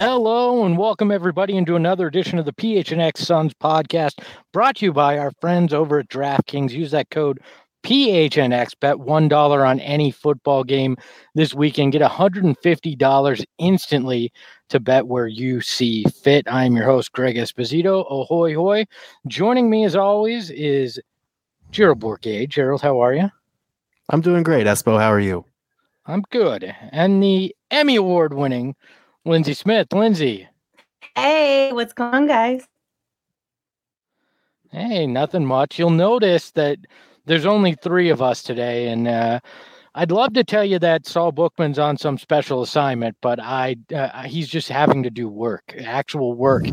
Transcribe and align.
Hello 0.00 0.64
and 0.64 0.78
welcome 0.78 1.10
everybody 1.10 1.56
into 1.56 1.74
another 1.74 2.06
edition 2.06 2.38
of 2.38 2.44
the 2.44 2.52
PHNX 2.52 3.18
Suns 3.18 3.52
podcast 3.54 4.22
brought 4.52 4.76
to 4.76 4.84
you 4.84 4.92
by 4.92 5.18
our 5.18 5.32
friends 5.40 5.74
over 5.74 5.98
at 5.98 6.08
DraftKings. 6.08 6.70
Use 6.70 6.92
that 6.92 7.10
code 7.10 7.40
PHNX, 7.84 8.74
bet 8.80 8.96
$1 8.96 9.66
on 9.68 9.80
any 9.80 10.12
football 10.12 10.62
game 10.62 10.96
this 11.34 11.52
weekend. 11.52 11.92
Get 11.92 12.02
$150 12.02 13.44
instantly 13.58 14.32
to 14.68 14.80
bet 14.80 15.06
where 15.06 15.26
you 15.26 15.60
see 15.60 16.04
fit. 16.04 16.46
I'm 16.46 16.76
your 16.76 16.84
host, 16.84 17.12
Greg 17.12 17.36
Esposito. 17.36 18.04
Ahoy, 18.10 18.54
hoy. 18.54 18.86
Joining 19.26 19.70
me 19.70 19.84
as 19.84 19.96
always 19.96 20.50
is 20.50 21.00
Gerald 21.70 22.00
Bourguet. 22.00 22.48
Gerald, 22.48 22.82
how 22.82 23.00
are 23.00 23.14
you? 23.14 23.30
I'm 24.10 24.20
doing 24.20 24.42
great. 24.42 24.66
Espo, 24.66 24.98
how 24.98 25.12
are 25.12 25.20
you? 25.20 25.44
I'm 26.06 26.22
good. 26.30 26.74
And 26.92 27.22
the 27.22 27.54
Emmy 27.70 27.96
Award 27.96 28.32
winning 28.34 28.74
Lindsay 29.24 29.54
Smith. 29.54 29.92
Lindsay. 29.92 30.48
Hey, 31.14 31.72
what's 31.72 31.92
going 31.92 32.14
on, 32.14 32.26
guys? 32.26 32.66
Hey, 34.70 35.06
nothing 35.06 35.44
much. 35.44 35.78
You'll 35.78 35.90
notice 35.90 36.50
that 36.52 36.78
there's 37.26 37.46
only 37.46 37.74
three 37.74 38.08
of 38.08 38.22
us 38.22 38.42
today, 38.42 38.88
and 38.88 39.08
uh, 39.08 39.40
I'd 39.98 40.12
love 40.12 40.32
to 40.34 40.44
tell 40.44 40.64
you 40.64 40.78
that 40.78 41.08
Saul 41.08 41.32
Bookman's 41.32 41.76
on 41.76 41.96
some 41.96 42.18
special 42.18 42.62
assignment, 42.62 43.16
but 43.20 43.40
I 43.40 43.74
uh, 43.92 44.22
he's 44.22 44.46
just 44.46 44.68
having 44.68 45.02
to 45.02 45.10
do 45.10 45.28
work, 45.28 45.74
actual 45.76 46.34
work 46.34 46.66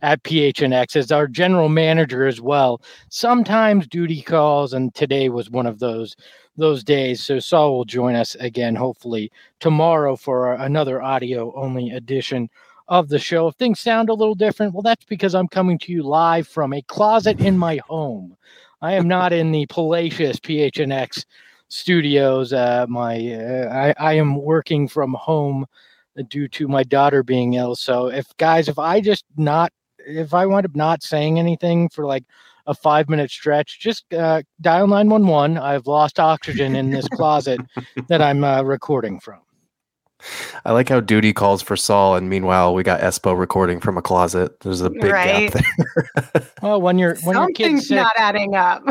at 0.00 0.22
PHNX 0.22 0.96
as 0.96 1.12
our 1.12 1.26
general 1.26 1.68
manager 1.68 2.26
as 2.26 2.40
well. 2.40 2.80
Sometimes 3.10 3.86
duty 3.86 4.22
calls, 4.22 4.72
and 4.72 4.94
today 4.94 5.28
was 5.28 5.50
one 5.50 5.66
of 5.66 5.78
those 5.78 6.16
those 6.56 6.82
days. 6.82 7.22
So 7.22 7.38
Saul 7.38 7.76
will 7.76 7.84
join 7.84 8.14
us 8.14 8.34
again, 8.36 8.76
hopefully 8.76 9.30
tomorrow 9.58 10.16
for 10.16 10.54
another 10.54 11.02
audio 11.02 11.52
only 11.56 11.90
edition 11.90 12.48
of 12.88 13.10
the 13.10 13.18
show. 13.18 13.48
If 13.48 13.56
things 13.56 13.78
sound 13.78 14.08
a 14.08 14.14
little 14.14 14.34
different, 14.34 14.72
well, 14.72 14.80
that's 14.80 15.04
because 15.04 15.34
I'm 15.34 15.48
coming 15.48 15.78
to 15.80 15.92
you 15.92 16.02
live 16.02 16.48
from 16.48 16.72
a 16.72 16.80
closet 16.80 17.40
in 17.40 17.58
my 17.58 17.78
home. 17.86 18.38
I 18.80 18.94
am 18.94 19.06
not 19.06 19.34
in 19.34 19.52
the 19.52 19.66
palatial 19.68 20.32
PHNX 20.32 21.26
studios. 21.70 22.52
Uh, 22.52 22.86
my 22.88 23.16
uh, 23.34 23.94
I, 23.98 24.10
I 24.10 24.12
am 24.14 24.36
working 24.36 24.86
from 24.86 25.14
home 25.14 25.66
due 26.28 26.48
to 26.48 26.68
my 26.68 26.82
daughter 26.82 27.22
being 27.22 27.54
ill. 27.54 27.74
So 27.76 28.08
if 28.08 28.36
guys, 28.36 28.68
if 28.68 28.78
I 28.78 29.00
just 29.00 29.24
not 29.36 29.72
if 29.98 30.34
I 30.34 30.46
wind 30.46 30.66
up 30.66 30.76
not 30.76 31.02
saying 31.02 31.38
anything 31.38 31.88
for 31.88 32.04
like 32.04 32.24
a 32.66 32.74
five 32.74 33.08
minute 33.08 33.30
stretch, 33.30 33.80
just 33.80 34.12
uh, 34.12 34.42
dial 34.60 34.86
911. 34.86 35.58
I've 35.58 35.86
lost 35.86 36.20
oxygen 36.20 36.76
in 36.76 36.90
this 36.90 37.08
closet 37.08 37.60
that 38.08 38.20
I'm 38.20 38.44
uh, 38.44 38.62
recording 38.62 39.18
from. 39.20 39.40
I 40.64 40.72
like 40.72 40.88
how 40.88 41.00
duty 41.00 41.32
calls 41.32 41.62
for 41.62 41.76
Saul, 41.76 42.16
and 42.16 42.28
meanwhile 42.28 42.74
we 42.74 42.82
got 42.82 43.00
Espo 43.00 43.38
recording 43.38 43.80
from 43.80 43.96
a 43.96 44.02
closet. 44.02 44.60
There's 44.60 44.80
a 44.80 44.90
big 44.90 45.04
right. 45.04 45.52
gap 45.52 45.64
there. 46.34 46.50
well, 46.62 46.80
when 46.80 46.98
you're 46.98 47.16
when 47.22 47.34
Something's 47.34 47.58
your 47.58 47.68
kid's 47.68 47.88
sick, 47.88 47.96
not 47.96 48.12
adding 48.16 48.54
up. 48.54 48.82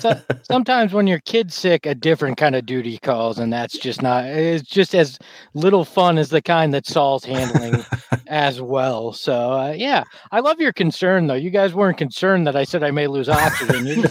so, 0.00 0.20
sometimes 0.42 0.92
when 0.92 1.06
your 1.06 1.20
kid's 1.20 1.54
sick, 1.54 1.86
a 1.86 1.94
different 1.94 2.36
kind 2.36 2.54
of 2.54 2.66
duty 2.66 2.98
calls, 2.98 3.38
and 3.38 3.52
that's 3.52 3.78
just 3.78 4.02
not. 4.02 4.26
It's 4.26 4.68
just 4.68 4.94
as 4.94 5.18
little 5.54 5.84
fun 5.84 6.18
as 6.18 6.30
the 6.30 6.42
kind 6.42 6.72
that 6.74 6.86
Saul's 6.86 7.24
handling 7.24 7.84
as 8.26 8.60
well. 8.60 9.12
So 9.12 9.52
uh, 9.52 9.74
yeah, 9.76 10.04
I 10.30 10.40
love 10.40 10.60
your 10.60 10.72
concern 10.72 11.26
though. 11.26 11.34
You 11.34 11.50
guys 11.50 11.74
weren't 11.74 11.98
concerned 11.98 12.46
that 12.46 12.56
I 12.56 12.64
said 12.64 12.82
I 12.82 12.90
may 12.90 13.06
lose 13.06 13.28
oxygen. 13.28 14.04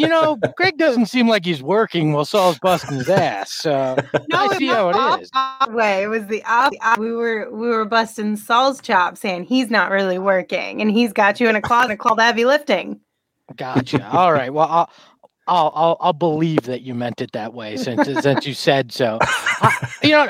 You 0.00 0.08
know, 0.08 0.36
Greg 0.56 0.78
doesn't 0.78 1.06
seem 1.06 1.28
like 1.28 1.44
he's 1.44 1.62
working 1.62 2.12
while 2.12 2.24
Saul's 2.24 2.58
busting 2.58 2.96
his 2.96 3.08
ass. 3.08 3.52
So 3.52 3.96
no, 4.28 4.38
I 4.38 4.56
see 4.56 4.66
how 4.66 4.88
it 4.88 5.22
is. 5.22 5.30
Way 5.68 6.04
it 6.04 6.08
was 6.08 6.26
the 6.26 6.42
opposite. 6.44 6.98
We 6.98 7.12
were 7.12 7.48
we 7.50 7.68
were 7.68 7.84
busting 7.84 8.36
Saul's 8.36 8.80
chops, 8.80 9.20
saying 9.20 9.44
he's 9.44 9.70
not 9.70 9.90
really 9.90 10.18
working, 10.18 10.80
and 10.80 10.90
he's 10.90 11.12
got 11.12 11.40
you 11.40 11.48
in 11.48 11.56
a 11.56 11.62
closet 11.62 11.98
called 11.98 12.20
heavy 12.20 12.44
lifting. 12.44 13.00
Gotcha. 13.56 14.08
All 14.10 14.32
right. 14.32 14.52
Well, 14.52 14.68
I'll, 14.68 14.90
I'll 15.50 15.72
I'll, 15.74 15.96
I'll 16.00 16.12
believe 16.12 16.62
that 16.62 16.82
you 16.82 16.94
meant 16.94 17.20
it 17.20 17.32
that 17.32 17.52
way 17.52 17.76
since 17.76 18.06
since 18.22 18.46
you 18.46 18.54
said 18.54 18.92
so. 18.92 19.18
I, 19.20 19.92
you 20.00 20.10
know, 20.10 20.28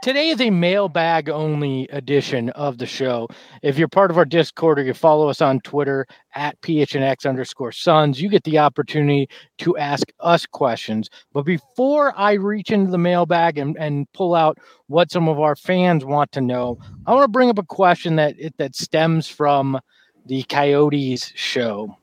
today 0.00 0.28
is 0.28 0.40
a 0.40 0.50
mailbag 0.50 1.28
only 1.28 1.88
edition 1.88 2.50
of 2.50 2.78
the 2.78 2.86
show. 2.86 3.26
If 3.62 3.78
you're 3.78 3.88
part 3.88 4.12
of 4.12 4.16
our 4.16 4.24
Discord 4.24 4.78
or 4.78 4.84
you 4.84 4.94
follow 4.94 5.28
us 5.28 5.42
on 5.42 5.58
Twitter 5.60 6.06
at 6.36 6.60
PHNX 6.60 7.28
underscore 7.28 7.72
Suns, 7.72 8.22
you 8.22 8.28
get 8.28 8.44
the 8.44 8.60
opportunity 8.60 9.28
to 9.58 9.76
ask 9.76 10.06
us 10.20 10.46
questions. 10.46 11.10
But 11.32 11.42
before 11.42 12.16
I 12.16 12.34
reach 12.34 12.70
into 12.70 12.92
the 12.92 12.98
mailbag 12.98 13.58
and, 13.58 13.76
and 13.76 14.10
pull 14.12 14.36
out 14.36 14.58
what 14.86 15.10
some 15.10 15.28
of 15.28 15.40
our 15.40 15.56
fans 15.56 16.04
want 16.04 16.30
to 16.32 16.40
know, 16.40 16.78
I 17.06 17.12
want 17.12 17.24
to 17.24 17.28
bring 17.28 17.50
up 17.50 17.58
a 17.58 17.64
question 17.64 18.16
that 18.16 18.36
that 18.58 18.76
stems 18.76 19.26
from 19.26 19.80
the 20.26 20.44
Coyotes 20.44 21.32
show 21.34 21.96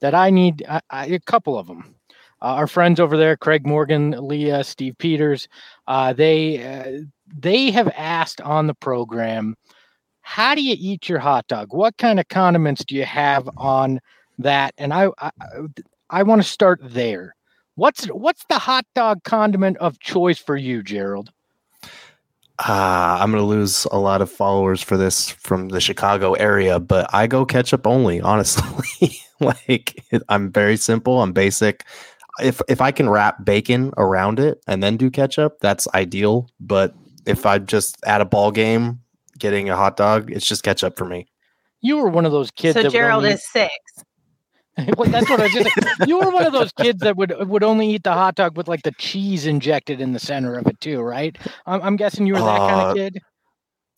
that 0.00 0.14
I 0.14 0.30
need 0.30 0.64
I, 0.68 0.80
I, 0.88 1.06
a 1.06 1.20
couple 1.20 1.58
of 1.58 1.66
them. 1.66 1.96
Uh, 2.42 2.54
our 2.56 2.66
friends 2.66 2.98
over 2.98 3.16
there, 3.16 3.36
Craig 3.36 3.64
Morgan, 3.64 4.10
Leah, 4.10 4.64
Steve 4.64 4.98
Peters, 4.98 5.46
uh, 5.86 6.12
they 6.12 6.62
uh, 6.62 7.02
they 7.32 7.70
have 7.70 7.88
asked 7.96 8.40
on 8.40 8.66
the 8.66 8.74
program, 8.74 9.54
how 10.22 10.54
do 10.56 10.62
you 10.62 10.74
eat 10.76 11.08
your 11.08 11.20
hot 11.20 11.46
dog? 11.46 11.68
What 11.70 11.96
kind 11.98 12.18
of 12.18 12.26
condiments 12.28 12.84
do 12.84 12.96
you 12.96 13.04
have 13.04 13.48
on 13.56 14.00
that? 14.38 14.74
And 14.76 14.92
I 14.92 15.10
I, 15.18 15.30
I 16.10 16.22
want 16.24 16.42
to 16.42 16.48
start 16.48 16.80
there. 16.82 17.36
What's 17.76 18.06
what's 18.06 18.44
the 18.48 18.58
hot 18.58 18.86
dog 18.96 19.22
condiment 19.22 19.76
of 19.78 20.00
choice 20.00 20.38
for 20.38 20.56
you, 20.56 20.82
Gerald? 20.82 21.30
Uh, 22.58 23.18
I'm 23.20 23.30
going 23.30 23.42
to 23.42 23.46
lose 23.46 23.86
a 23.86 23.98
lot 23.98 24.20
of 24.20 24.30
followers 24.30 24.82
for 24.82 24.96
this 24.96 25.30
from 25.30 25.70
the 25.70 25.80
Chicago 25.80 26.34
area, 26.34 26.78
but 26.78 27.12
I 27.12 27.26
go 27.26 27.44
ketchup 27.44 27.86
only, 27.86 28.20
honestly. 28.20 29.16
like 29.40 30.04
I'm 30.28 30.50
very 30.52 30.76
simple, 30.76 31.22
I'm 31.22 31.32
basic 31.32 31.84
if 32.40 32.60
if 32.68 32.80
I 32.80 32.92
can 32.92 33.08
wrap 33.08 33.44
bacon 33.44 33.92
around 33.96 34.40
it 34.40 34.62
and 34.66 34.82
then 34.82 34.96
do 34.96 35.10
ketchup, 35.10 35.58
that's 35.60 35.86
ideal. 35.94 36.48
But 36.60 36.94
if 37.26 37.44
I'm 37.46 37.66
just 37.66 37.96
at 38.04 38.20
a 38.20 38.24
ball 38.24 38.50
game 38.50 39.00
getting 39.38 39.68
a 39.68 39.76
hot 39.76 39.96
dog, 39.96 40.30
it's 40.30 40.46
just 40.46 40.62
ketchup 40.62 40.96
for 40.96 41.04
me. 41.04 41.26
You 41.80 41.98
were 41.98 42.08
one 42.08 42.26
of 42.26 42.32
those 42.32 42.50
kids. 42.50 42.80
So 42.80 42.88
Gerald 42.88 43.24
only... 43.24 43.34
is 43.34 43.50
six. 43.50 43.74
well, 44.96 45.10
that's 45.10 45.28
what 45.28 45.38
I 45.40 45.44
was 45.44 45.52
just. 45.52 45.70
you 46.06 46.18
were 46.18 46.30
one 46.30 46.46
of 46.46 46.52
those 46.52 46.72
kids 46.72 47.00
that 47.00 47.16
would 47.16 47.34
would 47.46 47.62
only 47.62 47.90
eat 47.90 48.04
the 48.04 48.12
hot 48.12 48.36
dog 48.36 48.56
with 48.56 48.68
like 48.68 48.82
the 48.82 48.92
cheese 48.92 49.46
injected 49.46 50.00
in 50.00 50.12
the 50.12 50.18
center 50.18 50.56
of 50.56 50.66
it 50.66 50.80
too, 50.80 51.00
right? 51.00 51.36
I'm, 51.66 51.82
I'm 51.82 51.96
guessing 51.96 52.26
you 52.26 52.34
were 52.34 52.40
that 52.40 52.60
uh, 52.60 52.68
kind 52.68 52.90
of 52.90 52.96
kid. 52.96 53.22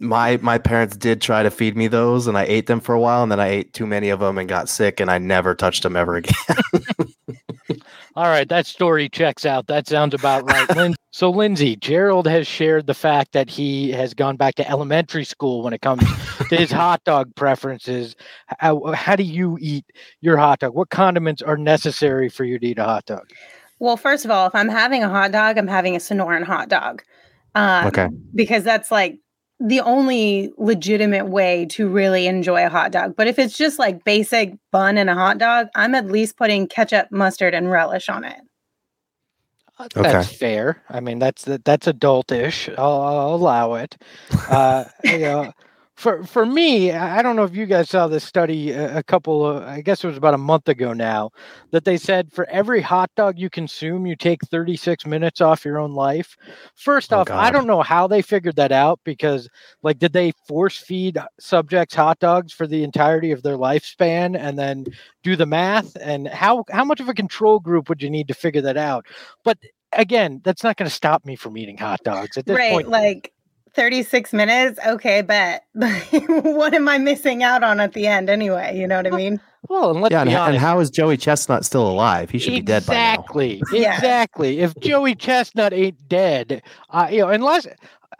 My 0.01 0.39
my 0.43 0.59
parents 0.59 0.97
did 0.97 1.21
try 1.21 1.43
to 1.43 1.51
feed 1.51 1.77
me 1.77 1.87
those, 1.87 2.27
and 2.27 2.37
I 2.37 2.45
ate 2.45 2.67
them 2.67 2.81
for 2.81 2.95
a 2.95 3.01
while, 3.01 3.23
and 3.23 3.31
then 3.31 3.41
I 3.41 3.49
ate 3.49 3.73
too 3.73 3.87
many 3.87 4.09
of 4.09 4.21
them 4.21 4.39
and 4.39 4.49
got 4.49 4.69
sick, 4.69 4.99
and 5.01 5.11
I 5.11 5.19
never 5.19 5.55
touched 5.55 5.83
them 5.85 5.97
ever 5.97 6.17
again. 6.17 6.35
All 8.17 8.27
right, 8.27 8.49
that 8.49 8.67
story 8.67 9.09
checks 9.09 9.45
out. 9.45 9.67
That 9.67 9.89
sounds 9.89 10.15
about 10.15 10.45
right. 10.45 10.77
Lin- 10.77 10.95
so, 11.11 11.31
Lindsay, 11.31 11.77
Gerald 11.77 12.27
has 12.29 12.47
shared 12.47 12.87
the 12.87 12.95
fact 12.95 13.33
that 13.33 13.49
he 13.49 13.91
has 13.91 14.15
gone 14.15 14.37
back 14.37 14.55
to 14.57 14.69
elementary 14.69 15.25
school 15.25 15.63
when 15.63 15.73
it 15.73 15.81
comes 15.81 16.03
to 16.49 16.57
his 16.57 16.71
hot 16.71 17.03
dog 17.05 17.35
preferences. 17.35 18.15
How, 18.59 18.93
how 18.93 19.17
do 19.17 19.23
you 19.25 19.59
eat 19.61 19.85
your 20.21 20.37
hot 20.37 20.61
dog? 20.61 20.75
What 20.75 20.91
condiments 20.91 21.43
are 21.43 21.57
necessary 21.57 22.29
for 22.29 22.45
you 22.45 22.59
to 22.59 22.67
eat 22.67 22.79
a 22.79 22.85
hot 22.85 23.07
dog? 23.07 23.29
Well, 23.81 23.97
first 23.97 24.25
of 24.25 24.31
all, 24.31 24.47
if 24.47 24.55
I'm 24.55 24.69
having 24.69 25.03
a 25.03 25.09
hot 25.09 25.33
dog, 25.33 25.59
I'm 25.59 25.69
having 25.69 25.97
a 25.97 25.99
Sonoran 25.99 26.45
hot 26.45 26.69
dog. 26.69 27.03
Um, 27.57 27.87
Okay. 27.89 28.09
Because 28.35 28.63
that's 28.65 28.91
like 28.91 29.19
the 29.65 29.81
only 29.81 30.53
legitimate 30.59 31.27
way 31.27 31.65
to 31.71 31.89
really 31.89 32.27
enjoy 32.27 32.67
a 32.67 32.69
hot 32.69 32.93
dog. 32.93 33.17
But 33.17 33.29
if 33.29 33.39
it's 33.39 33.57
just 33.57 33.79
like 33.79 34.05
basic 34.05 34.55
bun 34.71 34.99
and 34.99 35.09
a 35.09 35.15
hot 35.15 35.39
dog, 35.39 35.69
I'm 35.75 35.95
at 35.95 36.07
least 36.07 36.37
putting 36.37 36.69
ketchup, 36.69 37.09
mustard, 37.11 37.55
and 37.55 37.71
relish 37.71 38.09
on 38.11 38.25
it. 38.25 38.41
Uh, 39.79 39.89
Okay. 39.97 40.03
That's 40.03 40.29
fair. 40.29 40.83
I 40.89 41.01
mean, 41.01 41.19
that's 41.19 41.45
that's 41.45 41.87
adultish. 41.89 42.73
I'll, 42.79 43.01
I'll 43.01 43.35
allow 43.35 43.75
it. 43.75 43.97
Uh, 44.49 44.85
you 45.03 45.19
know, 45.19 45.53
for 45.97 46.25
for 46.25 46.45
me, 46.45 46.91
I 46.91 47.19
I 47.19 47.23
don't 47.23 47.37
know 47.37 47.45
if 47.45 47.55
you 47.55 47.67
guys 47.67 47.89
saw 47.89 48.09
this 48.09 48.25
study 48.25 48.73
a, 48.73 48.99
a 48.99 49.03
couple 49.03 49.47
of, 49.47 49.63
I 49.63 49.81
guess 49.81 50.03
it 50.03 50.09
was 50.09 50.17
about 50.17 50.35
a 50.35 50.39
month 50.39 50.69
ago 50.69 50.93
now, 50.93 51.31
that 51.71 51.85
they 51.85 51.97
said 51.97 52.33
for 52.33 52.49
every 52.51 52.81
hot 52.81 53.11
dog 53.15 53.39
you 53.39 53.49
consume, 53.49 54.07
you 54.07 54.17
take 54.17 54.43
36 54.47 55.07
minutes 55.07 55.41
off 55.41 55.65
your 55.65 55.79
own 55.79 55.95
life. 55.95 56.37
First 56.75 57.13
Oh, 57.13 57.21
off, 57.21 57.31
I 57.31 57.51
don't 57.51 57.67
know 57.67 57.83
how 57.83 58.07
they 58.07 58.23
figured 58.23 58.57
that 58.57 58.73
out 58.73 58.99
because, 59.05 59.49
like, 59.83 59.99
did 59.99 60.13
they 60.13 60.33
force 60.49 60.79
feed 60.79 61.19
subjects 61.39 61.95
hot 61.95 62.19
dogs 62.19 62.53
for 62.53 62.67
the 62.67 62.83
entirety 62.83 63.31
of 63.31 63.43
their 63.43 63.57
lifespan 63.57 64.37
and 64.37 64.59
then 64.59 64.87
do 65.23 65.37
the 65.37 65.47
math? 65.47 65.97
And 66.01 66.27
how 66.29 66.65
how 66.71 66.85
much 66.85 67.01
of 67.01 67.09
a 67.09 67.15
control 67.15 67.61
group 67.61 67.89
would 67.89 68.03
you 68.03 68.11
need 68.11 68.29
to 68.29 68.35
figure 68.35 68.63
that 68.63 68.77
out? 68.77 69.07
But 69.45 69.59
again, 69.93 70.41
that's 70.45 70.65
not 70.65 70.77
going 70.77 70.89
to 70.89 70.95
stop 70.95 71.25
me 71.25 71.37
from 71.37 71.57
eating 71.57 71.79
hot 71.79 72.01
dogs 72.05 72.37
at 72.37 72.47
this 72.47 72.57
right. 72.57 72.73
point. 72.73 72.89
Like 72.89 73.34
36 73.75 74.33
minutes. 74.33 74.79
Okay, 74.87 75.23
bet. 75.23 75.65
what 75.75 76.75
am 76.75 76.89
I 76.89 76.99
missing 76.99 77.43
out 77.43 77.63
on 77.63 77.81
at 77.81 77.93
the 77.93 78.07
end 78.07 78.31
anyway? 78.31 78.77
You 78.77 78.87
know 78.87 78.97
what 78.97 79.07
I 79.07 79.11
mean? 79.11 79.41
Well, 79.69 79.91
and 79.91 80.01
let's 80.03 80.13
yeah, 80.13 80.21
and, 80.21 80.29
be 80.29 80.35
and 80.35 80.43
honest. 80.43 80.61
how 80.61 80.81
is 80.81 80.91
Joey 80.91 81.17
Chestnut 81.17 81.65
still 81.65 81.89
alive? 81.89 82.31
He 82.31 82.39
should 82.39 82.53
be 82.53 82.61
dead 82.61 82.85
by 82.87 82.95
now. 82.95 83.15
exactly, 83.15 83.63
exactly. 83.73 84.61
If 84.61 84.79
Joey 84.81 85.15
Chestnut 85.15 85.73
ain't 85.73 86.09
dead, 86.09 86.63
uh, 86.91 87.09
you 87.11 87.21
know, 87.21 87.29
unless 87.29 87.67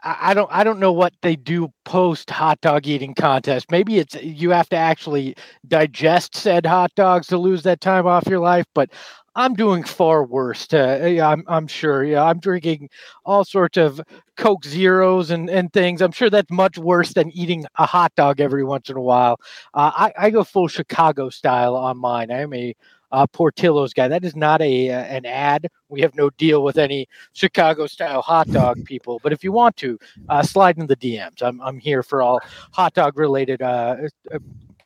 I, 0.03 0.17
I 0.21 0.33
don't, 0.33 0.49
I 0.51 0.63
don't 0.63 0.79
know 0.79 0.91
what 0.91 1.13
they 1.21 1.35
do 1.35 1.71
post 1.83 2.29
hot 2.31 2.61
dog 2.61 2.87
eating 2.87 3.13
contest. 3.13 3.69
Maybe 3.69 3.99
it's 3.99 4.15
you 4.15 4.49
have 4.51 4.69
to 4.69 4.75
actually 4.75 5.35
digest 5.67 6.35
said 6.35 6.65
hot 6.65 6.93
dogs 6.95 7.27
to 7.27 7.37
lose 7.37 7.63
that 7.63 7.81
time 7.81 8.07
off 8.07 8.27
your 8.27 8.39
life, 8.39 8.65
but. 8.73 8.89
I'm 9.37 9.53
doing 9.53 9.83
far 9.83 10.23
worse. 10.23 10.65
To, 10.67 11.11
yeah, 11.11 11.27
I'm, 11.27 11.43
I'm 11.47 11.67
sure. 11.67 12.05
Yeah, 12.05 12.23
I'm 12.23 12.39
drinking 12.39 12.89
all 13.25 13.43
sorts 13.43 13.77
of 13.77 13.99
Coke 14.37 14.65
Zeros 14.65 15.31
and, 15.31 15.49
and 15.49 15.71
things. 15.71 16.01
I'm 16.01 16.11
sure 16.11 16.29
that's 16.29 16.51
much 16.51 16.77
worse 16.77 17.13
than 17.13 17.31
eating 17.31 17.65
a 17.77 17.85
hot 17.85 18.13
dog 18.15 18.39
every 18.39 18.63
once 18.63 18.89
in 18.89 18.97
a 18.97 19.01
while. 19.01 19.39
Uh, 19.73 19.91
I, 19.95 20.13
I 20.17 20.29
go 20.29 20.43
full 20.43 20.67
Chicago 20.67 21.29
style 21.29 21.75
on 21.75 21.97
mine. 21.97 22.31
I 22.31 22.41
am 22.41 22.53
a 22.53 22.75
uh, 23.11 23.25
Portillo's 23.27 23.93
guy. 23.93 24.07
That 24.07 24.25
is 24.25 24.35
not 24.35 24.61
a 24.61 24.89
uh, 24.91 24.99
an 24.99 25.25
ad. 25.25 25.67
We 25.89 26.01
have 26.01 26.15
no 26.15 26.29
deal 26.31 26.63
with 26.63 26.77
any 26.77 27.07
Chicago 27.33 27.87
style 27.87 28.21
hot 28.21 28.47
dog 28.51 28.83
people. 28.85 29.19
But 29.23 29.31
if 29.31 29.43
you 29.43 29.51
want 29.51 29.77
to, 29.77 29.97
uh, 30.27 30.43
slide 30.43 30.77
in 30.77 30.87
the 30.87 30.97
DMs. 30.97 31.41
I'm 31.41 31.61
I'm 31.61 31.79
here 31.79 32.03
for 32.03 32.21
all 32.21 32.41
hot 32.71 32.93
dog 32.93 33.17
related 33.17 33.61
uh, 33.61 33.95
uh, 34.33 34.39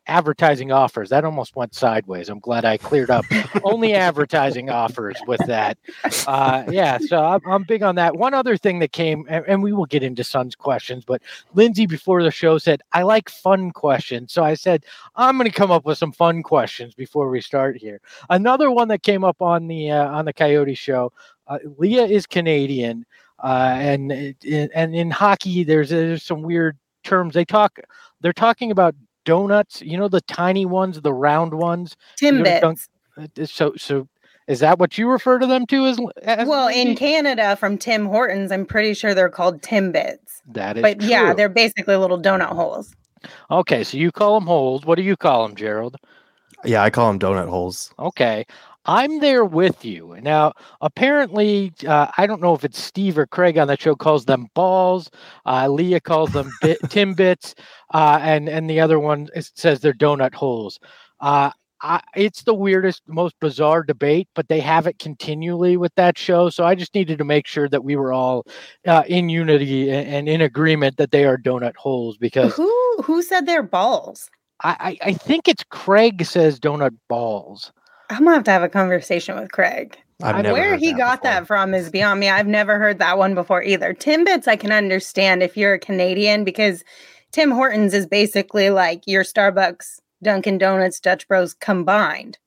advertising 0.10 0.72
offers. 0.72 1.10
That 1.10 1.24
almost 1.24 1.56
went 1.56 1.76
sideways. 1.76 2.30
I'm 2.30 2.40
glad 2.40 2.66
I 2.66 2.78
cleared 2.78 3.10
up 3.10 3.26
only 3.64 3.94
advertising 3.94 4.70
offers 4.70 5.16
with 5.28 5.40
that. 5.46 5.78
Uh, 6.28 6.64
yeah, 6.70 6.98
so 6.98 7.24
I'm, 7.24 7.42
I'm 7.46 7.64
big 7.64 7.84
on 7.84 7.96
that. 7.96 8.16
One 8.16 8.34
other 8.34 8.58
thing 8.58 8.80
that 8.80 8.92
came, 8.92 9.26
and, 9.30 9.46
and 9.48 9.64
we 9.64 9.72
will 9.72 9.86
get 9.86 10.04
into 10.04 10.24
Sun's 10.24 10.56
questions, 10.56 11.06
but 11.06 11.22
Lindsay 11.54 11.86
before 11.86 12.24
the 12.24 12.32
show 12.32 12.58
said, 12.58 12.82
I 12.92 13.04
like 13.04 13.30
fun 13.30 13.72
questions. 13.72 14.34
So 14.34 14.44
I 14.44 14.56
said, 14.56 14.86
I'm 15.16 15.38
going 15.38 15.50
to 15.50 15.56
come 15.56 15.72
up 15.72 15.86
with 15.86 15.98
some 15.98 16.12
fun 16.12 16.44
questions 16.44 16.96
before 16.96 17.30
we 17.30 17.42
start 17.42 17.78
here. 17.78 18.02
Another 18.30 18.72
one 18.72 18.88
that 18.90 19.04
came 19.04 19.24
up 19.24 19.42
on 19.42 19.68
the 19.68 19.92
uh, 19.92 20.10
on 20.10 20.26
the 20.26 20.34
Coyote 20.34 20.76
show. 20.76 21.12
Uh, 21.48 21.60
Leah 21.78 22.06
is 22.06 22.26
Canadian, 22.26 23.06
uh, 23.44 23.76
and 23.80 24.12
and 24.12 24.96
in 24.96 25.12
hockey, 25.12 25.64
there's 25.64 25.90
there's 25.90 26.24
some 26.24 26.42
weird 26.42 26.78
terms 27.04 27.34
they 27.34 27.46
talk. 27.46 27.80
They're 28.22 28.34
talking 28.34 28.72
about 28.72 28.96
donuts. 29.26 29.82
You 29.82 29.98
know 29.98 30.08
the 30.08 30.22
tiny 30.22 30.66
ones, 30.66 31.02
the 31.02 31.14
round 31.14 31.54
ones. 31.54 31.96
You 32.22 32.32
go 32.32 32.44
Timbits. 32.44 32.62
Dunk- 32.62 32.80
Uh, 33.18 33.46
So 33.46 33.74
so 33.78 34.08
is 34.48 34.60
that 34.62 34.80
what 34.80 34.98
you 34.98 35.10
refer 35.10 35.38
to 35.40 35.46
them 35.48 35.66
to 35.68 35.86
as? 35.88 36.00
as 36.24 36.48
Well, 36.48 36.68
in 36.70 36.96
Canada 36.96 37.56
from 37.56 37.78
Tim 37.78 38.06
Hortons, 38.06 38.52
I'm 38.52 38.66
pretty 38.66 38.94
sure 38.94 39.14
they're 39.14 39.30
called 39.30 39.62
Timbits. 39.62 40.42
that 40.54 40.78
is 40.78 40.82
But 40.82 41.02
yeah, 41.02 41.34
they're 41.34 41.50
basically 41.50 41.96
little 41.98 42.20
donut 42.22 42.48
holes. 42.56 42.94
okay. 43.52 43.84
So 43.84 43.98
you 43.98 44.12
call 44.12 44.40
them 44.40 44.48
holes. 44.48 44.86
What 44.86 44.96
do 44.96 45.04
you 45.04 45.16
call 45.18 45.46
them, 45.48 45.56
Gerald? 45.56 45.98
Yeah, 46.66 46.82
I 46.84 46.90
call 46.90 47.08
them 47.08 47.20
donut 47.20 47.48
holes. 47.50 47.94
Okay. 48.00 48.46
I'm 48.90 49.20
there 49.20 49.46
with 49.46 49.86
you. 49.86 50.18
Now, 50.20 50.54
apparently, 50.82 51.72
uh, 51.88 52.08
I 52.18 52.26
don't 52.26 52.42
know 52.42 52.56
if 52.56 52.64
it's 52.64 52.82
Steve 52.82 53.20
or 53.20 53.28
Craig 53.28 53.56
on 53.60 53.68
that 53.68 53.80
show 53.80 53.94
calls 53.94 54.26
them 54.26 54.48
balls. 54.56 55.12
Uh, 55.46 55.68
Leah 55.68 56.00
calls 56.00 56.32
them 56.32 56.50
bit, 56.60 56.82
Timbits, 56.86 57.54
uh, 57.94 58.18
and 58.20 58.50
and 58.50 58.68
the 58.68 58.80
other 58.80 59.00
one 59.00 59.30
says 59.40 59.80
they're 59.80 59.94
donut 59.94 60.34
holes. 60.34 60.80
Uh, 61.20 61.52
I, 61.84 62.02
it's 62.16 62.42
the 62.42 62.56
weirdest, 62.56 63.04
most 63.08 63.36
bizarre 63.40 63.84
debate, 63.84 64.28
but 64.34 64.48
they 64.48 64.60
have 64.60 64.88
it 64.88 64.98
continually 64.98 65.78
with 65.78 65.94
that 65.94 66.18
show. 66.18 66.50
So 66.50 66.64
I 66.66 66.74
just 66.74 66.96
needed 66.96 67.20
to 67.20 67.24
make 67.24 67.46
sure 67.46 67.70
that 67.70 67.84
we 67.84 67.96
were 67.96 68.12
all 68.12 68.48
uh, 68.88 69.04
in 69.08 69.30
unity 69.30 69.92
and, 69.92 70.08
and 70.08 70.28
in 70.28 70.42
agreement 70.42 70.98
that 70.98 71.12
they 71.12 71.26
are 71.26 71.38
donut 71.38 71.76
holes 71.76 72.18
because 72.18 72.56
Who 72.56 72.98
who 73.04 73.22
said 73.22 73.46
they're 73.46 73.62
balls? 73.62 74.32
I, 74.64 74.98
I, 75.04 75.10
I 75.10 75.14
think 75.14 75.48
it's 75.48 75.64
Craig 75.70 76.26
says 76.26 76.60
donut 76.60 76.98
balls. 77.08 77.72
I'm 78.10 78.20
gonna 78.24 78.34
have 78.36 78.44
to 78.46 78.52
have 78.52 78.64
a 78.64 78.70
conversation 78.70 79.36
with 79.40 79.52
Craig. 79.52 79.98
I've 80.22 80.44
never 80.44 80.54
Where 80.54 80.70
heard 80.72 80.80
he 80.80 80.92
that 80.92 80.98
got 80.98 81.22
before. 81.22 81.32
that 81.32 81.48
from 81.48 81.74
is 81.74 81.90
beyond 81.90 82.20
me. 82.20 82.30
I've 82.30 82.48
never 82.48 82.78
heard 82.78 83.00
that 83.00 83.18
one 83.18 83.36
before 83.36 83.64
either. 83.64 83.94
Timbits, 83.94 84.48
I 84.48 84.56
can 84.58 84.72
understand 84.72 85.42
if 85.44 85.56
you're 85.56 85.76
a 85.76 85.80
Canadian 85.80 86.44
because 86.44 86.84
Tim 87.32 87.52
Hortons 87.52 87.94
is 87.94 88.06
basically 88.06 88.70
like 88.70 89.04
your 89.06 89.24
Starbucks, 89.24 90.00
Dunkin' 90.24 90.58
Donuts, 90.58 91.00
Dutch 91.00 91.28
Bros 91.28 91.54
combined. 91.54 92.38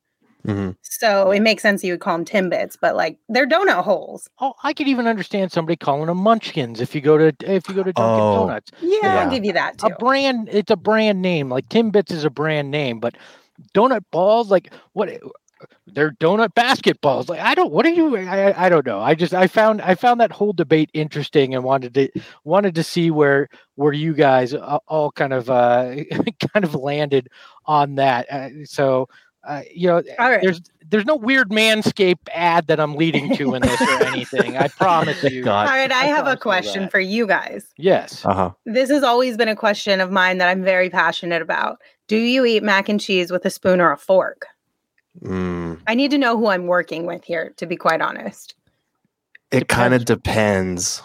Mhm. 0.47 0.75
So 0.83 1.31
it 1.31 1.41
makes 1.41 1.63
sense 1.63 1.85
you 1.85 1.93
would 1.93 2.01
call 2.01 2.19
them 2.19 2.25
Timbits, 2.27 2.77
but 2.79 2.97
like 2.97 3.17
they're 3.29 3.47
donut 3.49 3.85
holes. 3.85 4.29
Oh, 4.41 4.55
I 4.65 4.73
could 4.73 4.89
even 4.89 5.07
understand 5.07 5.53
somebody 5.53 5.77
calling 5.77 6.07
them 6.07 6.19
Munchkins 6.19 6.81
if 6.81 6.95
you 6.97 7.01
go 7.01 7.17
to 7.17 7.33
if 7.43 7.69
you 7.69 7.75
go 7.77 7.85
to 7.85 7.93
Dunkin' 7.93 8.21
Oh. 8.21 8.37
Donuts. 8.49 8.71
Yeah, 8.81 8.99
Yeah. 9.03 9.21
I'll 9.25 9.31
give 9.31 9.45
you 9.45 9.53
that 9.53 9.79
too. 9.79 9.87
A 9.87 9.97
brand, 9.97 10.49
it's 10.51 10.71
a 10.73 10.77
brand 10.77 11.23
name. 11.23 11.49
Like 11.49 11.69
Timbits 11.69 12.11
is 12.11 12.25
a 12.25 12.31
brand 12.31 12.71
name, 12.73 12.99
but 12.99 13.15
donut 13.73 14.03
balls, 14.11 14.51
like 14.51 14.73
what? 14.95 15.09
They're 15.87 16.13
donut 16.13 16.55
basketballs. 16.55 17.29
Like 17.29 17.41
I 17.41 17.55
don't. 17.55 17.73
What 17.73 17.87
are 17.87 17.91
you? 17.91 18.17
I, 18.17 18.51
I- 18.51 18.67
I 18.67 18.69
don't 18.69 18.87
know. 18.87 19.01
I 19.01 19.15
just 19.15 19.35
I 19.35 19.47
found 19.47 19.81
I 19.83 19.95
found 19.95 20.21
that 20.21 20.33
whole 20.33 20.53
debate 20.53 20.91
interesting 20.95 21.55
and 21.55 21.65
wanted 21.65 21.95
to 21.95 22.09
wanted 22.45 22.75
to 22.77 22.83
see 22.85 23.11
where 23.11 23.49
where 23.77 23.93
you 23.93 24.15
guys 24.15 24.55
all 24.55 25.13
kind 25.13 25.33
of 25.33 25.51
uh 25.51 25.95
kind 26.55 26.65
of 26.65 26.75
landed 26.75 27.29
on 27.67 27.97
that. 27.97 28.27
Uh, 28.31 28.49
so. 28.65 29.09
Uh, 29.45 29.63
you 29.75 29.89
know, 29.89 30.01
All 30.21 30.31
right. 30.31 30.41
there's 30.41 30.61
there's 30.89 31.05
no 31.05 31.17
weird 31.17 31.51
manscape 31.51 32.19
ad 32.33 32.69
that 32.69 32.79
I'm 32.79 32.95
leading 32.95 33.35
to 33.39 33.57
in 33.57 33.63
this 33.63 33.81
or 33.81 34.05
anything. 34.05 34.57
I 34.57 34.69
promise 34.79 35.21
you. 35.25 35.43
God. 35.43 35.67
All 35.67 35.75
right, 35.75 35.91
I 35.91 36.03
I 36.03 36.05
have 36.05 36.29
a 36.29 36.37
question 36.37 36.89
for 36.89 37.01
you 37.01 37.27
guys. 37.27 37.67
Yes. 37.77 38.25
Uh 38.25 38.35
huh. 38.35 38.51
This 38.67 38.89
has 38.89 39.03
always 39.03 39.37
been 39.37 39.49
a 39.49 39.57
question 39.57 40.01
of 40.01 40.13
mine 40.13 40.39
that 40.39 40.49
I'm 40.49 40.63
very 40.63 40.91
passionate 40.91 41.43
about. 41.43 41.79
Do 42.07 42.17
you 42.19 42.45
eat 42.45 42.63
mac 42.63 42.89
and 42.89 43.01
cheese 43.01 43.33
with 43.33 43.45
a 43.45 43.51
spoon 43.51 43.81
or 43.81 43.91
a 43.91 43.99
fork? 43.99 44.47
Mm. 45.21 45.81
I 45.87 45.95
need 45.95 46.11
to 46.13 46.19
know 46.19 46.39
who 46.39 46.47
I'm 46.49 46.67
working 46.67 47.07
with 47.07 47.25
here, 47.25 47.53
to 47.59 47.67
be 47.67 47.77
quite 47.77 48.01
honest. 48.01 48.55
It 49.51 49.69
kind 49.69 49.93
of 49.93 50.05
Depends. 50.07 50.97
depends. 50.99 51.03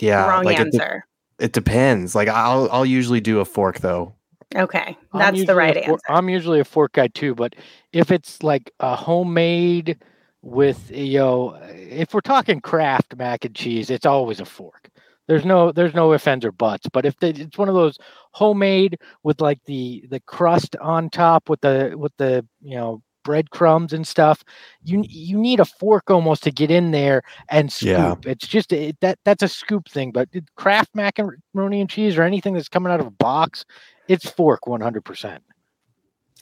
Yeah, 0.00 0.26
Wrong 0.28 0.44
like 0.44 0.58
it, 0.58 0.70
de- 0.72 0.82
answer. 0.82 1.06
it 1.38 1.52
depends. 1.52 2.14
Like 2.14 2.28
I'll 2.28 2.68
I'll 2.70 2.86
usually 2.86 3.20
do 3.20 3.40
a 3.40 3.44
fork 3.44 3.80
though. 3.80 4.14
okay, 4.54 4.96
that's 5.12 5.44
the 5.44 5.54
right 5.54 5.74
for- 5.74 5.80
answer. 5.90 6.00
I'm 6.08 6.28
usually 6.30 6.60
a 6.60 6.64
fork 6.64 6.92
guy 6.92 7.08
too, 7.08 7.34
but 7.34 7.54
if 7.92 8.10
it's 8.10 8.42
like 8.42 8.72
a 8.80 8.94
homemade 8.96 9.98
with 10.42 10.90
you 10.90 11.18
know, 11.18 11.58
if 11.64 12.14
we're 12.14 12.20
talking 12.20 12.60
Kraft 12.60 13.14
mac 13.16 13.44
and 13.44 13.54
cheese, 13.54 13.90
it's 13.90 14.06
always 14.06 14.40
a 14.40 14.44
fork. 14.46 14.88
There's 15.26 15.44
no 15.44 15.72
there's 15.72 15.94
no 15.94 16.12
ifs 16.14 16.26
ands 16.26 16.46
or 16.46 16.52
buts. 16.52 16.86
But 16.90 17.04
if 17.04 17.18
they, 17.18 17.30
it's 17.30 17.58
one 17.58 17.68
of 17.68 17.74
those 17.74 17.98
homemade 18.32 18.98
with 19.24 19.40
like 19.42 19.58
the 19.66 20.04
the 20.08 20.20
crust 20.20 20.76
on 20.80 21.10
top 21.10 21.50
with 21.50 21.60
the 21.60 21.92
with 21.96 22.12
the 22.16 22.46
you 22.62 22.76
know 22.76 23.02
breadcrumbs 23.28 23.92
and 23.92 24.06
stuff, 24.06 24.42
you 24.82 25.04
you 25.06 25.36
need 25.38 25.60
a 25.60 25.66
fork 25.66 26.10
almost 26.10 26.42
to 26.44 26.50
get 26.50 26.70
in 26.70 26.92
there 26.92 27.22
and 27.50 27.70
scoop. 27.70 27.88
Yeah. 27.88 28.14
It's 28.24 28.48
just 28.48 28.72
it, 28.72 28.96
that 29.02 29.18
that's 29.26 29.42
a 29.42 29.48
scoop 29.48 29.86
thing. 29.88 30.12
But 30.12 30.30
it- 30.32 30.48
Kraft 30.56 30.94
macaroni 30.94 31.80
and 31.82 31.90
cheese 31.90 32.16
or 32.16 32.22
anything 32.22 32.54
that's 32.54 32.70
coming 32.70 32.90
out 32.90 33.00
of 33.00 33.06
a 33.06 33.10
box, 33.10 33.66
it's 34.08 34.28
fork 34.30 34.66
100. 34.66 35.04
percent 35.04 35.42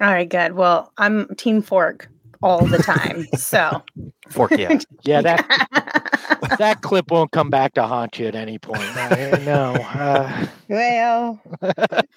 All 0.01 0.07
right, 0.07 0.29
good. 0.29 0.53
Well, 0.53 0.93
I'm 0.97 1.27
team 1.35 1.61
fork 1.61 2.09
all 2.43 2.65
the 2.67 2.79
time. 2.79 3.27
So 3.37 3.83
Fork, 4.31 4.53
yeah. 4.53 4.79
Yeah, 5.03 5.21
that 5.23 6.57
that 6.59 6.83
clip 6.83 7.11
won't 7.11 7.31
come 7.31 7.51
back 7.51 7.75
to 7.75 7.85
haunt 7.85 8.19
you 8.19 8.27
at 8.27 8.35
any 8.35 8.59
point. 8.59 8.83
I, 8.97 9.41
no. 9.45 9.75
Uh, 9.75 10.47
well, 10.69 11.41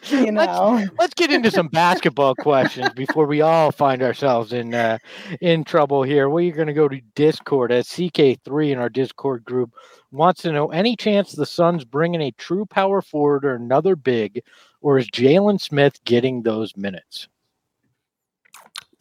you 0.10 0.32
know. 0.32 0.74
let's, 0.76 0.92
let's 0.98 1.14
get 1.14 1.32
into 1.32 1.52
some 1.52 1.68
basketball 1.68 2.36
questions 2.36 2.90
before 2.96 3.26
we 3.26 3.42
all 3.42 3.72
find 3.72 4.02
ourselves 4.02 4.54
in 4.54 4.74
uh, 4.74 4.98
in 5.42 5.64
trouble 5.64 6.04
here. 6.04 6.30
We're 6.30 6.56
going 6.56 6.68
to 6.68 6.74
go 6.74 6.88
to 6.88 7.00
Discord 7.16 7.72
at 7.72 7.86
CK3 7.86 8.72
in 8.72 8.80
our 8.80 8.90
Discord 8.90 9.44
group 9.44 9.72
wants 10.12 10.42
to 10.42 10.52
know 10.52 10.72
any 10.72 10.96
chance 10.96 11.32
the 11.32 11.46
Suns 11.46 11.86
bringing 11.86 12.22
a 12.22 12.32
true 12.32 12.66
power 12.66 13.02
forward 13.02 13.46
or 13.46 13.56
another 13.56 13.96
big, 13.96 14.42
or 14.82 14.98
is 14.98 15.10
Jalen 15.10 15.62
Smith 15.62 16.04
getting 16.04 16.42
those 16.42 16.76
minutes? 16.76 17.28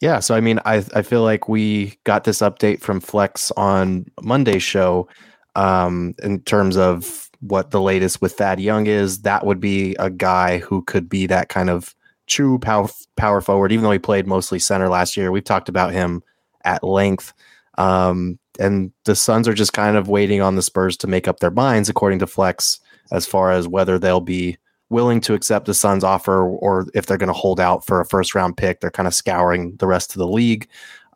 Yeah, 0.01 0.19
so 0.19 0.33
I 0.35 0.41
mean, 0.41 0.59
I 0.65 0.83
I 0.93 1.01
feel 1.01 1.23
like 1.23 1.49
we 1.49 1.97
got 2.05 2.23
this 2.23 2.39
update 2.39 2.81
from 2.81 3.01
Flex 3.01 3.51
on 3.51 4.05
Monday's 4.21 4.63
show 4.63 5.09
um, 5.55 6.15
in 6.23 6.41
terms 6.41 6.77
of 6.77 7.29
what 7.41 7.71
the 7.71 7.81
latest 7.81 8.21
with 8.21 8.33
Thad 8.33 8.59
Young 8.59 8.87
is. 8.87 9.21
That 9.23 9.45
would 9.45 9.59
be 9.59 9.95
a 9.95 10.09
guy 10.09 10.59
who 10.59 10.83
could 10.83 11.09
be 11.09 11.27
that 11.27 11.49
kind 11.49 11.69
of 11.69 11.95
true 12.27 12.59
power 12.59 12.87
power 13.17 13.41
forward, 13.41 13.71
even 13.73 13.83
though 13.83 13.91
he 13.91 13.99
played 13.99 14.27
mostly 14.27 14.59
center 14.59 14.87
last 14.87 15.17
year. 15.17 15.31
We've 15.31 15.43
talked 15.43 15.69
about 15.69 15.91
him 15.91 16.23
at 16.63 16.83
length. 16.83 17.33
Um, 17.77 18.39
and 18.59 18.91
the 19.05 19.15
Suns 19.15 19.47
are 19.47 19.53
just 19.53 19.73
kind 19.73 19.95
of 19.97 20.09
waiting 20.09 20.41
on 20.41 20.55
the 20.55 20.61
Spurs 20.61 20.97
to 20.97 21.07
make 21.07 21.27
up 21.27 21.39
their 21.39 21.51
minds, 21.51 21.89
according 21.89 22.19
to 22.19 22.27
Flex, 22.27 22.79
as 23.11 23.25
far 23.25 23.51
as 23.51 23.67
whether 23.67 23.97
they'll 23.97 24.19
be 24.19 24.57
willing 24.89 25.21
to 25.21 25.33
accept 25.33 25.65
the 25.65 25.73
Suns' 25.73 26.03
offer 26.03 26.43
or 26.43 26.87
if 26.93 27.05
they're 27.05 27.17
going 27.17 27.27
to 27.27 27.33
hold 27.33 27.59
out 27.59 27.85
for 27.85 28.01
a 28.01 28.05
first 28.05 28.33
round 28.33 28.57
pick. 28.57 28.79
They're 28.79 28.91
kind 28.91 29.07
of 29.07 29.13
scouring 29.13 29.75
the 29.77 29.87
rest 29.87 30.11
of 30.11 30.17
the 30.19 30.27
league. 30.27 30.67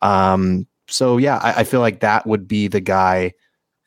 Um, 0.02 0.66
so, 0.88 1.16
yeah, 1.16 1.38
I, 1.42 1.60
I, 1.60 1.64
feel 1.64 1.80
like 1.80 2.00
that 2.00 2.26
would 2.26 2.46
be 2.46 2.68
the 2.68 2.80
guy 2.80 3.32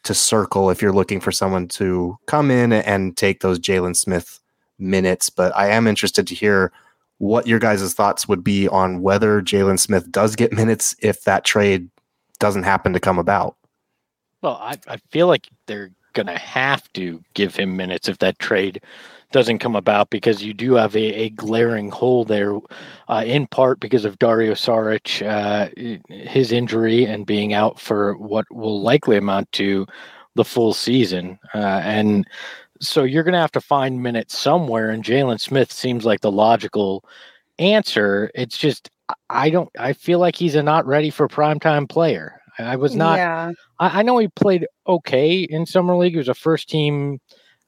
to 0.04 0.14
circle 0.16 0.70
if 0.70 0.82
you're 0.82 0.94
looking 0.94 1.20
for 1.20 1.32
someone 1.32 1.68
to 1.68 2.18
come 2.26 2.50
in 2.50 2.74
and 2.74 3.16
take 3.16 3.42
those 3.42 3.60
Jalen 3.60 3.96
Smith 3.96 4.40
minutes. 4.80 5.30
But 5.30 5.56
I 5.56 5.68
am 5.70 5.86
interested 5.86 6.26
to 6.28 6.36
hear 6.36 6.72
what 7.20 7.48
your 7.48 7.60
guys' 7.60 7.94
thoughts 7.94 8.28
would 8.28 8.44
be 8.44 8.68
on 8.68 9.02
whether 9.02 9.42
Jalen 9.42 9.80
Smith 9.80 10.12
does 10.12 10.36
get 10.36 10.54
minutes 10.54 10.96
if 11.02 11.24
that 11.24 11.46
trade 11.46 11.90
doesn't 12.40 12.64
happen 12.64 12.94
to 12.94 13.00
come 13.00 13.20
about. 13.20 13.56
Well, 14.42 14.60
I, 14.62 14.78
I 14.88 14.98
feel 15.12 15.28
like 15.28 15.48
they're 15.66 15.92
going 16.14 16.28
to 16.28 16.38
have 16.38 16.92
to 16.94 17.24
give 17.34 17.56
him 17.56 17.76
minutes 17.76 18.08
if 18.08 18.20
that 18.20 18.40
trade 18.40 18.82
doesn't 19.32 19.60
come 19.60 19.76
about 19.76 20.10
because 20.10 20.44
you 20.44 20.54
do 20.54 20.74
have 20.74 20.96
a, 20.96 21.14
a 21.14 21.30
glaring 21.32 21.92
hole 21.92 22.24
there, 22.24 22.58
uh, 23.10 23.24
in 23.26 23.48
part 23.48 23.80
because 23.80 24.06
of 24.06 24.20
Dario 24.20 24.54
Saric, 24.54 25.26
uh, 25.26 25.70
his 26.08 26.52
injury 26.52 27.06
and 27.06 27.26
being 27.26 27.54
out 27.54 27.80
for 27.80 28.16
what 28.18 28.46
will 28.52 28.82
likely 28.82 29.18
amount 29.18 29.52
to 29.54 29.86
the 30.36 30.46
full 30.46 30.74
season. 30.74 31.38
Uh, 31.54 31.82
and 31.84 32.28
so 32.80 33.04
you're 33.04 33.24
going 33.24 33.34
to 33.34 33.40
have 33.40 33.52
to 33.54 33.62
find 33.62 34.02
minutes 34.02 34.38
somewhere, 34.38 34.90
and 34.92 35.04
Jalen 35.04 35.42
Smith 35.42 35.72
seems 35.72 36.06
like 36.06 36.22
the 36.22 36.32
logical 36.32 37.04
answer. 37.60 38.32
It's 38.34 38.58
just, 38.58 38.90
I 39.30 39.50
don't, 39.50 39.70
I 39.78 39.94
feel 39.94 40.20
like 40.20 40.36
he's 40.36 40.56
a 40.56 40.64
not 40.64 40.86
ready 40.86 41.10
for 41.10 41.28
primetime 41.28 41.90
player. 41.90 42.42
I 42.60 42.76
was 42.76 42.96
not. 42.96 43.18
Yeah. 43.18 43.52
I, 43.80 44.00
I, 44.00 44.02
know 44.02 44.18
he 44.18 44.30
played 44.30 44.66
okay 44.88 45.42
in 45.42 45.66
summer 45.66 45.96
league. 45.96 46.14
He 46.14 46.18
was 46.18 46.28
a 46.28 46.34
first 46.34 46.70
team 46.70 47.20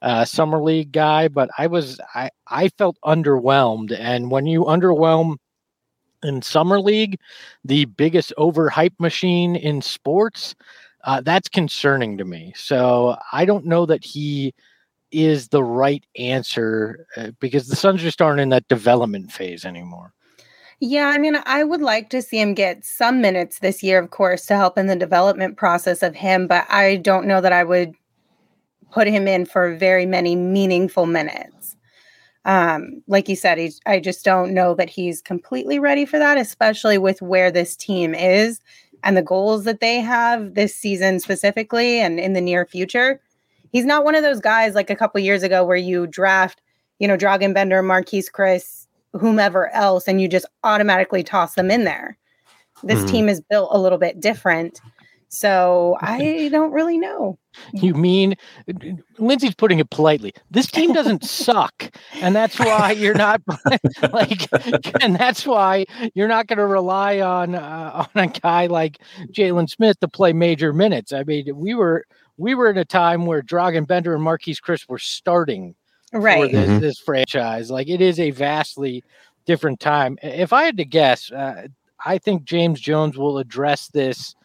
uh, 0.01 0.25
summer 0.25 0.62
league 0.62 0.91
guy, 0.91 1.27
but 1.27 1.50
I 1.58 1.68
was 1.68 2.00
I 2.15 2.29
I 2.48 2.70
felt 2.70 2.98
underwhelmed. 3.06 3.98
And 3.98 4.32
when 4.32 4.46
you 4.46 4.63
underwhelm 4.65 5.38
in 6.24 6.41
summer 6.41 6.79
league, 6.79 7.20
the 7.63 7.86
biggest 7.86 8.34
overhype 8.38 9.00
machine 9.00 9.56
in 9.56 9.82
sports, 9.82 10.56
uh, 11.03 11.22
that's 11.22 11.50
concerning 11.50 12.18
to 12.18 12.25
me. 12.25 12.53
So 12.56 13.15
I 13.32 13.46
don't 13.46 13.65
know 13.65 13.86
that 13.86 14.03
he 14.03 14.53
is 15.12 15.48
the 15.48 15.63
right 15.63 16.03
answer 16.18 17.08
uh, 17.18 17.32
because 17.39 17.68
the 17.68 17.75
Suns 17.75 18.01
just 18.01 18.22
aren't 18.22 18.41
in 18.41 18.50
that 18.50 18.68
development 18.68 19.32
phase 19.32 19.65
anymore. 19.65 20.13
Yeah, 20.82 21.08
I 21.08 21.18
mean, 21.18 21.38
I 21.46 21.63
would 21.63 21.82
like 21.82 22.10
to 22.12 22.22
see 22.22 22.39
him 22.39 22.53
get 22.53 22.86
some 22.86 23.20
minutes 23.20 23.60
this 23.60 23.84
year, 23.84 24.00
of 24.00 24.12
course, 24.12 24.46
to 24.46 24.56
help 24.56 24.77
in 24.77 24.88
the 24.88 24.96
development 24.96 25.58
process 25.58 26.01
of 26.03 26.15
him, 26.15 26.48
but 26.48 26.65
I 26.70 26.98
don't 26.98 27.27
know 27.27 27.41
that 27.41 27.51
I 27.51 27.65
would 27.65 27.96
put 28.91 29.08
him 29.08 29.27
in 29.27 29.46
for 29.46 29.75
very 29.75 30.05
many 30.05 30.36
meaningful 30.36 31.05
minutes. 31.05 31.75
Um, 32.46 33.03
like 33.08 33.29
you 33.29 33.36
said, 33.36 33.58
he's, 33.58 33.79
I 33.86 34.00
just 34.00 34.24
don't 34.25 34.53
know 34.53 34.74
that 34.75 34.89
he's 34.89 35.22
completely 35.22 35.77
ready 35.77 36.05
for 36.05 36.17
that, 36.17 36.38
especially 36.38 36.98
with 36.98 37.22
where 37.22 37.51
this 37.51 37.75
team 37.75 38.15
is 38.15 38.60
and 39.03 39.15
the 39.15 39.22
goals 39.22 39.65
that 39.65 39.81
they 39.81 40.00
have 40.00 40.55
this 40.55 40.75
season 40.75 41.19
specifically 41.19 42.00
and 42.00 42.19
in 42.19 42.34
the 42.34 42.41
near 42.41 42.65
future. 42.65 43.22
He's 43.72 43.86
not 43.86 44.03
one 44.03 44.15
of 44.15 44.24
those 44.24 44.39
guys 44.39 44.74
like 44.74 44.89
a 44.89 44.96
couple 44.96 45.19
years 45.19 45.43
ago 45.43 45.63
where 45.63 45.77
you 45.77 46.08
draft, 46.08 46.62
you 46.98 47.08
know, 47.08 47.17
Dragan 47.17 47.53
Bender, 47.53 47.84
Marquese 47.84 48.31
Chriss, 48.31 48.88
whomever 49.13 49.69
else, 49.74 50.08
and 50.08 50.19
you 50.22 50.27
just 50.27 50.46
automatically 50.63 51.24
toss 51.24 51.55
them 51.55 51.69
in 51.69 51.84
there. 51.84 52.17
This 52.84 53.00
mm-hmm. 53.00 53.08
team 53.08 53.29
is 53.29 53.41
built 53.41 53.69
a 53.72 53.79
little 53.79 53.98
bit 53.98 54.19
different. 54.19 54.79
So 55.29 55.98
I 56.01 56.50
don't 56.51 56.71
really 56.71 56.98
know. 56.98 57.38
You 57.74 57.93
mean 57.93 58.36
Lindsay's 59.17 59.55
putting 59.55 59.79
it 59.79 59.89
politely. 59.89 60.33
This 60.51 60.67
team 60.67 60.93
doesn't 60.93 61.24
suck, 61.25 61.91
and 62.15 62.36
that's 62.36 62.59
why 62.59 62.91
you're 62.91 63.15
not 63.15 63.41
like, 64.13 64.48
and 65.01 65.15
that's 65.15 65.45
why 65.45 65.86
you're 66.13 66.27
not 66.27 66.48
going 66.48 66.59
to 66.59 66.65
rely 66.65 67.19
on 67.21 67.55
uh, 67.55 68.05
on 68.15 68.24
a 68.24 68.27
guy 68.27 68.67
like 68.67 69.00
Jalen 69.31 69.69
Smith 69.69 70.00
to 70.01 70.07
play 70.07 70.33
major 70.33 70.74
minutes. 70.74 71.13
I 71.13 71.24
mean, 71.24 71.55
we 71.55 71.74
were 71.74 72.05
we 72.38 72.55
were 72.55 72.69
in 72.69 72.77
a 72.77 72.86
time 72.86 73.25
where 73.25 73.41
Dragan 73.41 73.88
Bender 73.88 74.15
and 74.15 74.24
Marquese 74.24 74.62
Chriss 74.62 74.88
were 74.88 75.00
starting 75.00 75.75
right. 76.13 76.41
for 76.41 76.48
this, 76.48 76.69
mm-hmm. 76.69 76.79
this, 76.79 77.00
franchise. 77.00 77.69
Like 77.69 77.89
it 77.89 78.01
is 78.01 78.19
a 78.19 78.31
vastly 78.31 79.03
different 79.45 79.79
time. 79.79 80.17
If 80.21 80.53
I 80.53 80.63
had 80.63 80.77
to 80.77 80.86
guess, 80.86 81.31
uh, 81.31 81.67
I 82.05 82.17
think 82.17 82.43
James 82.43 82.79
Jones 82.79 83.17
will 83.17 83.38
address 83.39 83.88
this 83.88 84.36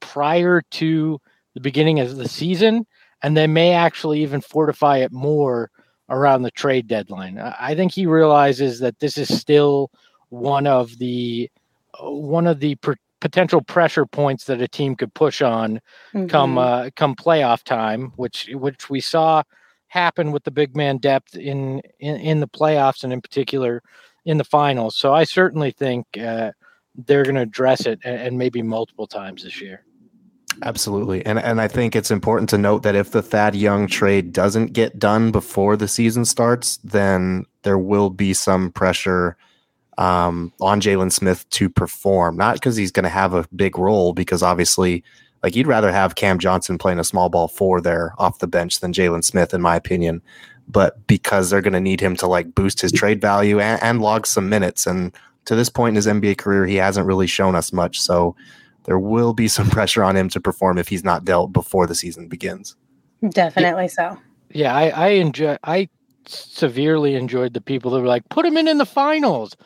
prior 0.00 0.62
to 0.72 1.20
the 1.54 1.60
beginning 1.60 2.00
of 2.00 2.16
the 2.16 2.28
season, 2.28 2.86
and 3.22 3.36
they 3.36 3.46
may 3.46 3.72
actually 3.72 4.22
even 4.22 4.40
fortify 4.40 4.98
it 4.98 5.12
more 5.12 5.70
around 6.10 6.42
the 6.42 6.50
trade 6.50 6.86
deadline. 6.86 7.38
I 7.38 7.74
think 7.74 7.92
he 7.92 8.06
realizes 8.06 8.80
that 8.80 8.98
this 8.98 9.16
is 9.16 9.34
still 9.38 9.90
one 10.28 10.66
of 10.66 10.98
the 10.98 11.50
one 12.00 12.46
of 12.46 12.60
the 12.60 12.74
pr- 12.76 12.92
potential 13.20 13.62
pressure 13.62 14.04
points 14.04 14.44
that 14.44 14.60
a 14.60 14.68
team 14.68 14.94
could 14.96 15.14
push 15.14 15.40
on 15.40 15.80
mm-hmm. 16.12 16.26
come 16.26 16.58
uh, 16.58 16.90
come 16.96 17.14
playoff 17.14 17.62
time, 17.62 18.12
which 18.16 18.50
which 18.52 18.90
we 18.90 19.00
saw 19.00 19.42
happen 19.88 20.32
with 20.32 20.44
the 20.44 20.50
big 20.50 20.76
man 20.76 20.98
depth 20.98 21.36
in 21.36 21.80
in, 22.00 22.16
in 22.16 22.40
the 22.40 22.48
playoffs 22.48 23.04
and 23.04 23.12
in 23.12 23.22
particular 23.22 23.82
in 24.24 24.38
the 24.38 24.44
finals. 24.44 24.96
So 24.96 25.14
I 25.14 25.24
certainly 25.24 25.70
think 25.70 26.06
uh, 26.18 26.52
they're 26.94 27.24
going 27.24 27.34
to 27.34 27.42
address 27.42 27.86
it 27.86 28.00
and, 28.04 28.20
and 28.20 28.38
maybe 28.38 28.62
multiple 28.62 29.06
times 29.06 29.42
this 29.42 29.60
year. 29.60 29.84
Absolutely. 30.62 31.24
And 31.26 31.38
and 31.38 31.60
I 31.60 31.68
think 31.68 31.96
it's 31.96 32.10
important 32.10 32.48
to 32.50 32.58
note 32.58 32.84
that 32.84 32.94
if 32.94 33.10
the 33.10 33.22
Thad 33.22 33.56
Young 33.56 33.86
trade 33.86 34.32
doesn't 34.32 34.72
get 34.72 34.98
done 34.98 35.32
before 35.32 35.76
the 35.76 35.88
season 35.88 36.24
starts, 36.24 36.76
then 36.84 37.44
there 37.62 37.78
will 37.78 38.10
be 38.10 38.34
some 38.34 38.70
pressure 38.70 39.36
um, 39.98 40.52
on 40.60 40.80
Jalen 40.80 41.12
Smith 41.12 41.48
to 41.50 41.68
perform. 41.68 42.36
Not 42.36 42.54
because 42.54 42.76
he's 42.76 42.92
going 42.92 43.04
to 43.04 43.10
have 43.10 43.34
a 43.34 43.46
big 43.54 43.78
role, 43.78 44.12
because 44.12 44.42
obviously, 44.42 45.02
like 45.42 45.56
you'd 45.56 45.66
rather 45.66 45.92
have 45.92 46.14
Cam 46.14 46.38
Johnson 46.38 46.78
playing 46.78 47.00
a 47.00 47.04
small 47.04 47.28
ball 47.28 47.48
four 47.48 47.80
there 47.80 48.14
off 48.18 48.38
the 48.38 48.46
bench 48.46 48.80
than 48.80 48.92
Jalen 48.92 49.24
Smith, 49.24 49.54
in 49.54 49.60
my 49.60 49.74
opinion. 49.74 50.22
But 50.68 51.06
because 51.06 51.50
they're 51.50 51.60
going 51.60 51.74
to 51.74 51.80
need 51.80 52.00
him 52.00 52.16
to 52.16 52.26
like 52.26 52.54
boost 52.54 52.80
his 52.80 52.92
trade 52.92 53.20
value 53.20 53.60
and, 53.60 53.82
and 53.82 54.00
log 54.00 54.26
some 54.26 54.48
minutes. 54.48 54.86
And 54.86 55.12
to 55.46 55.54
this 55.54 55.68
point 55.68 55.90
in 55.90 55.96
his 55.96 56.06
NBA 56.06 56.38
career, 56.38 56.66
he 56.66 56.76
hasn't 56.76 57.06
really 57.06 57.26
shown 57.26 57.54
us 57.54 57.72
much. 57.72 58.00
So 58.00 58.34
there 58.84 58.98
will 58.98 59.32
be 59.32 59.48
some 59.56 59.68
pressure 59.70 60.04
on 60.04 60.16
him 60.16 60.28
to 60.30 60.40
perform 60.40 60.78
if 60.78 60.88
he's 60.88 61.04
not 61.04 61.24
dealt 61.24 61.52
before 61.52 61.86
the 61.86 61.94
season 61.94 62.28
begins. 62.28 62.76
Definitely 63.28 63.88
so. 63.88 64.18
Yeah, 64.50 64.74
I, 64.74 64.88
I 64.88 65.08
enjoy. 65.08 65.56
I 65.64 65.88
severely 66.26 67.14
enjoyed 67.14 67.54
the 67.54 67.60
people 67.60 67.90
that 67.92 68.00
were 68.00 68.06
like, 68.06 68.28
"Put 68.28 68.46
him 68.46 68.56
in 68.56 68.68
in 68.68 68.78
the 68.78 68.86
finals." 68.86 69.56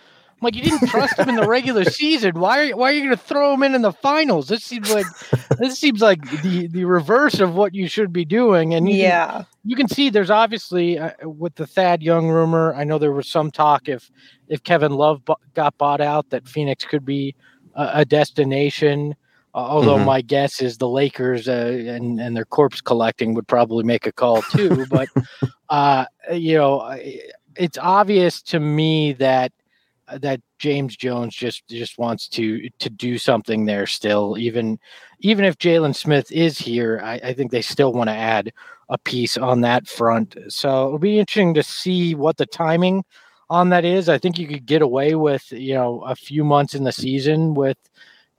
I'm 0.41 0.47
like, 0.47 0.55
you 0.55 0.63
didn't 0.63 0.87
trust 0.89 1.19
him 1.19 1.29
in 1.29 1.35
the 1.35 1.49
regular 1.49 1.85
season. 1.91 2.39
Why 2.39 2.61
are 2.61 2.65
you, 2.65 2.77
why 2.77 2.91
are 2.91 2.95
you 2.95 3.03
going 3.03 3.17
to 3.17 3.17
throw 3.17 3.53
him 3.55 3.65
in 3.65 3.75
in 3.75 3.83
the 3.83 3.93
finals? 3.93 4.47
This 4.47 4.63
seems 4.63 4.93
like 4.95 5.07
this 5.59 5.79
seems 5.79 6.01
like 6.01 6.23
the 6.43 6.69
the 6.69 6.85
reverse 6.85 7.41
of 7.41 7.57
what 7.57 7.75
you 7.75 7.89
should 7.89 8.13
be 8.13 8.25
doing. 8.25 8.75
And 8.75 8.89
you 8.89 8.97
yeah, 8.97 9.31
can, 9.33 9.47
you 9.65 9.75
can 9.75 9.89
see 9.89 10.11
there's 10.11 10.31
obviously 10.31 10.97
uh, 10.97 11.11
with 11.25 11.57
the 11.57 11.67
Thad 11.67 12.03
Young 12.03 12.29
rumor. 12.29 12.73
I 12.75 12.85
know 12.85 12.99
there 12.99 13.13
was 13.13 13.29
some 13.29 13.51
talk 13.51 13.89
if 13.89 14.11
if 14.47 14.63
Kevin 14.63 14.93
Love 14.93 15.23
got 15.55 15.77
bought 15.77 16.01
out 16.01 16.31
that 16.31 16.47
Phoenix 16.47 16.85
could 16.85 17.05
be 17.05 17.35
a, 17.75 18.05
destination. 18.05 19.17
Uh, 19.55 19.59
although 19.59 19.97
mm-hmm. 19.97 20.05
my 20.05 20.21
guess 20.21 20.61
is 20.61 20.79
the 20.79 20.89
Lakers 20.89 21.49
uh, 21.49 21.83
and 21.87 22.21
and 22.21 22.37
their 22.37 22.45
corpse 22.45 22.81
collecting 22.81 23.35
would 23.35 23.49
probably 23.49 23.83
make 23.83 24.07
a 24.07 24.13
call 24.13 24.43
too. 24.43 24.87
but 24.87 25.09
uh, 25.69 26.05
you 26.33 26.57
know, 26.57 26.97
it's 27.57 27.79
obvious 27.79 28.41
to 28.43 28.61
me 28.61 29.15
that 29.15 29.53
that 30.17 30.41
James 30.59 30.97
Jones 30.97 31.35
just 31.35 31.67
just 31.69 31.99
wants 31.99 32.29
to 32.29 32.69
to 32.79 32.91
do 32.91 33.19
something 33.19 33.65
there 33.65 33.87
still. 33.87 34.37
Even 34.39 34.79
even 35.21 35.45
if 35.45 35.59
Jalen 35.59 35.95
Smith 35.95 36.31
is 36.33 36.59
here, 36.59 37.01
I, 37.03 37.15
I 37.25 37.33
think 37.35 37.51
they 37.51 37.63
still 37.63 37.93
want 37.93 38.09
to 38.09 38.15
add 38.15 38.53
a 38.89 38.99
piece 38.99 39.37
on 39.37 39.61
that 39.63 39.87
front. 39.87 40.37
So 40.49 40.87
it'll 40.87 40.99
be 40.99 41.19
interesting 41.19 41.55
to 41.55 41.63
see 41.63 42.15
what 42.15 42.37
the 42.37 42.47
timing 42.47 43.05
on 43.51 43.71
that 43.71 43.85
is. 43.85 44.09
I 44.09 44.19
think 44.19 44.39
you 44.39 44.47
could 44.47 44.67
get 44.67 44.83
away 44.83 45.15
with 45.15 45.51
you 45.53 45.75
know 45.75 46.01
a 46.03 46.15
few 46.15 46.45
months 46.45 46.75
in 46.75 46.85
the 46.85 46.93
season 46.93 47.55
with 47.55 47.79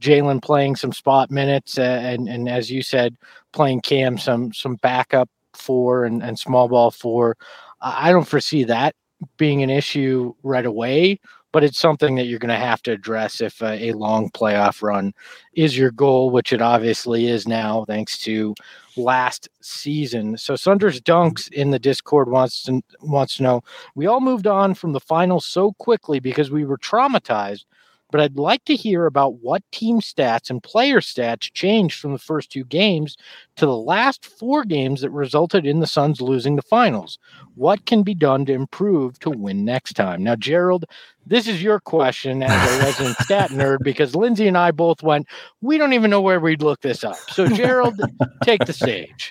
Jalen 0.02 0.42
playing 0.42 0.76
some 0.76 0.94
spot 0.94 1.32
minutes 1.32 1.78
and 1.78 2.28
and 2.28 2.50
as 2.50 2.72
you 2.72 2.82
said, 2.82 3.16
playing 3.52 3.82
Cam 3.82 4.18
some 4.18 4.54
some 4.54 4.76
backup 4.76 5.30
four 5.54 6.06
and, 6.06 6.24
and 6.24 6.38
small 6.40 6.68
ball 6.68 6.92
four. 6.92 7.38
I 7.82 8.12
don't 8.12 8.28
foresee 8.28 8.66
that 8.66 8.96
being 9.38 9.64
an 9.64 9.70
issue 9.70 10.34
right 10.44 10.66
away 10.66 11.20
but 11.52 11.64
it's 11.64 11.80
something 11.80 12.16
that 12.16 12.26
you're 12.26 12.40
going 12.40 12.50
to 12.50 12.56
have 12.56 12.82
to 12.84 12.92
address 12.92 13.42
if 13.42 13.62
uh, 13.62 13.68
a 13.68 13.92
long 13.94 14.30
playoff 14.32 14.82
run 14.82 15.14
is 15.54 15.78
your 15.78 15.92
goal, 15.92 16.30
which 16.30 16.54
it 16.54 16.62
obviously 16.62 17.28
is 17.28 17.48
now, 17.48 17.86
thanks 17.86 18.18
to 18.20 18.54
last 18.98 19.50
season. 19.62 20.38
So 20.38 20.56
Sunders 20.56 21.02
Dunks 21.02 21.52
in 21.52 21.72
the 21.72 21.80
Discord 21.80 22.30
wants 22.30 22.64
to 22.64 22.82
wants 23.02 23.38
to 23.38 23.44
know: 23.44 23.64
We 23.96 24.08
all 24.08 24.22
moved 24.22 24.48
on 24.48 24.74
from 24.74 24.94
the 24.94 25.00
finals 25.00 25.46
so 25.46 25.74
quickly 25.74 26.20
because 26.20 26.52
we 26.52 26.66
were 26.66 26.78
traumatized 26.78 27.66
but 28.12 28.22
I'd 28.22 28.38
like 28.38 28.66
to 28.66 28.76
hear 28.76 29.06
about 29.06 29.36
what 29.36 29.64
team 29.72 30.00
stats 30.00 30.50
and 30.50 30.62
player 30.62 31.00
stats 31.00 31.52
changed 31.54 32.00
from 32.00 32.12
the 32.12 32.20
first 32.20 32.52
two 32.52 32.64
games 32.64 33.18
to 33.58 33.66
the 33.66 33.78
last 33.78 34.26
four 34.26 34.64
games 34.64 35.02
that 35.02 35.10
resulted 35.12 35.66
in 35.66 35.80
the 35.80 35.88
Suns 35.88 36.22
losing 36.22 36.56
the 36.56 36.62
finals. 36.62 37.20
What 37.56 37.86
can 37.86 38.04
be 38.04 38.16
done 38.16 38.46
to 38.46 38.54
improve 38.54 39.20
to 39.20 39.30
win 39.30 39.66
next 39.66 39.94
time? 39.94 40.24
Now, 40.24 40.36
Gerald, 40.36 40.86
this 41.26 41.48
is 41.48 41.62
your 41.62 41.80
question 41.80 42.42
as 42.42 42.52
a 42.52 42.86
resident 42.86 43.18
stat 43.20 43.52
nerd 43.52 43.80
because 43.84 44.16
Lindsay 44.16 44.48
and 44.48 44.58
I 44.58 44.72
both 44.72 45.04
went, 45.04 45.28
we 45.62 45.78
don't 45.78 45.94
even 45.94 46.10
know 46.10 46.22
where 46.22 46.40
we'd 46.40 46.64
look 46.64 46.82
this 46.82 47.04
up. 47.04 47.18
So, 47.32 47.48
Gerald, 47.48 48.00
take 48.44 48.66
the 48.66 48.74
stage. 48.74 49.30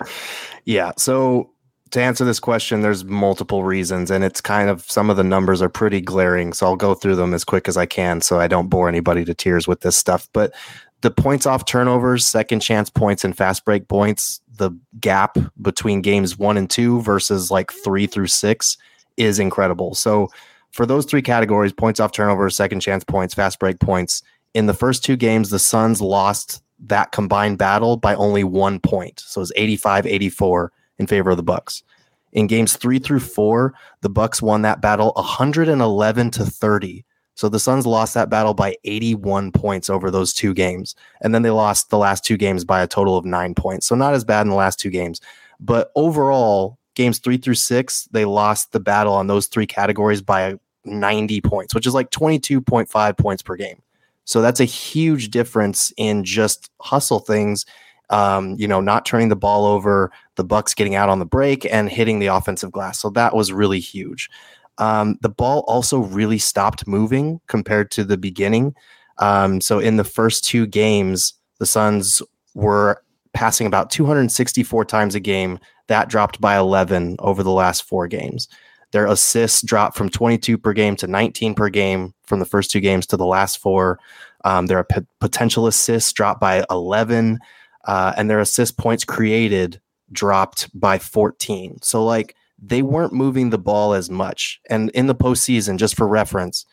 Yeah. 0.65 0.91
So, 0.97 1.51
to 1.91 2.01
answer 2.01 2.25
this 2.25 2.39
question, 2.39 2.81
there's 2.81 3.03
multiple 3.03 3.63
reasons, 3.63 4.11
and 4.11 4.23
it's 4.23 4.41
kind 4.41 4.69
of 4.69 4.89
some 4.89 5.09
of 5.09 5.17
the 5.17 5.23
numbers 5.23 5.61
are 5.61 5.69
pretty 5.69 6.01
glaring. 6.01 6.53
So 6.53 6.65
I'll 6.65 6.75
go 6.75 6.93
through 6.93 7.15
them 7.15 7.33
as 7.33 7.43
quick 7.43 7.67
as 7.67 7.77
I 7.77 7.85
can 7.85 8.21
so 8.21 8.39
I 8.39 8.47
don't 8.47 8.69
bore 8.69 8.87
anybody 8.87 9.25
to 9.25 9.33
tears 9.33 9.67
with 9.67 9.81
this 9.81 9.97
stuff. 9.97 10.29
But 10.33 10.53
the 11.01 11.11
points 11.11 11.45
off 11.45 11.65
turnovers, 11.65 12.25
second 12.25 12.59
chance 12.59 12.89
points, 12.89 13.23
and 13.23 13.35
fast 13.35 13.65
break 13.65 13.87
points, 13.87 14.41
the 14.57 14.71
gap 14.99 15.37
between 15.61 16.01
games 16.01 16.37
one 16.37 16.57
and 16.57 16.69
two 16.69 17.01
versus 17.01 17.49
like 17.49 17.71
three 17.71 18.07
through 18.07 18.27
six 18.27 18.77
is 19.17 19.39
incredible. 19.39 19.95
So 19.95 20.29
for 20.71 20.85
those 20.85 21.05
three 21.05 21.21
categories 21.21 21.73
points 21.73 21.99
off 21.99 22.11
turnovers, 22.11 22.55
second 22.55 22.81
chance 22.81 23.03
points, 23.03 23.33
fast 23.33 23.59
break 23.59 23.79
points 23.79 24.21
in 24.53 24.65
the 24.65 24.73
first 24.73 25.03
two 25.03 25.15
games, 25.15 25.49
the 25.49 25.59
Suns 25.59 26.01
lost 26.01 26.61
that 26.85 27.11
combined 27.11 27.57
battle 27.57 27.97
by 27.97 28.15
only 28.15 28.43
one 28.43 28.79
point. 28.79 29.19
So 29.19 29.39
it 29.39 29.43
was 29.43 29.53
85 29.55 30.05
84 30.05 30.71
in 30.99 31.07
favor 31.07 31.31
of 31.31 31.37
the 31.37 31.43
Bucks. 31.43 31.83
In 32.31 32.47
games 32.47 32.75
three 32.75 32.99
through 32.99 33.21
four, 33.21 33.73
the 34.01 34.09
Bucks 34.09 34.41
won 34.41 34.61
that 34.61 34.81
battle 34.81 35.13
111 35.15 36.31
to 36.31 36.45
30. 36.45 37.05
So 37.33 37.47
the 37.47 37.59
Suns 37.59 37.87
lost 37.87 38.13
that 38.13 38.29
battle 38.29 38.53
by 38.53 38.75
81 38.83 39.51
points 39.53 39.89
over 39.89 40.11
those 40.11 40.33
two 40.33 40.53
games. 40.53 40.93
And 41.21 41.33
then 41.33 41.41
they 41.41 41.49
lost 41.49 41.89
the 41.89 41.97
last 41.97 42.25
two 42.25 42.37
games 42.37 42.65
by 42.65 42.81
a 42.81 42.87
total 42.87 43.17
of 43.17 43.25
nine 43.25 43.55
points. 43.55 43.87
So 43.87 43.95
not 43.95 44.13
as 44.13 44.25
bad 44.25 44.41
in 44.41 44.49
the 44.49 44.55
last 44.55 44.77
two 44.77 44.89
games. 44.89 45.21
But 45.59 45.91
overall, 45.95 46.77
games 46.95 47.19
three 47.19 47.37
through 47.37 47.55
six, 47.55 48.09
they 48.11 48.25
lost 48.25 48.73
the 48.73 48.79
battle 48.79 49.13
on 49.13 49.27
those 49.27 49.47
three 49.47 49.65
categories 49.65 50.21
by 50.21 50.59
90 50.85 51.41
points, 51.41 51.73
which 51.73 51.87
is 51.87 51.93
like 51.93 52.11
22.5 52.11 53.17
points 53.17 53.41
per 53.41 53.55
game. 53.55 53.81
So 54.25 54.41
that's 54.41 54.59
a 54.59 54.65
huge 54.65 55.29
difference 55.29 55.93
in 55.97 56.23
just 56.23 56.69
hustle 56.81 57.19
things 57.19 57.65
um, 58.09 58.55
you 58.57 58.67
know, 58.67 58.81
not 58.81 59.05
turning 59.05 59.29
the 59.29 59.35
ball 59.35 59.65
over, 59.65 60.11
the 60.35 60.43
Bucks 60.43 60.73
getting 60.73 60.95
out 60.95 61.09
on 61.09 61.19
the 61.19 61.25
break 61.25 61.65
and 61.71 61.89
hitting 61.89 62.19
the 62.19 62.27
offensive 62.27 62.71
glass. 62.71 62.99
So 62.99 63.09
that 63.11 63.35
was 63.35 63.53
really 63.53 63.79
huge. 63.79 64.29
Um, 64.77 65.17
the 65.21 65.29
ball 65.29 65.63
also 65.67 65.99
really 65.99 66.37
stopped 66.37 66.87
moving 66.87 67.41
compared 67.47 67.91
to 67.91 68.03
the 68.03 68.17
beginning. 68.17 68.73
Um, 69.17 69.61
so 69.61 69.79
in 69.79 69.97
the 69.97 70.03
first 70.03 70.45
two 70.45 70.65
games, 70.65 71.33
the 71.59 71.65
Suns 71.65 72.21
were 72.55 73.03
passing 73.33 73.67
about 73.67 73.89
264 73.89 74.85
times 74.85 75.15
a 75.15 75.19
game. 75.19 75.59
That 75.87 76.09
dropped 76.09 76.39
by 76.39 76.57
11 76.57 77.17
over 77.19 77.43
the 77.43 77.51
last 77.51 77.83
four 77.83 78.07
games. 78.07 78.47
Their 78.91 79.05
assists 79.05 79.61
dropped 79.61 79.97
from 79.97 80.09
22 80.09 80.57
per 80.57 80.73
game 80.73 80.95
to 80.95 81.07
19 81.07 81.53
per 81.53 81.69
game 81.69 82.13
from 82.23 82.39
the 82.39 82.45
first 82.45 82.71
two 82.71 82.79
games 82.79 83.05
to 83.07 83.17
the 83.17 83.25
last 83.25 83.59
four. 83.59 83.99
Um, 84.45 84.67
their 84.67 84.83
p- 84.83 85.01
potential 85.19 85.67
assists 85.67 86.13
dropped 86.13 86.39
by 86.39 86.63
11 86.71 87.39
uh, 87.85 88.13
and 88.17 88.29
their 88.29 88.39
assist 88.39 88.77
points 88.77 89.03
created 89.03 89.79
dropped 90.11 90.69
by 90.79 90.99
14. 90.99 91.81
So 91.81 92.03
like 92.03 92.35
they 92.61 92.81
weren't 92.81 93.13
moving 93.13 93.49
the 93.49 93.57
ball 93.57 93.93
as 93.93 94.09
much. 94.09 94.59
And 94.69 94.89
in 94.91 95.07
the 95.07 95.15
postseason, 95.15 95.77
just 95.77 95.95
for 95.95 96.07
reference, 96.07 96.65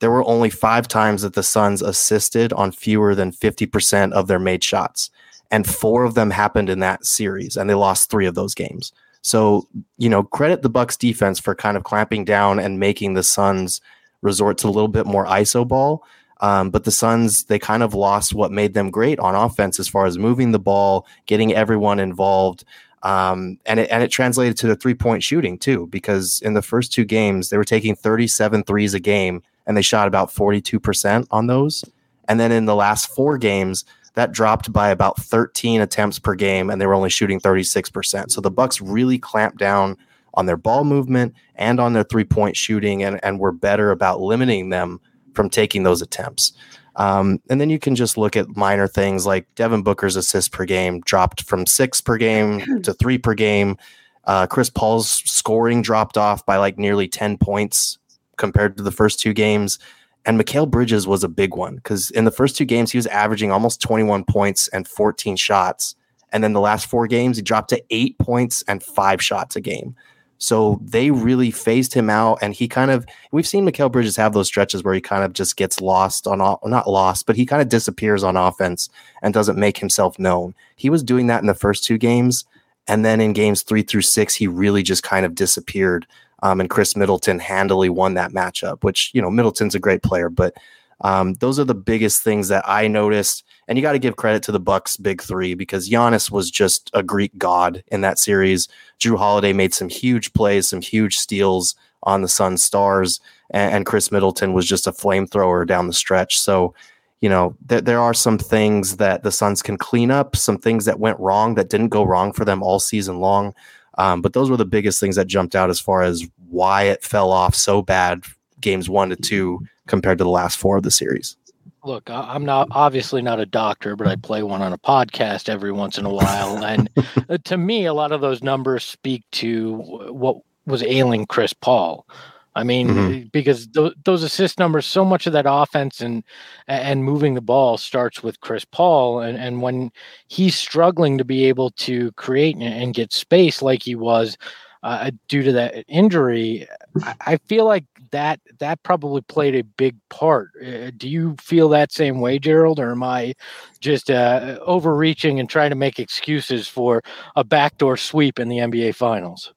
there 0.00 0.10
were 0.10 0.24
only 0.24 0.50
five 0.50 0.88
times 0.88 1.22
that 1.22 1.34
the 1.34 1.42
Suns 1.42 1.82
assisted 1.82 2.52
on 2.52 2.72
fewer 2.72 3.14
than 3.14 3.32
50% 3.32 4.12
of 4.12 4.26
their 4.26 4.38
made 4.38 4.62
shots. 4.62 5.10
And 5.50 5.66
four 5.66 6.04
of 6.04 6.14
them 6.14 6.30
happened 6.30 6.68
in 6.68 6.80
that 6.80 7.06
series, 7.06 7.56
and 7.56 7.68
they 7.68 7.74
lost 7.74 8.10
three 8.10 8.26
of 8.26 8.34
those 8.34 8.54
games. 8.54 8.92
So, 9.22 9.66
you 9.96 10.08
know, 10.08 10.22
credit 10.22 10.62
the 10.62 10.68
Bucks 10.68 10.96
defense 10.96 11.38
for 11.38 11.54
kind 11.54 11.76
of 11.76 11.84
clamping 11.84 12.24
down 12.24 12.58
and 12.58 12.78
making 12.78 13.14
the 13.14 13.22
Suns 13.22 13.80
resort 14.22 14.58
to 14.58 14.68
a 14.68 14.70
little 14.70 14.88
bit 14.88 15.06
more 15.06 15.26
ISO 15.26 15.66
ball. 15.66 16.04
Um, 16.40 16.70
but 16.70 16.84
the 16.84 16.90
Suns, 16.90 17.44
they 17.44 17.58
kind 17.58 17.82
of 17.82 17.94
lost 17.94 18.34
what 18.34 18.52
made 18.52 18.74
them 18.74 18.90
great 18.90 19.18
on 19.18 19.34
offense 19.34 19.80
as 19.80 19.88
far 19.88 20.06
as 20.06 20.18
moving 20.18 20.52
the 20.52 20.58
ball, 20.58 21.06
getting 21.26 21.52
everyone 21.52 21.98
involved. 21.98 22.64
Um, 23.02 23.58
and 23.66 23.80
it 23.80 23.90
and 23.90 24.02
it 24.02 24.10
translated 24.10 24.56
to 24.58 24.66
the 24.66 24.76
three 24.76 24.94
point 24.94 25.22
shooting 25.22 25.58
too, 25.58 25.86
because 25.88 26.40
in 26.42 26.54
the 26.54 26.62
first 26.62 26.92
two 26.92 27.04
games 27.04 27.50
they 27.50 27.56
were 27.56 27.64
taking 27.64 27.94
37 27.94 28.64
threes 28.64 28.94
a 28.94 29.00
game 29.00 29.42
and 29.66 29.76
they 29.76 29.82
shot 29.82 30.08
about 30.08 30.30
42% 30.30 31.26
on 31.30 31.46
those. 31.46 31.84
And 32.28 32.38
then 32.40 32.52
in 32.52 32.66
the 32.66 32.74
last 32.74 33.06
four 33.08 33.38
games, 33.38 33.84
that 34.14 34.32
dropped 34.32 34.72
by 34.72 34.88
about 34.88 35.16
13 35.18 35.80
attempts 35.80 36.18
per 36.18 36.34
game 36.34 36.70
and 36.70 36.80
they 36.80 36.86
were 36.86 36.94
only 36.94 37.10
shooting 37.10 37.40
36%. 37.40 38.30
So 38.30 38.40
the 38.40 38.50
Bucks 38.50 38.80
really 38.80 39.18
clamped 39.18 39.58
down 39.58 39.96
on 40.34 40.46
their 40.46 40.56
ball 40.56 40.84
movement 40.84 41.34
and 41.54 41.78
on 41.78 41.92
their 41.92 42.04
three 42.04 42.24
point 42.24 42.56
shooting 42.56 43.02
and, 43.02 43.20
and 43.22 43.38
were 43.38 43.52
better 43.52 43.90
about 43.92 44.20
limiting 44.20 44.70
them 44.70 45.00
from 45.38 45.48
taking 45.48 45.84
those 45.84 46.02
attempts. 46.02 46.52
Um, 46.96 47.40
and 47.48 47.60
then 47.60 47.70
you 47.70 47.78
can 47.78 47.94
just 47.94 48.18
look 48.18 48.36
at 48.36 48.56
minor 48.56 48.88
things 48.88 49.24
like 49.24 49.46
Devin 49.54 49.82
Booker's 49.84 50.16
assists 50.16 50.48
per 50.48 50.64
game 50.64 51.00
dropped 51.02 51.44
from 51.44 51.64
six 51.64 52.00
per 52.00 52.16
game 52.16 52.60
to 52.82 52.92
three 52.92 53.18
per 53.18 53.34
game. 53.34 53.76
Uh, 54.24 54.48
Chris 54.48 54.68
Paul's 54.68 55.08
scoring 55.08 55.80
dropped 55.80 56.18
off 56.18 56.44
by 56.44 56.56
like 56.56 56.76
nearly 56.76 57.06
10 57.06 57.38
points 57.38 57.98
compared 58.36 58.76
to 58.78 58.82
the 58.82 58.90
first 58.90 59.20
two 59.20 59.32
games. 59.32 59.78
And 60.26 60.40
Mikal 60.40 60.68
Bridges 60.68 61.06
was 61.06 61.22
a 61.22 61.28
big 61.28 61.54
one 61.54 61.76
because 61.76 62.10
in 62.10 62.24
the 62.24 62.32
first 62.32 62.56
two 62.56 62.64
games, 62.64 62.90
he 62.90 62.98
was 62.98 63.06
averaging 63.06 63.52
almost 63.52 63.80
21 63.80 64.24
points 64.24 64.66
and 64.68 64.88
14 64.88 65.36
shots. 65.36 65.94
And 66.32 66.42
then 66.42 66.52
the 66.52 66.60
last 66.60 66.86
four 66.86 67.06
games, 67.06 67.36
he 67.36 67.44
dropped 67.44 67.70
to 67.70 67.82
eight 67.90 68.18
points 68.18 68.64
and 68.66 68.82
five 68.82 69.22
shots 69.22 69.54
a 69.54 69.60
game. 69.60 69.94
So 70.38 70.80
they 70.82 71.10
really 71.10 71.50
phased 71.50 71.92
him 71.92 72.08
out, 72.08 72.38
and 72.40 72.54
he 72.54 72.68
kind 72.68 72.92
of 72.92 73.04
we've 73.32 73.46
seen 73.46 73.66
Mikal 73.66 73.90
Bridges 73.90 74.16
have 74.16 74.32
those 74.32 74.46
stretches 74.46 74.84
where 74.84 74.94
he 74.94 75.00
kind 75.00 75.24
of 75.24 75.32
just 75.32 75.56
gets 75.56 75.80
lost 75.80 76.26
on 76.26 76.38
not 76.38 76.88
lost, 76.88 77.26
but 77.26 77.36
he 77.36 77.44
kind 77.44 77.60
of 77.60 77.68
disappears 77.68 78.22
on 78.22 78.36
offense 78.36 78.88
and 79.20 79.34
doesn't 79.34 79.58
make 79.58 79.78
himself 79.78 80.18
known. 80.18 80.54
He 80.76 80.90
was 80.90 81.02
doing 81.02 81.26
that 81.26 81.40
in 81.40 81.48
the 81.48 81.54
first 81.54 81.84
two 81.84 81.98
games, 81.98 82.44
and 82.86 83.04
then 83.04 83.20
in 83.20 83.32
games 83.32 83.62
three 83.62 83.82
through 83.82 84.02
six, 84.02 84.34
he 84.34 84.46
really 84.46 84.84
just 84.84 85.02
kind 85.02 85.26
of 85.26 85.34
disappeared. 85.34 86.06
Um, 86.40 86.60
and 86.60 86.70
Khris 86.70 86.96
Middleton 86.96 87.40
handily 87.40 87.88
won 87.88 88.14
that 88.14 88.30
matchup, 88.30 88.84
which 88.84 89.10
you 89.12 89.20
know 89.20 89.30
Middleton's 89.30 89.74
a 89.74 89.80
great 89.80 90.04
player, 90.04 90.28
but 90.28 90.54
um, 91.02 91.34
those 91.34 91.58
are 91.58 91.64
the 91.64 91.74
biggest 91.74 92.22
things 92.22 92.48
that 92.48 92.64
I 92.66 92.88
noticed 92.88 93.44
and 93.68 93.76
you 93.76 93.82
got 93.82 93.92
to 93.92 93.98
give 93.98 94.16
credit 94.16 94.42
to 94.44 94.52
the 94.52 94.58
Bucks 94.58 94.96
big 94.96 95.22
three 95.22 95.54
because 95.54 95.90
Giannis 95.90 96.30
was 96.30 96.50
just 96.50 96.90
a 96.94 97.02
Greek 97.02 97.36
god 97.36 97.84
in 97.88 98.00
that 98.00 98.18
series. 98.18 98.66
Jrue 98.98 99.18
Holiday 99.18 99.52
made 99.52 99.74
some 99.74 99.90
huge 99.90 100.32
plays, 100.32 100.68
some 100.68 100.80
huge 100.80 101.18
steals 101.18 101.76
on 102.02 102.22
the 102.22 102.28
Sun 102.28 102.56
Stars, 102.56 103.20
and, 103.50 103.74
and 103.74 103.86
Khris 103.86 104.10
Middleton 104.10 104.54
was 104.54 104.66
just 104.66 104.86
a 104.86 104.92
flamethrower 104.92 105.66
down 105.66 105.86
the 105.86 105.92
stretch. 105.92 106.40
So, 106.40 106.74
you 107.20 107.28
know, 107.28 107.54
th- 107.68 107.84
there 107.84 108.00
are 108.00 108.14
some 108.14 108.38
things 108.38 108.96
that 108.96 109.22
the 109.22 109.32
Suns 109.32 109.60
can 109.60 109.76
clean 109.76 110.10
up, 110.10 110.34
some 110.34 110.56
things 110.56 110.86
that 110.86 110.98
went 110.98 111.20
wrong 111.20 111.54
that 111.56 111.68
didn't 111.68 111.88
go 111.88 112.04
wrong 112.04 112.32
for 112.32 112.46
them 112.46 112.62
all 112.62 112.80
season 112.80 113.20
long. 113.20 113.54
Um, 113.98 114.22
but 114.22 114.32
those 114.32 114.48
were 114.48 114.56
the 114.56 114.64
biggest 114.64 114.98
things 114.98 115.16
that 115.16 115.26
jumped 115.26 115.54
out 115.54 115.68
as 115.68 115.80
far 115.80 116.02
as 116.02 116.26
why 116.48 116.84
it 116.84 117.02
fell 117.02 117.32
off 117.32 117.54
so 117.54 117.82
bad 117.82 118.22
games 118.60 118.88
one 118.88 119.10
to 119.10 119.16
two 119.16 119.60
compared 119.86 120.18
to 120.18 120.24
the 120.24 120.30
last 120.30 120.58
four 120.58 120.76
of 120.76 120.82
the 120.82 120.90
series 120.90 121.36
look, 121.84 122.10
I'm 122.10 122.44
not 122.44 122.68
obviously 122.70 123.22
not 123.22 123.40
a 123.40 123.46
doctor, 123.46 123.96
but 123.96 124.06
I 124.06 124.16
play 124.16 124.42
one 124.42 124.62
on 124.62 124.72
a 124.72 124.78
podcast 124.78 125.48
every 125.48 125.72
once 125.72 125.98
in 125.98 126.04
a 126.04 126.12
while. 126.12 126.62
And 126.68 126.90
uh, 127.28 127.38
to 127.44 127.56
me, 127.56 127.86
a 127.86 127.94
lot 127.94 128.12
of 128.12 128.20
those 128.20 128.42
numbers 128.42 128.84
speak 128.84 129.24
to 129.32 129.76
what 130.10 130.36
was 130.66 130.82
ailing 130.82 131.24
Chris 131.26 131.52
Paul. 131.54 132.06
I 132.54 132.64
mean, 132.64 132.88
mm-hmm. 132.88 133.28
because 133.32 133.68
th- 133.68 133.94
those 134.04 134.22
assist 134.22 134.58
numbers, 134.58 134.84
so 134.84 135.04
much 135.04 135.26
of 135.26 135.32
that 135.32 135.46
offense 135.48 136.00
and 136.00 136.24
and 136.66 137.04
moving 137.04 137.34
the 137.34 137.40
ball 137.40 137.78
starts 137.78 138.22
with 138.22 138.40
Chris 138.40 138.64
Paul, 138.64 139.20
and 139.20 139.38
and 139.38 139.62
when 139.62 139.92
he's 140.26 140.56
struggling 140.56 141.16
to 141.18 141.24
be 141.24 141.46
able 141.46 141.70
to 141.70 142.10
create 142.12 142.56
and, 142.56 142.64
and 142.64 142.94
get 142.94 143.12
space 143.12 143.62
like 143.62 143.82
he 143.82 143.94
was 143.94 144.36
uh, 144.82 145.10
due 145.28 145.42
to 145.42 145.52
that 145.52 145.84
injury, 145.88 146.66
I, 147.02 147.14
I, 147.20 147.36
feel 147.48 147.64
like 147.64 147.84
that 148.10 148.40
that 148.58 148.82
probably 148.82 149.20
played 149.22 149.54
a 149.54 149.62
big 149.62 149.96
part. 150.10 150.50
Uh, 150.64 150.90
do 150.96 151.08
you 151.08 151.36
feel 151.40 151.68
that 151.70 151.92
same 151.92 152.20
way, 152.20 152.38
Gerald, 152.38 152.78
or 152.78 152.92
am 152.92 153.02
I 153.02 153.34
just 153.80 154.10
uh, 154.10 154.58
overreaching 154.62 155.40
and 155.40 155.48
trying 155.48 155.70
to 155.70 155.76
make 155.76 155.98
excuses 155.98 156.68
for 156.68 157.02
a 157.36 157.44
backdoor 157.44 157.96
sweep 157.96 158.38
in 158.38 158.48
the 158.48 158.58
NBA 158.58 158.94
Finals? 158.94 159.52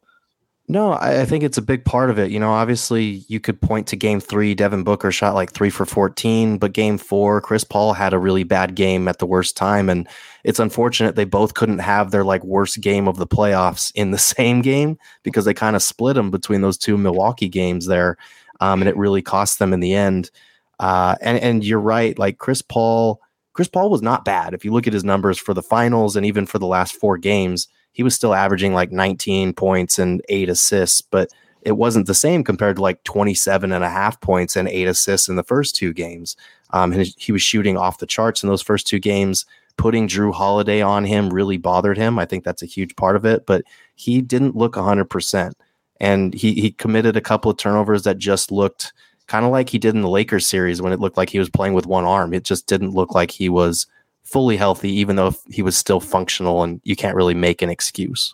No, 0.72 0.94
I, 0.94 1.24
I, 1.24 1.26
think 1.26 1.44
it's 1.44 1.58
a 1.58 1.62
big 1.62 1.84
part 1.84 2.10
of 2.10 2.18
it. 2.18 2.32
You 2.32 2.40
know, 2.40 2.52
obviously 2.52 3.26
you 3.28 3.42
could 3.42 3.60
point 3.60 3.88
to 3.88 3.98
game 3.98 4.22
three, 4.22 4.56
Devin 4.56 4.86
Booker 4.86 5.12
shot 5.12 5.36
like 5.36 5.52
three 5.52 5.70
for 5.70 5.86
14, 5.86 6.60
but 6.60 6.72
game 6.72 6.98
four, 6.98 7.42
Chris 7.42 7.66
Paul 7.66 7.92
had 7.92 8.14
a 8.14 8.18
really 8.18 8.46
bad 8.46 8.74
game 8.74 9.10
at 9.10 9.20
the 9.20 9.26
worst 9.26 9.58
time. 9.58 9.90
And 9.90 10.08
it's 10.46 10.60
unfortunate 10.60 11.18
they 11.18 11.26
both 11.26 11.56
couldn't 11.56 11.80
have 11.80 12.12
their 12.12 12.24
like 12.24 12.42
worst 12.46 12.80
game 12.80 13.10
of 13.10 13.18
the 13.18 13.28
playoffs 13.28 13.92
in 13.96 14.12
the 14.12 14.18
same 14.18 14.62
game 14.62 14.98
because 15.24 15.44
they 15.44 15.54
kind 15.54 15.76
of 15.76 15.84
split 15.84 16.16
them 16.16 16.32
between 16.32 16.62
those 16.62 16.78
two 16.78 16.98
Milwaukee 16.98 17.50
games 17.50 17.88
there. 17.88 18.16
Um, 18.62 18.82
and 18.82 18.88
it 18.88 18.95
really 18.95 19.21
cost 19.21 19.60
them 19.60 19.74
in 19.74 19.82
the 19.82 19.93
end. 19.93 20.32
Uh, 20.80 21.15
and, 21.21 21.38
and 21.39 21.63
you're 21.63 21.80
right. 21.80 22.17
Like 22.17 22.38
Chris 22.38 22.62
Paul, 22.62 23.19
Chris 23.54 23.67
Paul 23.67 23.89
was 23.89 24.02
not 24.02 24.24
bad. 24.24 24.54
If 24.54 24.63
you 24.63 24.71
look 24.71 24.88
at 24.88 24.93
his 24.93 25.04
numbers 25.04 25.38
for 25.38 25.54
the 25.54 25.62
finals 25.62 26.15
and 26.15 26.26
even 26.26 26.45
for 26.45 26.60
the 26.60 26.67
last 26.67 26.95
four 26.95 27.17
games, 27.17 27.67
he 27.91 28.04
was 28.04 28.15
still 28.15 28.34
averaging 28.34 28.74
like 28.74 28.91
19 28.91 29.54
points 29.54 30.00
and 30.00 30.21
eight 30.30 30.50
assists, 30.50 31.02
but 31.02 31.30
it 31.62 31.74
wasn't 31.74 32.08
the 32.08 32.15
same 32.15 32.43
compared 32.43 32.78
to 32.78 32.82
like 32.82 33.04
27 33.04 33.71
and 33.71 33.84
a 33.84 33.89
half 33.89 34.19
points 34.21 34.56
and 34.56 34.67
eight 34.69 34.88
assists 34.88 35.30
in 35.30 35.36
the 35.36 35.43
first 35.43 35.76
two 35.76 35.93
games. 35.93 36.36
Um, 36.71 36.93
and 36.93 37.06
he 37.17 37.32
was 37.32 37.41
shooting 37.41 37.78
off 37.78 38.00
the 38.00 38.06
charts 38.06 38.43
in 38.43 38.50
those 38.50 38.62
first 38.62 38.88
two 38.88 39.00
games. 39.00 39.45
Putting 39.78 40.08
Jrue 40.08 40.34
Holiday 40.34 40.82
on 40.82 41.06
him 41.06 41.30
really 41.30 41.58
bothered 41.58 41.97
him. 41.97 42.17
I 42.19 42.26
think 42.26 42.43
that's 42.43 42.63
a 42.63 42.67
huge 42.67 42.95
part 42.95 43.15
of 43.15 43.26
it, 43.26 43.45
but 43.45 43.63
he 43.95 44.21
didn't 44.21 44.56
look 44.56 44.74
100%. 44.74 45.54
And 46.02 46.34
he, 46.34 46.56
he 46.56 46.72
committed 46.72 47.16
a 47.16 47.22
couple 47.22 47.50
of 47.50 47.58
turnovers 47.58 48.04
that 48.04 48.18
just 48.18 48.52
looked 48.52 48.92
kind 49.28 49.46
of 49.46 49.52
like 49.52 49.70
he 49.70 49.78
did 49.78 49.96
in 49.96 50.02
the 50.02 50.10
Lakers 50.10 50.48
series 50.48 50.82
when 50.82 50.92
it 50.92 51.00
looked 51.00 51.16
like 51.16 51.30
he 51.30 51.40
was 51.40 51.50
playing 51.50 51.74
with 51.74 51.86
one 51.86 52.04
arm. 52.04 52.34
It 52.34 52.44
just 52.44 52.68
didn't 52.68 52.96
look 52.96 53.16
like 53.16 53.32
he 53.32 53.48
was 53.48 53.88
fully 54.24 54.58
healthy, 54.58 54.92
even 54.92 55.16
though 55.16 55.34
he 55.50 55.62
was 55.62 55.78
still 55.78 56.00
functional, 56.00 56.64
and 56.64 56.82
you 56.84 56.96
can't 56.96 57.16
really 57.16 57.36
make 57.36 57.62
an 57.62 57.70
excuse. 57.70 58.34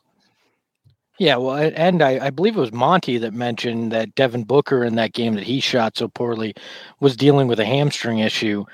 Yeah, 1.19 1.37
well, 1.37 1.55
and 1.55 2.01
I, 2.01 2.27
I, 2.27 2.29
believe 2.29 2.55
it 2.55 2.61
was 2.61 2.71
Monty 2.71 3.17
that 3.17 3.33
mentioned 3.33 3.91
that 3.91 4.13
Devin 4.13 4.43
Booker 4.43 4.83
in 4.83 4.95
that 4.95 5.13
game 5.13 5.33
that 5.33 5.43
he 5.43 5.59
shot 5.59 5.97
so 5.97 6.07
poorly 6.07 6.53
was 6.99 7.17
dealing 7.17 7.47
with 7.47 7.59
a 7.59 7.65
hamstring 7.65 8.19
issue 8.19 8.65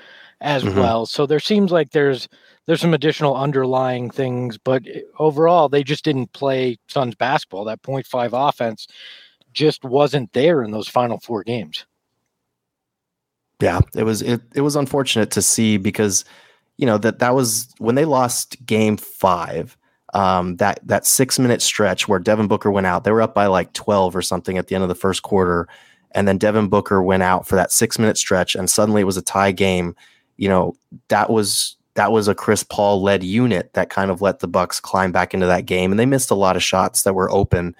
as 0.42 0.62
mm-hmm. 0.62 0.78
well. 0.78 1.06
So 1.06 1.26
there 1.26 1.40
seems 1.40 1.72
like 1.72 1.90
there's 1.90 2.28
there's 2.66 2.80
some 2.80 2.94
additional 2.94 3.36
underlying 3.36 4.10
things, 4.10 4.58
but 4.58 4.82
overall 5.18 5.68
they 5.68 5.84
just 5.84 6.04
didn't 6.04 6.32
play 6.32 6.78
Suns 6.88 7.14
basketball. 7.14 7.64
That 7.64 7.82
0.5 7.82 8.48
offense 8.48 8.86
just 9.52 9.84
wasn't 9.84 10.32
there 10.32 10.62
in 10.62 10.70
those 10.70 10.88
final 10.88 11.20
four 11.20 11.42
games. 11.42 11.84
Yeah, 13.60 13.80
it 13.94 14.02
was 14.02 14.20
it 14.20 14.42
it 14.54 14.62
was 14.62 14.76
unfortunate 14.76 15.30
to 15.32 15.42
see 15.42 15.76
because 15.76 16.24
you 16.76 16.86
know 16.86 16.98
that 16.98 17.20
that 17.20 17.34
was 17.34 17.72
when 17.78 17.94
they 17.94 18.04
lost 18.04 18.56
game 18.66 18.96
five 18.96 19.76
um, 20.12 20.56
that 20.56 20.80
that 20.84 21.06
six 21.06 21.38
minute 21.38 21.60
stretch 21.60 22.08
where 22.08 22.18
Devin 22.18 22.48
Booker 22.48 22.70
went 22.70 22.86
out. 22.86 23.04
They 23.04 23.12
were 23.12 23.22
up 23.22 23.34
by 23.34 23.46
like 23.46 23.72
twelve 23.72 24.14
or 24.14 24.22
something 24.22 24.58
at 24.58 24.68
the 24.68 24.74
end 24.74 24.82
of 24.82 24.88
the 24.88 24.94
first 24.94 25.22
quarter, 25.22 25.68
and 26.12 26.26
then 26.26 26.38
Devin 26.38 26.68
Booker 26.68 27.02
went 27.02 27.22
out 27.22 27.46
for 27.46 27.56
that 27.56 27.72
six 27.72 27.98
minute 27.98 28.16
stretch, 28.16 28.54
and 28.54 28.68
suddenly 28.70 29.02
it 29.02 29.06
was 29.06 29.16
a 29.16 29.22
tie 29.22 29.52
game. 29.52 29.94
You 30.36 30.48
know 30.48 30.76
that 31.08 31.30
was 31.30 31.76
that 31.94 32.12
was 32.12 32.28
a 32.28 32.34
Chris 32.34 32.62
Paul 32.62 33.02
led 33.02 33.22
unit 33.22 33.72
that 33.74 33.90
kind 33.90 34.10
of 34.10 34.20
let 34.20 34.40
the 34.40 34.48
Bucks 34.48 34.80
climb 34.80 35.12
back 35.12 35.32
into 35.32 35.46
that 35.46 35.66
game, 35.66 35.90
and 35.90 35.98
they 35.98 36.06
missed 36.06 36.30
a 36.30 36.36
lot 36.36 36.56
of 36.56 36.62
shots 36.62 37.02
that 37.02 37.14
were 37.14 37.30
open. 37.30 37.74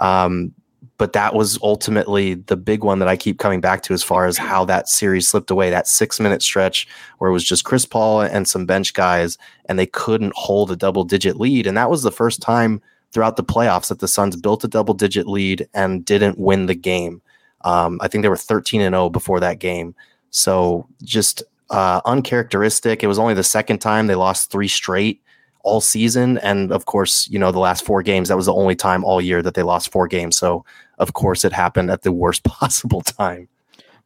Um, 0.00 0.52
but 0.96 1.12
that 1.12 1.34
was 1.34 1.58
ultimately 1.62 2.34
the 2.34 2.56
big 2.56 2.82
one 2.82 2.98
that 2.98 3.08
I 3.08 3.16
keep 3.16 3.38
coming 3.38 3.60
back 3.60 3.82
to 3.82 3.94
as 3.94 4.02
far 4.02 4.26
as 4.26 4.36
how 4.36 4.64
that 4.64 4.88
series 4.88 5.28
slipped 5.28 5.50
away. 5.50 5.70
That 5.70 5.86
six 5.86 6.18
minute 6.18 6.42
stretch 6.42 6.88
where 7.18 7.30
it 7.30 7.32
was 7.32 7.44
just 7.44 7.64
Chris 7.64 7.86
Paul 7.86 8.22
and 8.22 8.48
some 8.48 8.66
bench 8.66 8.94
guys, 8.94 9.38
and 9.66 9.78
they 9.78 9.86
couldn't 9.86 10.34
hold 10.34 10.70
a 10.72 10.76
double 10.76 11.04
digit 11.04 11.38
lead. 11.38 11.66
And 11.66 11.76
that 11.76 11.90
was 11.90 12.02
the 12.02 12.10
first 12.10 12.42
time 12.42 12.82
throughout 13.12 13.36
the 13.36 13.44
playoffs 13.44 13.88
that 13.88 14.00
the 14.00 14.08
Suns 14.08 14.36
built 14.36 14.64
a 14.64 14.68
double 14.68 14.94
digit 14.94 15.26
lead 15.26 15.68
and 15.72 16.04
didn't 16.04 16.38
win 16.38 16.66
the 16.66 16.74
game. 16.74 17.22
Um, 17.62 17.98
I 18.02 18.08
think 18.08 18.22
they 18.22 18.28
were 18.28 18.36
13 18.36 18.80
and 18.80 18.94
0 18.94 19.10
before 19.10 19.40
that 19.40 19.60
game. 19.60 19.94
So 20.30 20.86
just 21.02 21.42
uh, 21.70 22.00
uncharacteristic. 22.04 23.02
It 23.02 23.06
was 23.06 23.18
only 23.18 23.34
the 23.34 23.42
second 23.42 23.78
time 23.78 24.06
they 24.06 24.14
lost 24.14 24.50
three 24.50 24.68
straight 24.68 25.22
all 25.62 25.80
season. 25.80 26.38
And 26.38 26.72
of 26.72 26.86
course, 26.86 27.28
you 27.28 27.38
know, 27.38 27.52
the 27.52 27.58
last 27.58 27.84
four 27.84 28.02
games, 28.02 28.28
that 28.28 28.36
was 28.36 28.46
the 28.46 28.54
only 28.54 28.74
time 28.74 29.04
all 29.04 29.20
year 29.20 29.42
that 29.42 29.54
they 29.54 29.62
lost 29.62 29.92
four 29.92 30.08
games. 30.08 30.36
So, 30.38 30.64
of 30.98 31.12
course, 31.12 31.44
it 31.44 31.52
happened 31.52 31.90
at 31.90 32.02
the 32.02 32.12
worst 32.12 32.42
possible 32.44 33.02
time. 33.02 33.48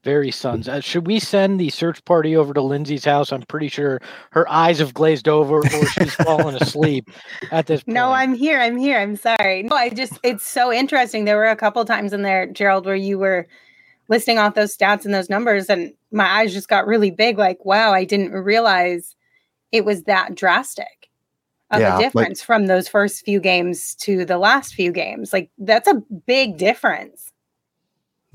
Very 0.04 0.32
Suns. 0.32 0.68
Uh, 0.68 0.80
should 0.80 1.06
we 1.06 1.20
send 1.20 1.60
the 1.60 1.70
search 1.70 2.04
party 2.04 2.34
over 2.34 2.52
to 2.52 2.60
Lindsay's 2.60 3.04
house? 3.04 3.32
I'm 3.32 3.42
pretty 3.42 3.68
sure 3.68 4.00
her 4.30 4.50
eyes 4.50 4.80
have 4.80 4.92
glazed 4.92 5.28
over 5.28 5.58
or 5.58 5.86
she's 5.86 6.14
fallen 6.16 6.56
asleep 6.56 7.08
at 7.52 7.68
this 7.68 7.82
point. 7.84 7.94
No, 7.94 8.10
I'm 8.10 8.34
here. 8.34 8.58
I'm 8.58 8.76
here. 8.76 8.98
I'm 8.98 9.14
sorry. 9.14 9.62
No, 9.62 9.76
I 9.76 9.90
just, 9.90 10.18
it's 10.24 10.44
so 10.44 10.72
interesting. 10.72 11.24
There 11.24 11.36
were 11.36 11.46
a 11.46 11.54
couple 11.54 11.84
times 11.84 12.12
in 12.12 12.22
there, 12.22 12.48
Gerald, 12.48 12.84
where 12.84 12.96
you 12.96 13.16
were 13.16 13.46
listing 14.08 14.38
off 14.38 14.54
those 14.54 14.76
stats 14.76 15.04
and 15.04 15.14
those 15.14 15.30
numbers, 15.30 15.70
and 15.70 15.92
my 16.12 16.26
eyes 16.26 16.52
just 16.52 16.68
got 16.68 16.86
really 16.86 17.10
big. 17.10 17.38
Like, 17.38 17.64
wow, 17.64 17.92
I 17.92 18.04
didn't 18.04 18.32
realize 18.32 19.16
it 19.72 19.84
was 19.84 20.04
that 20.04 20.34
drastic 20.34 21.10
of 21.70 21.80
yeah, 21.80 21.96
a 21.96 22.00
difference 22.00 22.40
like, 22.40 22.46
from 22.46 22.66
those 22.66 22.86
first 22.88 23.24
few 23.24 23.40
games 23.40 23.94
to 23.96 24.24
the 24.24 24.38
last 24.38 24.74
few 24.74 24.92
games. 24.92 25.32
Like 25.32 25.50
that's 25.58 25.88
a 25.88 26.02
big 26.26 26.58
difference. 26.58 27.32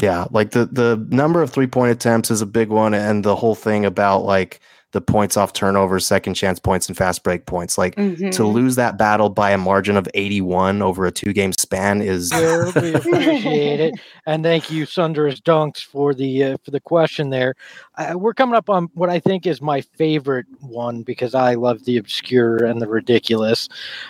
Yeah, 0.01 0.25
like 0.31 0.51
the 0.51 0.65
the 0.65 1.05
number 1.09 1.41
of 1.41 1.51
three 1.51 1.67
point 1.67 1.91
attempts 1.91 2.29
is 2.29 2.41
a 2.41 2.47
big 2.47 2.69
one, 2.69 2.93
and 2.93 3.23
the 3.23 3.35
whole 3.35 3.55
thing 3.55 3.85
about 3.85 4.23
like 4.23 4.59
the 4.93 5.01
points 5.01 5.35
off 5.35 5.53
turnovers, 5.53 6.07
second 6.07 6.33
chance 6.33 6.59
points, 6.59 6.87
and 6.87 6.97
fast 6.97 7.23
break 7.23 7.45
points. 7.45 7.77
Like 7.77 7.95
mm-hmm. 7.95 8.29
to 8.29 8.45
lose 8.45 8.75
that 8.75 8.97
battle 8.97 9.29
by 9.29 9.51
a 9.51 9.57
margin 9.57 9.97
of 9.97 10.07
81 10.13 10.81
over 10.81 11.05
a 11.05 11.11
two 11.11 11.33
game 11.33 11.51
span 11.53 12.01
is. 12.01 12.31
we 12.33 12.93
appreciate 12.93 13.79
it, 13.79 13.95
and 14.25 14.43
thank 14.43 14.71
you, 14.71 14.85
Sunder's 14.85 15.41
Dunks, 15.41 15.83
for 15.83 16.13
the 16.13 16.43
uh, 16.43 16.57
for 16.63 16.71
the 16.71 16.79
question 16.79 17.29
there. 17.29 17.55
Uh, 17.97 18.13
we're 18.15 18.33
coming 18.33 18.55
up 18.55 18.69
on 18.69 18.89
what 18.93 19.09
I 19.09 19.19
think 19.19 19.45
is 19.45 19.61
my 19.61 19.81
favorite 19.81 20.45
one 20.61 21.03
because 21.03 21.35
I 21.35 21.55
love 21.55 21.83
the 21.85 21.97
obscure 21.97 22.57
and 22.57 22.81
the 22.81 22.87
ridiculous. 22.87 23.67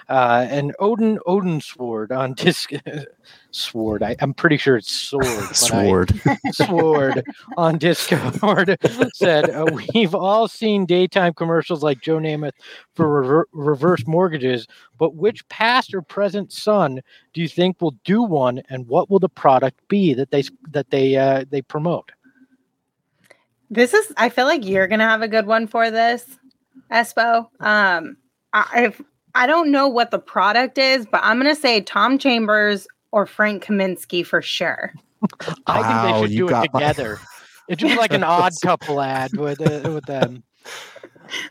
Uh, 0.09 0.45
and 0.49 0.75
Odin 0.79 1.19
Odin 1.25 1.59
Sword 1.61 2.11
on 2.11 2.33
disc 2.35 2.71
sword. 3.51 4.03
I, 4.03 4.15
am 4.19 4.33
pretty 4.33 4.57
sure 4.57 4.77
it's 4.77 4.91
sword. 4.91 5.55
sword. 5.55 6.21
I, 6.25 6.37
sword 6.51 7.25
on 7.57 7.77
Discord 7.77 8.77
said 9.13 9.49
uh, 9.49 9.65
we've 9.93 10.15
all 10.15 10.47
seen 10.47 10.85
daytime 10.85 11.33
commercials 11.33 11.83
like 11.83 12.01
Joe 12.01 12.17
Namath 12.17 12.53
for 12.95 13.21
rever- 13.21 13.47
reverse 13.51 14.05
mortgages, 14.07 14.67
but 14.97 15.15
which 15.15 15.47
past 15.49 15.93
or 15.93 16.01
present 16.01 16.51
Sun 16.51 17.01
do 17.33 17.41
you 17.41 17.47
think 17.47 17.81
will 17.81 17.95
do 18.03 18.21
one, 18.21 18.61
and 18.69 18.87
what 18.87 19.09
will 19.09 19.19
the 19.19 19.29
product 19.29 19.79
be 19.87 20.13
that 20.13 20.31
they 20.31 20.43
that 20.69 20.89
they 20.89 21.15
uh, 21.15 21.45
they 21.49 21.61
promote? 21.61 22.11
This 23.69 23.93
is. 23.93 24.13
I 24.17 24.29
feel 24.29 24.45
like 24.45 24.65
you're 24.65 24.87
gonna 24.87 25.07
have 25.07 25.21
a 25.21 25.27
good 25.27 25.45
one 25.45 25.67
for 25.67 25.91
this, 25.91 26.25
Espo. 26.91 27.47
Um, 27.59 28.17
I 28.53 28.93
I 29.35 29.45
don't 29.45 29.71
know 29.71 29.87
what 29.87 30.11
the 30.11 30.19
product 30.19 30.77
is, 30.77 31.05
but 31.05 31.21
I'm 31.23 31.37
gonna 31.37 31.55
say 31.55 31.81
Tom 31.81 32.17
Chambers 32.17 32.87
or 33.11 33.25
Frank 33.25 33.65
Kaminsky 33.65 34.25
for 34.25 34.41
sure. 34.41 34.93
I 35.65 35.81
wow, 35.81 36.03
think 36.03 36.15
they 36.15 36.21
should 36.35 36.37
do 36.37 36.55
it 36.55 36.61
together. 36.61 37.19
It's 37.69 37.81
just 37.81 37.97
like 37.97 38.13
an 38.13 38.23
odd 38.23 38.53
couple 38.63 39.01
ad 39.01 39.35
with 39.35 39.59
uh, 39.59 39.91
with 39.91 40.05
them. 40.05 40.43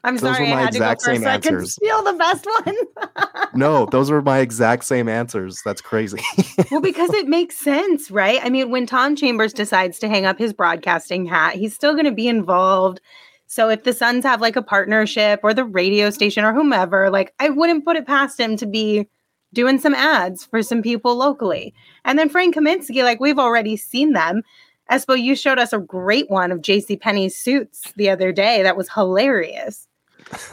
I'm 0.05 0.17
those 0.17 0.37
sorry, 0.37 0.53
I 0.53 0.63
had 0.63 0.73
to 0.73 0.79
go 0.79 0.89
first 0.89 1.05
so 1.05 1.13
answers. 1.13 1.27
I 1.27 1.51
could 1.51 1.69
steal 1.69 2.03
the 2.03 2.13
best 2.15 2.47
one. 2.47 3.49
no, 3.55 3.87
those 3.87 4.11
were 4.11 4.23
my 4.23 4.39
exact 4.39 4.85
same 4.85 5.09
answers. 5.09 5.61
That's 5.65 5.81
crazy. 5.81 6.21
well, 6.71 6.81
because 6.81 7.13
it 7.13 7.29
makes 7.29 7.57
sense, 7.57 8.11
right? 8.11 8.41
I 8.43 8.49
mean, 8.49 8.71
when 8.71 8.87
Tom 8.87 9.17
Chambers 9.17 9.53
decides 9.53 9.99
to 10.01 10.09
hang 10.09 10.27
up 10.27 10.39
his 10.39 10.53
broadcasting 10.53 11.27
hat, 11.27 11.57
he's 11.57 11.75
still 11.75 11.93
going 11.93 12.07
to 12.07 12.13
be 12.13 12.29
involved. 12.29 13.01
So 13.47 13.69
if 13.69 13.85
the 13.85 13.93
Suns 13.93 14.25
have 14.25 14.41
like 14.41 14.57
a 14.57 14.63
partnership 14.63 15.41
or 15.43 15.55
the 15.55 15.65
radio 15.65 16.11
station 16.11 16.45
or 16.45 16.53
whomever, 16.53 17.11
like 17.11 17.33
I 17.39 17.51
wouldn't 17.51 17.85
put 17.85 17.97
it 17.97 18.07
past 18.07 18.41
him 18.41 18.57
to 18.57 18.67
be 18.67 19.07
doing 19.53 19.79
some 19.79 19.95
ads 19.95 20.45
for 20.45 20.63
some 20.63 20.83
people 20.83 21.17
locally. 21.17 21.75
And 22.05 22.19
then 22.19 22.29
Frank 22.29 22.55
Kaminsky, 22.55 23.03
like 23.03 23.21
we've 23.21 23.39
already 23.39 23.77
seen 23.77 24.13
them. 24.13 24.43
Espo, 24.91 25.21
you 25.21 25.35
showed 25.35 25.59
us 25.59 25.73
a 25.73 25.79
great 25.79 26.31
one 26.31 26.53
of 26.53 26.63
J.C. 26.63 26.97
Penney's 26.97 27.37
suits 27.37 27.93
the 27.97 28.09
other 28.09 28.33
day. 28.33 28.63
That 28.63 28.77
was 28.77 28.89
hilarious. 28.89 29.89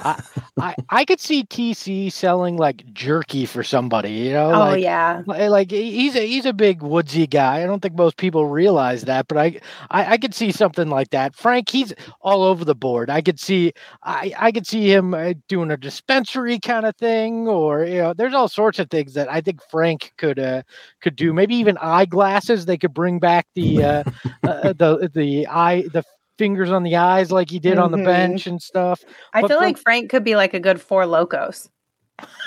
I, 0.04 0.24
I, 0.60 0.76
I 0.90 1.06
could 1.06 1.20
see 1.20 1.44
TC 1.44 2.12
selling 2.12 2.58
like 2.58 2.86
jerky 2.94 3.46
for 3.46 3.64
somebody, 3.64 4.12
you 4.12 4.34
know? 4.34 4.54
Oh 4.54 4.60
like, 4.60 4.84
yeah. 4.84 5.24
like 5.26 5.72
he's 5.72 6.16
a 6.16 6.26
he's 6.26 6.46
a 6.46 6.54
big 6.54 6.82
woodsy 6.82 7.28
guy. 7.28 7.64
I 7.64 7.66
don't 7.66 7.82
think 7.82 7.96
most 7.96 8.18
people 8.18 8.48
realize 8.48 9.04
that, 9.04 9.28
but 9.28 9.38
I, 9.38 9.60
I 9.90 10.14
I 10.14 10.18
could 10.18 10.34
see 10.34 10.52
something 10.52 10.90
like 10.90 11.10
that. 11.10 11.36
Frank, 11.36 11.70
he's 11.70 11.94
all 12.22 12.44
over 12.44 12.64
the 12.64 12.76
board. 12.76 13.10
I 13.10 13.22
could 13.22 13.40
see 13.40 13.74
I 14.04 14.34
I 14.38 14.52
could 14.52 14.68
see 14.68 14.92
him 14.92 15.14
uh, 15.14 15.34
doing 15.48 15.72
a 15.72 15.78
dispensary 15.78 16.60
kind 16.60 16.86
of 16.86 16.96
thing, 16.98 17.48
or 17.48 17.84
you 17.84 17.98
know, 18.02 18.14
there's 18.14 18.34
all 18.34 18.48
sorts 18.48 18.80
of 18.80 18.90
things 18.90 19.14
that 19.16 19.32
I 19.32 19.42
think 19.42 19.62
Frank 19.70 20.14
could 20.18 20.40
uh 20.40 20.64
could 21.02 21.16
do. 21.16 21.34
Maybe 21.34 21.56
even 21.56 21.78
eyeglasses. 21.80 22.66
They 22.66 22.78
could 22.78 22.94
bring 22.94 23.20
back 23.20 23.48
the 23.56 23.84
uh, 23.84 24.04
uh 24.44 24.74
the 24.74 25.10
the 25.14 25.48
eye 25.48 25.86
the 25.92 26.04
fingers 26.44 26.72
on 26.72 26.84
the 26.84 26.98
eyes 26.98 27.32
like 27.32 27.50
he 27.50 27.58
did 27.58 27.76
mm-hmm. 27.76 27.84
on 27.84 27.92
the 27.92 27.98
mm-hmm. 27.98 28.06
bench 28.06 28.48
and 28.48 28.62
stuff. 28.62 29.02
I 29.34 29.40
but 29.40 29.48
feel 29.48 29.60
from, 29.60 29.66
like 29.66 29.78
Frank 29.78 30.10
could 30.10 30.26
be 30.26 30.36
like 30.36 30.54
a 30.54 30.60
good 30.60 30.82
Four 30.82 31.06
Lokos. 31.06 31.70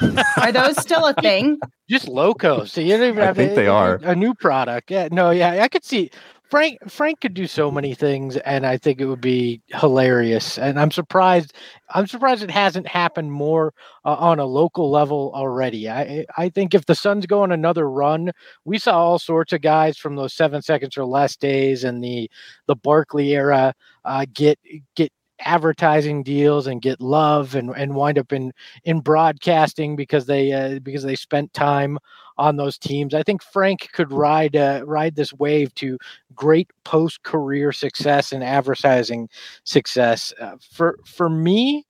are 0.37 0.53
those 0.53 0.77
still 0.77 1.07
a 1.07 1.15
thing? 1.15 1.59
Just 1.89 2.09
locos. 2.09 2.73
So 2.73 2.83
you 2.83 2.99
don't 2.99 3.09
even 3.09 3.23
I 3.23 3.27
have 3.27 3.37
think 3.37 3.53
a, 3.53 3.55
they 3.55 3.67
are 3.67 3.99
a 4.03 4.15
new 4.15 4.35
product. 4.35 4.91
Yeah, 4.91 5.09
no, 5.11 5.31
yeah, 5.31 5.63
I 5.63 5.69
could 5.69 5.83
see 5.83 6.11
Frank 6.49 6.79
Frank 6.89 7.21
could 7.21 7.35
do 7.35 7.49
so 7.49 7.73
many 7.73 7.93
things, 7.95 8.37
and 8.37 8.65
I 8.65 8.77
think 8.79 9.01
it 9.01 9.07
would 9.07 9.21
be 9.21 9.63
hilarious. 9.67 10.59
And 10.59 10.79
I'm 10.79 10.93
surprised. 10.93 11.53
I'm 11.91 12.07
surprised 12.07 12.43
it 12.45 12.53
hasn't 12.53 12.87
happened 12.87 13.33
more 13.33 13.75
uh, 14.05 14.15
on 14.15 14.39
a 14.39 14.45
local 14.45 14.89
level 14.89 15.33
already. 15.35 15.89
I 15.91 16.25
I 16.37 16.49
think 16.51 16.73
if 16.73 16.87
the 16.87 16.95
Suns 16.95 17.27
go 17.27 17.43
on 17.43 17.51
another 17.51 17.91
run, 17.91 18.31
we 18.65 18.79
saw 18.79 18.97
all 18.97 19.19
sorts 19.19 19.53
of 19.53 19.61
guys 19.61 19.99
from 19.99 20.15
those 20.15 20.35
seven 20.35 20.63
seconds 20.63 20.97
or 20.97 21.05
less 21.05 21.37
days 21.37 21.83
and 21.83 22.03
the 22.03 22.31
the 22.69 22.77
Barkley 22.77 23.35
era 23.35 23.75
uh, 24.05 24.27
get 24.33 24.59
get 24.95 25.13
advertising 25.41 26.23
deals 26.23 26.67
and 26.67 26.81
get 26.81 27.01
love 27.01 27.55
and, 27.55 27.71
and 27.77 27.95
wind 27.95 28.19
up 28.19 28.33
in 28.33 28.53
in 28.85 29.01
broadcasting 29.01 29.97
because 29.97 30.27
they 30.27 30.53
uh, 30.53 30.79
because 30.81 31.03
they 31.03 31.17
spent 31.17 31.53
time 31.53 31.99
on 32.39 32.57
those 32.57 32.79
teams. 32.79 33.15
I 33.15 33.23
think 33.23 33.43
Frank 33.43 33.89
could 33.93 34.13
ride 34.13 34.57
uh, 34.57 34.83
ride 34.85 35.17
this 35.17 35.33
wave 35.33 35.75
to 35.77 35.99
great 36.35 36.71
post 36.85 37.23
career 37.23 37.73
success 37.73 38.33
and 38.33 38.45
advertising 38.45 39.29
success. 39.65 40.33
Uh, 40.41 40.57
for 40.73 40.99
for 41.05 41.29
me, 41.29 41.85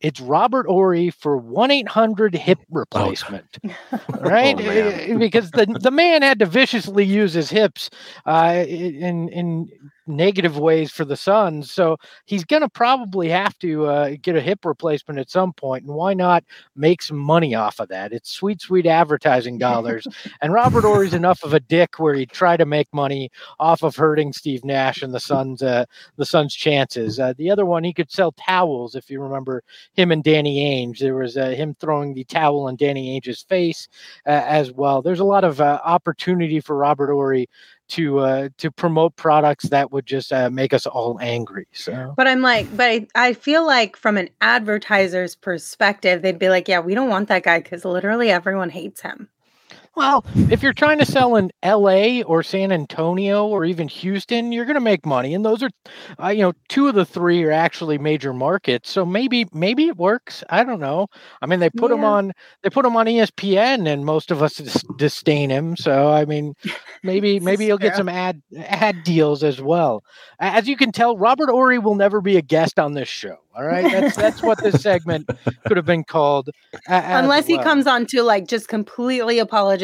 it's 0.00 0.20
Robert 0.20 0.66
Horry 0.66 1.10
for 1.10 1.36
1 1.38 1.70
800 1.70 2.34
hip 2.34 2.58
oh, 2.62 2.64
replacement. 2.70 3.58
Oh. 3.64 3.70
Right? 4.20 4.56
oh, 4.58 5.18
because 5.18 5.50
the, 5.50 5.66
the 5.80 5.90
man 5.90 6.22
had 6.22 6.38
to 6.40 6.46
viciously 6.46 7.04
use 7.04 7.32
his 7.32 7.50
hips 7.50 7.90
uh, 8.26 8.64
in, 8.66 9.28
in 9.28 9.68
negative 10.06 10.58
ways 10.58 10.90
for 10.90 11.04
the 11.04 11.16
Suns. 11.16 11.70
So 11.70 11.96
he's 12.26 12.44
going 12.44 12.62
to 12.62 12.68
probably 12.68 13.28
have 13.28 13.58
to 13.60 13.86
uh, 13.86 14.16
get 14.20 14.36
a 14.36 14.40
hip 14.40 14.64
replacement 14.64 15.18
at 15.18 15.30
some 15.30 15.52
point. 15.52 15.84
And 15.84 15.94
why 15.94 16.14
not 16.14 16.44
make 16.76 17.02
some 17.02 17.18
money 17.18 17.54
off 17.54 17.80
of 17.80 17.88
that? 17.88 18.12
It's 18.12 18.30
sweet, 18.30 18.60
sweet 18.60 18.86
advertising 18.86 19.58
dollars. 19.58 20.06
and 20.42 20.52
Robert 20.52 20.82
Horry's 20.82 21.14
enough 21.14 21.42
of 21.42 21.54
a 21.54 21.60
dick 21.60 21.98
where 21.98 22.14
he'd 22.14 22.30
try 22.30 22.56
to 22.56 22.66
make 22.66 22.88
money 22.92 23.30
off 23.58 23.82
of 23.82 23.96
hurting 23.96 24.32
Steve 24.32 24.64
Nash 24.64 25.02
and 25.02 25.14
the 25.14 25.20
Suns, 25.20 25.62
uh, 25.62 25.84
the 26.16 26.26
Suns' 26.26 26.54
chances. 26.54 27.18
Uh, 27.18 27.32
the 27.36 27.50
other 27.50 27.66
one, 27.66 27.84
he 27.84 27.92
could 27.92 28.10
sell 28.10 28.32
towels. 28.32 28.94
If 28.94 29.10
you 29.10 29.20
remember 29.20 29.62
him 29.94 30.10
and 30.12 30.22
Danny 30.22 30.58
Ainge, 30.58 30.98
there 30.98 31.16
was 31.16 31.36
uh, 31.36 31.50
him 31.50 31.74
throwing 31.80 32.14
the 32.14 32.24
towel 32.24 32.68
in 32.68 32.76
Danny 32.76 33.18
Ainge's 33.20 33.42
face 33.42 33.88
uh, 34.26 34.42
as 34.46 34.72
well. 34.72 35.02
There's 35.02 35.20
a 35.20 35.24
lot 35.24 35.44
of 35.44 35.60
uh, 35.60 35.80
opportunity 35.84 36.60
for 36.60 36.76
Robert 36.76 37.12
Horry 37.12 37.48
to 37.88 38.18
uh, 38.20 38.48
to 38.58 38.70
promote 38.70 39.16
products 39.16 39.68
that 39.68 39.92
would 39.92 40.06
just 40.06 40.32
uh, 40.32 40.50
make 40.50 40.72
us 40.72 40.86
all 40.86 41.18
angry. 41.20 41.66
So, 41.72 42.14
but 42.16 42.26
I'm 42.26 42.40
like, 42.42 42.74
but 42.76 42.90
I, 42.90 43.06
I 43.14 43.32
feel 43.32 43.66
like 43.66 43.96
from 43.96 44.16
an 44.16 44.28
advertiser's 44.40 45.34
perspective, 45.34 46.22
they'd 46.22 46.38
be 46.38 46.48
like, 46.48 46.68
yeah, 46.68 46.80
we 46.80 46.94
don't 46.94 47.08
want 47.08 47.28
that 47.28 47.42
guy 47.42 47.60
because 47.60 47.84
literally 47.84 48.30
everyone 48.30 48.70
hates 48.70 49.00
him. 49.00 49.28
Well, 49.96 50.24
if 50.50 50.62
you're 50.62 50.72
trying 50.72 50.98
to 50.98 51.06
sell 51.06 51.36
in 51.36 51.52
L.A. 51.62 52.24
or 52.24 52.42
San 52.42 52.72
Antonio 52.72 53.46
or 53.46 53.64
even 53.64 53.86
Houston, 53.86 54.50
you're 54.50 54.64
going 54.64 54.74
to 54.74 54.80
make 54.80 55.06
money, 55.06 55.34
and 55.34 55.44
those 55.44 55.62
are, 55.62 55.70
uh, 56.22 56.28
you 56.28 56.42
know, 56.42 56.52
two 56.68 56.88
of 56.88 56.96
the 56.96 57.04
three 57.04 57.44
are 57.44 57.52
actually 57.52 57.98
major 57.98 58.32
markets. 58.32 58.90
So 58.90 59.06
maybe 59.06 59.46
maybe 59.52 59.86
it 59.86 59.96
works. 59.96 60.42
I 60.50 60.64
don't 60.64 60.80
know. 60.80 61.06
I 61.40 61.46
mean, 61.46 61.60
they 61.60 61.70
put 61.70 61.90
yeah. 61.90 61.98
him 61.98 62.04
on 62.04 62.32
they 62.62 62.70
put 62.70 62.84
him 62.84 62.96
on 62.96 63.06
ESPN, 63.06 63.88
and 63.88 64.04
most 64.04 64.32
of 64.32 64.42
us 64.42 64.56
dis- 64.56 64.84
disdain 64.96 65.50
him. 65.50 65.76
So 65.76 66.10
I 66.10 66.24
mean, 66.24 66.54
maybe 67.04 67.38
maybe 67.40 67.66
he'll 67.66 67.78
get 67.78 67.96
some 67.96 68.08
ad 68.08 68.42
ad 68.56 69.04
deals 69.04 69.44
as 69.44 69.60
well. 69.60 70.02
As 70.40 70.66
you 70.66 70.76
can 70.76 70.90
tell, 70.90 71.16
Robert 71.16 71.50
Horry 71.50 71.78
will 71.78 71.94
never 71.94 72.20
be 72.20 72.36
a 72.36 72.42
guest 72.42 72.80
on 72.80 72.94
this 72.94 73.08
show. 73.08 73.36
All 73.56 73.64
right, 73.64 73.90
that's 73.90 74.16
that's 74.24 74.42
what 74.42 74.60
this 74.60 74.82
segment 74.82 75.30
could 75.66 75.76
have 75.76 75.86
been 75.86 76.02
called. 76.02 76.50
Unless 76.88 77.48
well. 77.48 77.58
he 77.58 77.62
comes 77.62 77.86
on 77.86 78.06
to 78.06 78.22
like 78.24 78.48
just 78.48 78.66
completely 78.66 79.38
apologize. 79.38 79.83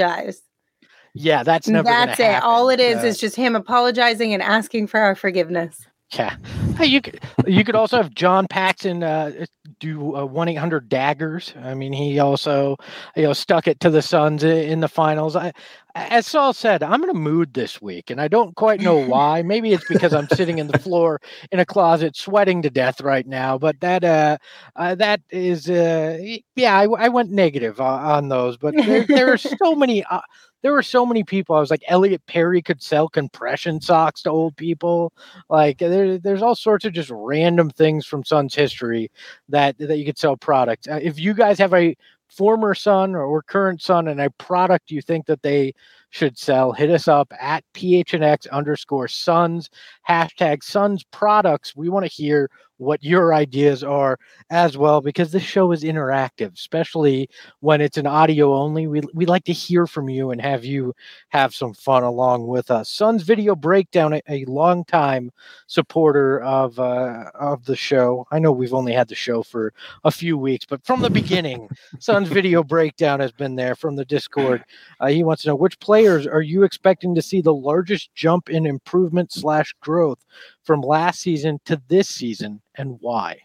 Yeah, 1.14 1.42
that's 1.42 1.68
never. 1.68 1.84
That's 1.84 2.20
it. 2.20 2.24
Happen. 2.24 2.48
All 2.48 2.68
it 2.68 2.80
is 2.80 3.02
is 3.02 3.18
just 3.18 3.36
him 3.36 3.56
apologizing 3.56 4.32
and 4.32 4.42
asking 4.42 4.86
for 4.86 5.00
our 5.00 5.14
forgiveness. 5.14 5.86
Yeah. 6.12 6.36
Hey, 6.76 6.86
you 6.86 7.00
could 7.00 7.20
you 7.46 7.64
could 7.64 7.76
also 7.76 7.96
have 7.96 8.12
John 8.14 8.46
Paxson 8.48 9.02
uh, 9.02 9.46
do 9.78 10.16
uh, 10.16 10.24
one 10.24 10.48
eight 10.48 10.56
hundred 10.56 10.88
daggers. 10.88 11.54
I 11.62 11.74
mean, 11.74 11.92
he 11.92 12.18
also 12.18 12.76
you 13.14 13.24
know 13.24 13.32
stuck 13.32 13.68
it 13.68 13.80
to 13.80 13.90
the 13.90 14.02
Suns 14.02 14.42
in 14.42 14.80
the 14.80 14.88
finals. 14.88 15.36
I, 15.36 15.52
as 15.94 16.26
Saul 16.26 16.52
said, 16.52 16.82
I'm 16.82 17.02
in 17.02 17.10
a 17.10 17.14
mood 17.14 17.54
this 17.54 17.80
week, 17.80 18.10
and 18.10 18.20
I 18.20 18.28
don't 18.28 18.54
quite 18.56 18.80
know 18.80 18.96
why. 19.06 19.42
Maybe 19.42 19.72
it's 19.72 19.86
because 19.88 20.12
I'm 20.12 20.28
sitting 20.28 20.58
in 20.58 20.66
the 20.68 20.78
floor 20.78 21.20
in 21.50 21.60
a 21.60 21.66
closet, 21.66 22.16
sweating 22.16 22.62
to 22.62 22.70
death 22.70 23.00
right 23.00 23.26
now. 23.26 23.58
But 23.58 23.80
that 23.80 24.04
uh, 24.04 24.38
uh 24.76 24.94
that 24.96 25.20
is 25.30 25.68
uh, 25.68 26.18
yeah, 26.56 26.78
I, 26.78 26.84
I 26.84 27.08
went 27.08 27.30
negative 27.30 27.80
on, 27.80 28.04
on 28.04 28.28
those. 28.28 28.56
But 28.56 28.74
there, 28.76 29.04
there 29.04 29.32
are 29.32 29.38
so 29.62 29.74
many. 29.74 30.04
Uh, 30.04 30.20
there 30.62 30.72
were 30.72 30.82
so 30.82 31.06
many 31.06 31.24
people. 31.24 31.56
I 31.56 31.60
was 31.60 31.70
like, 31.70 31.82
Elliot 31.88 32.22
Perry 32.26 32.60
could 32.60 32.82
sell 32.82 33.08
compression 33.08 33.80
socks 33.80 34.22
to 34.22 34.30
old 34.30 34.56
people. 34.56 35.12
Like 35.48 35.78
there, 35.78 36.18
there's 36.18 36.42
all 36.42 36.54
sorts 36.54 36.84
of 36.84 36.92
just 36.92 37.10
random 37.10 37.70
things 37.70 38.06
from 38.06 38.24
Suns 38.24 38.54
history 38.54 39.10
that 39.48 39.78
that 39.78 39.98
you 39.98 40.04
could 40.04 40.18
sell 40.18 40.36
products. 40.36 40.86
Uh, 40.88 41.00
if 41.02 41.18
you 41.18 41.34
guys 41.34 41.58
have 41.58 41.74
a 41.74 41.96
former 42.30 42.74
Sun 42.74 43.14
or 43.14 43.42
current 43.42 43.82
Sun 43.82 44.08
and 44.08 44.20
a 44.20 44.30
product 44.30 44.90
you 44.90 45.02
think 45.02 45.26
that 45.26 45.42
they 45.42 45.74
should 46.10 46.38
sell, 46.38 46.72
hit 46.72 46.90
us 46.90 47.08
up 47.08 47.32
at 47.40 47.64
PHNX 47.74 48.50
underscore 48.50 49.08
Suns, 49.08 49.70
hashtag 50.08 50.62
Suns 50.62 51.04
products. 51.04 51.74
We 51.76 51.88
want 51.88 52.06
to 52.06 52.12
hear 52.12 52.50
what 52.80 53.02
your 53.02 53.34
ideas 53.34 53.84
are 53.84 54.18
as 54.50 54.76
well 54.76 55.00
because 55.00 55.32
this 55.32 55.42
show 55.42 55.70
is 55.72 55.82
interactive 55.82 56.54
especially 56.54 57.28
when 57.60 57.80
it's 57.80 57.96
an 57.96 58.06
audio 58.06 58.54
only 58.54 58.86
we, 58.86 59.02
we 59.14 59.26
like 59.26 59.44
to 59.44 59.52
hear 59.52 59.86
from 59.86 60.08
you 60.08 60.30
and 60.30 60.40
have 60.40 60.64
you 60.64 60.94
have 61.28 61.54
some 61.54 61.74
fun 61.74 62.02
along 62.02 62.46
with 62.46 62.70
us. 62.70 62.90
Suns 62.90 63.22
video 63.22 63.54
breakdown 63.54 64.14
a, 64.14 64.22
a 64.28 64.44
long 64.46 64.84
time 64.84 65.30
supporter 65.66 66.40
of 66.40 66.78
uh, 66.78 67.24
of 67.34 67.64
the 67.64 67.76
show. 67.76 68.26
I 68.30 68.38
know 68.38 68.52
we've 68.52 68.74
only 68.74 68.92
had 68.92 69.08
the 69.08 69.14
show 69.14 69.42
for 69.42 69.72
a 70.04 70.10
few 70.10 70.36
weeks 70.36 70.64
but 70.64 70.84
from 70.84 71.00
the 71.02 71.10
beginning 71.10 71.68
Suns 71.98 72.28
video 72.28 72.62
breakdown 72.62 73.20
has 73.20 73.32
been 73.32 73.56
there 73.56 73.74
from 73.74 73.96
the 73.96 74.04
discord. 74.04 74.64
Uh, 75.00 75.08
he 75.08 75.24
wants 75.24 75.42
to 75.42 75.48
know 75.48 75.56
which 75.56 75.78
players 75.80 76.26
are 76.26 76.42
you 76.42 76.62
expecting 76.62 77.14
to 77.14 77.22
see 77.22 77.40
the 77.40 77.54
largest 77.54 78.14
jump 78.14 78.48
in 78.50 78.66
improvement 78.66 79.32
slash 79.32 79.74
growth 79.80 80.24
from 80.64 80.80
last 80.80 81.20
season 81.20 81.58
to 81.66 81.80
this 81.88 82.08
season 82.08 82.60
and 82.76 82.96
why? 83.00 83.38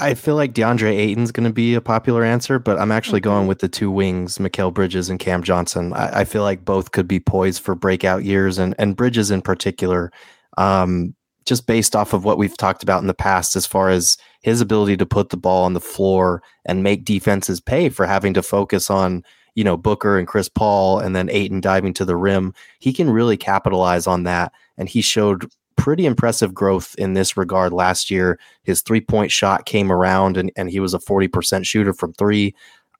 I 0.00 0.14
feel 0.14 0.36
like 0.36 0.54
DeAndre 0.54 0.96
Ayton's 0.96 1.32
going 1.32 1.48
to 1.48 1.52
be 1.52 1.74
a 1.74 1.80
popular 1.80 2.24
answer, 2.24 2.60
but 2.60 2.78
I'm 2.78 2.92
actually 2.92 3.20
going 3.20 3.48
with 3.48 3.58
the 3.58 3.68
two 3.68 3.90
wings, 3.90 4.38
Mikal 4.38 4.72
Bridges 4.72 5.10
and 5.10 5.18
Cam 5.18 5.42
Johnson. 5.42 5.92
I, 5.92 6.20
I, 6.20 6.24
feel 6.24 6.42
like 6.42 6.64
both 6.64 6.92
could 6.92 7.08
be 7.08 7.18
poised 7.18 7.62
for 7.62 7.74
breakout 7.74 8.24
years, 8.24 8.58
and 8.58 8.76
and 8.78 8.96
Bridges 8.96 9.32
in 9.32 9.42
particular, 9.42 10.12
um, 10.56 11.16
just 11.46 11.66
based 11.66 11.96
off 11.96 12.12
of 12.12 12.24
what 12.24 12.38
we've 12.38 12.56
talked 12.56 12.84
about 12.84 13.00
in 13.00 13.08
the 13.08 13.14
past, 13.14 13.56
as 13.56 13.66
far 13.66 13.90
as 13.90 14.16
his 14.42 14.60
ability 14.60 14.96
to 14.98 15.06
put 15.06 15.30
the 15.30 15.36
ball 15.36 15.64
on 15.64 15.74
the 15.74 15.80
floor 15.80 16.44
and 16.64 16.84
make 16.84 17.04
defenses 17.04 17.60
pay 17.60 17.88
for 17.88 18.06
having 18.06 18.34
to 18.34 18.42
focus 18.42 18.90
on 18.90 19.24
you 19.56 19.64
know 19.64 19.76
Booker 19.76 20.16
and 20.16 20.28
Chris 20.28 20.48
Paul, 20.48 21.00
and 21.00 21.16
then 21.16 21.28
Ayton 21.28 21.60
diving 21.60 21.92
to 21.94 22.04
the 22.04 22.16
rim. 22.16 22.54
He 22.78 22.92
can 22.92 23.10
really 23.10 23.36
capitalize 23.36 24.06
on 24.06 24.22
that, 24.22 24.52
and 24.76 24.88
he 24.88 25.00
showed 25.00 25.50
pretty 25.78 26.04
impressive 26.04 26.52
growth 26.52 26.94
in 26.98 27.14
this 27.14 27.36
regard 27.36 27.72
last 27.72 28.10
year. 28.10 28.38
His 28.64 28.82
three 28.82 29.00
point 29.00 29.32
shot 29.32 29.64
came 29.64 29.90
around 29.90 30.36
and, 30.36 30.52
and 30.56 30.68
he 30.68 30.80
was 30.80 30.92
a 30.92 30.98
40% 30.98 31.64
shooter 31.64 31.94
from 31.94 32.12
three. 32.12 32.54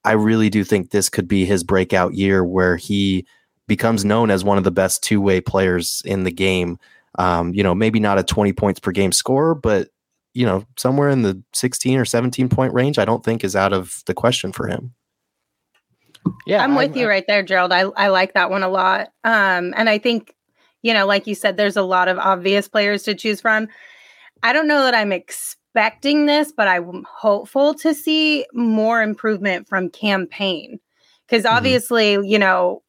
I 0.04 0.12
really 0.12 0.48
do 0.48 0.64
think 0.64 0.90
this 0.90 1.10
could 1.10 1.28
be 1.28 1.44
his 1.44 1.62
breakout 1.62 2.14
year 2.14 2.44
where 2.44 2.76
he 2.76 3.26
becomes 3.66 4.04
known 4.04 4.30
as 4.30 4.44
one 4.44 4.56
of 4.56 4.64
the 4.64 4.70
best 4.70 5.02
two 5.02 5.20
way 5.20 5.40
players 5.40 6.00
in 6.06 6.24
the 6.24 6.30
game. 6.30 6.78
Um, 7.18 7.52
you 7.52 7.62
know, 7.62 7.74
maybe 7.74 8.00
not 8.00 8.18
a 8.18 8.22
20 8.22 8.52
points 8.52 8.80
per 8.80 8.92
game 8.92 9.12
scorer, 9.12 9.54
but, 9.54 9.88
you 10.32 10.46
know, 10.46 10.64
somewhere 10.78 11.10
in 11.10 11.22
the 11.22 11.42
16 11.52 11.98
or 11.98 12.04
17 12.04 12.48
point 12.48 12.72
range, 12.72 12.98
I 12.98 13.04
don't 13.04 13.24
think 13.24 13.42
is 13.42 13.56
out 13.56 13.72
of 13.72 14.02
the 14.06 14.14
question 14.14 14.52
for 14.52 14.68
him. 14.68 14.94
Yeah, 16.46 16.62
I'm 16.62 16.76
with 16.76 16.92
I'm, 16.92 16.96
you 16.96 17.08
right 17.08 17.24
there, 17.26 17.42
Gerald. 17.42 17.72
I, 17.72 17.80
I 17.80 18.08
like 18.08 18.34
that 18.34 18.50
one 18.50 18.62
a 18.62 18.68
lot. 18.68 19.08
Um, 19.24 19.74
and 19.76 19.88
I 19.88 19.98
think 19.98 20.34
you 20.82 20.92
know, 20.94 21.06
like 21.06 21.26
you 21.26 21.34
said, 21.34 21.56
there's 21.56 21.76
a 21.76 21.82
lot 21.82 22.08
of 22.08 22.18
obvious 22.18 22.68
players 22.68 23.02
to 23.04 23.14
choose 23.14 23.40
from. 23.40 23.68
I 24.42 24.52
don't 24.52 24.68
know 24.68 24.82
that 24.82 24.94
I'm 24.94 25.12
expecting 25.12 26.26
this, 26.26 26.52
but 26.56 26.68
I'm 26.68 27.04
hopeful 27.10 27.74
to 27.74 27.92
see 27.94 28.46
more 28.52 29.02
improvement 29.02 29.68
from 29.68 29.90
Cam 29.90 30.26
Payne. 30.26 30.78
Because 31.26 31.44
Mhm. 31.44 31.50
obviously, 31.56 32.12
you 32.26 32.38
know, 32.38 32.82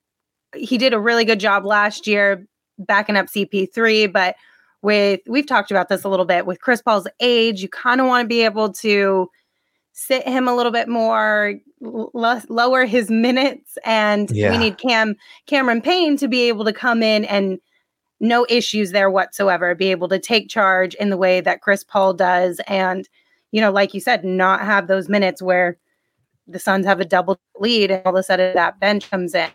he 0.55 0.77
did 0.77 0.93
a 0.93 0.99
really 0.99 1.25
good 1.25 1.39
job 1.39 1.65
last 1.65 2.07
year 2.07 2.45
backing 2.77 3.17
up 3.17 3.27
CP3, 3.27 4.07
but 4.07 4.35
with 4.81 5.19
we've 5.27 5.45
talked 5.45 5.71
about 5.71 5.89
this 5.89 6.03
a 6.05 6.09
little 6.09 6.25
bit 6.25 6.45
with 6.45 6.61
Chris 6.61 6.81
Paul's 6.81 7.07
age, 7.19 7.61
you 7.61 7.67
kind 7.67 7.99
of 7.99 8.07
want 8.07 8.23
to 8.23 8.27
be 8.27 8.43
able 8.45 8.71
to 8.73 9.29
sit 9.91 10.25
him 10.25 10.47
a 10.47 10.55
little 10.55 10.71
bit 10.71 10.87
more, 10.87 11.55
l- 11.83 12.11
lower 12.47 12.85
his 12.85 13.09
minutes, 13.11 13.77
and 13.83 14.31
Yeah. 14.31 14.51
we 14.51 14.57
need 14.57 14.77
Cam 14.77 15.15
Cameron 15.47 15.81
Payne 15.81 16.15
to 16.17 16.27
be 16.29 16.43
able 16.47 16.63
to 16.63 16.71
come 16.71 17.03
in 17.03 17.25
and 17.25 17.59
no 18.19 18.45
issues 18.49 18.91
there 18.91 19.09
whatsoever, 19.09 19.75
be 19.75 19.91
able 19.91 20.09
to 20.09 20.19
take 20.19 20.49
charge 20.49 20.93
in 20.95 21.09
the 21.09 21.17
way 21.17 21.41
that 21.41 21.61
Chris 21.61 21.83
Paul 21.83 22.13
does, 22.13 22.59
and 22.67 23.07
you 23.51 23.61
know, 23.61 23.71
like 23.71 23.93
you 23.93 23.99
said, 23.99 24.23
not 24.23 24.61
have 24.61 24.87
those 24.87 25.09
minutes 25.09 25.41
where 25.41 25.77
the 26.47 26.59
Suns 26.59 26.85
have 26.85 26.99
a 26.99 27.05
double 27.05 27.39
lead 27.59 27.91
and 27.91 28.01
all 28.05 28.15
of 28.15 28.19
a 28.19 28.23
sudden 28.23 28.53
that 28.55 28.79
bench 28.79 29.09
comes 29.09 29.33
in 29.35 29.49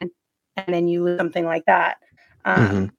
and 0.57 0.75
then 0.75 0.89
you 0.89 1.03
lose 1.05 1.19
something 1.19 1.45
like 1.45 1.65
that. 1.67 1.99
Um, 2.45 2.69
Mhm. 2.69 2.91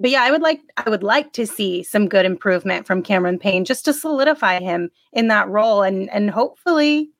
But 0.00 0.10
yeah, 0.10 0.22
I 0.24 0.30
would 0.30 0.42
like 0.42 0.60
I 0.78 0.90
would 0.90 1.02
like 1.02 1.32
to 1.34 1.46
see 1.46 1.82
some 1.82 2.08
good 2.08 2.24
improvement 2.26 2.86
from 2.86 3.02
Cameron 3.02 3.38
Payne 3.38 3.64
just 3.64 3.84
to 3.84 3.92
solidify 3.92 4.58
him 4.60 4.90
in 5.12 5.28
that 5.28 5.48
role 5.48 5.82
and 5.82 6.10
and 6.10 6.30
hopefully 6.30 7.10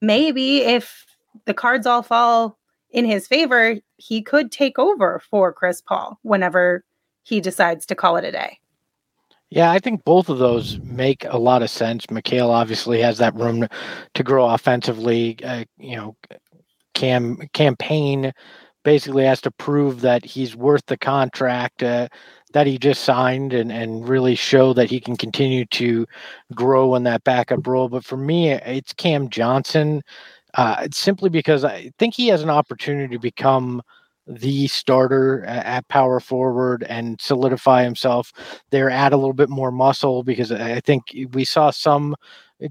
maybe 0.00 0.60
if 0.62 1.06
the 1.46 1.54
cards 1.54 1.86
all 1.86 2.02
fall 2.02 2.58
in 2.90 3.04
his 3.04 3.26
favor, 3.26 3.76
he 3.96 4.22
could 4.22 4.52
take 4.52 4.78
over 4.78 5.20
for 5.30 5.52
Chris 5.52 5.80
Paul 5.80 6.18
whenever 6.22 6.84
he 7.30 7.40
decides 7.40 7.86
to 7.86 7.94
call 7.94 8.16
it 8.16 8.24
a 8.24 8.32
day. 8.32 8.58
Yeah, 9.50 9.70
I 9.70 9.78
think 9.78 10.04
both 10.04 10.28
of 10.28 10.38
those 10.38 10.78
make 10.80 11.24
a 11.24 11.38
lot 11.38 11.62
of 11.62 11.70
sense. 11.70 12.06
Mikal 12.06 12.50
obviously 12.50 13.00
has 13.00 13.18
that 13.18 13.34
room 13.34 13.66
to, 14.14 14.22
grow 14.22 14.48
offensively. 14.48 15.38
Uh, 15.42 15.64
you 15.78 15.96
know, 15.96 16.16
Cam 16.94 17.48
campaign 17.52 18.32
basically 18.84 19.24
has 19.24 19.40
to 19.42 19.50
prove 19.50 20.00
that 20.00 20.24
he's 20.24 20.56
worth 20.56 20.86
the 20.86 20.96
contract 20.96 21.82
uh, 21.82 22.08
that 22.52 22.66
he 22.66 22.78
just 22.78 23.04
signed 23.04 23.52
and, 23.52 23.70
and 23.70 24.08
really 24.08 24.34
show 24.34 24.72
that 24.72 24.90
he 24.90 25.00
can 25.00 25.16
continue 25.16 25.64
to 25.66 26.06
grow 26.54 26.94
in 26.94 27.04
that 27.04 27.24
backup 27.24 27.66
role. 27.66 27.88
But 27.88 28.04
for 28.04 28.16
me, 28.16 28.50
it's 28.50 28.92
Cam 28.92 29.28
Johnson, 29.30 30.02
uh, 30.54 30.88
simply 30.92 31.28
because 31.28 31.64
I 31.64 31.92
think 31.98 32.14
he 32.14 32.28
has 32.28 32.42
an 32.42 32.50
opportunity 32.50 33.14
to 33.14 33.20
become 33.20 33.82
the 34.30 34.68
starter 34.68 35.44
at 35.44 35.86
power 35.88 36.20
forward 36.20 36.84
and 36.84 37.20
solidify 37.20 37.82
himself 37.82 38.32
there, 38.70 38.88
add 38.88 39.12
a 39.12 39.16
little 39.16 39.32
bit 39.32 39.48
more 39.48 39.72
muscle 39.72 40.22
because 40.22 40.52
I 40.52 40.80
think 40.80 41.14
we 41.32 41.44
saw 41.44 41.70
some 41.70 42.14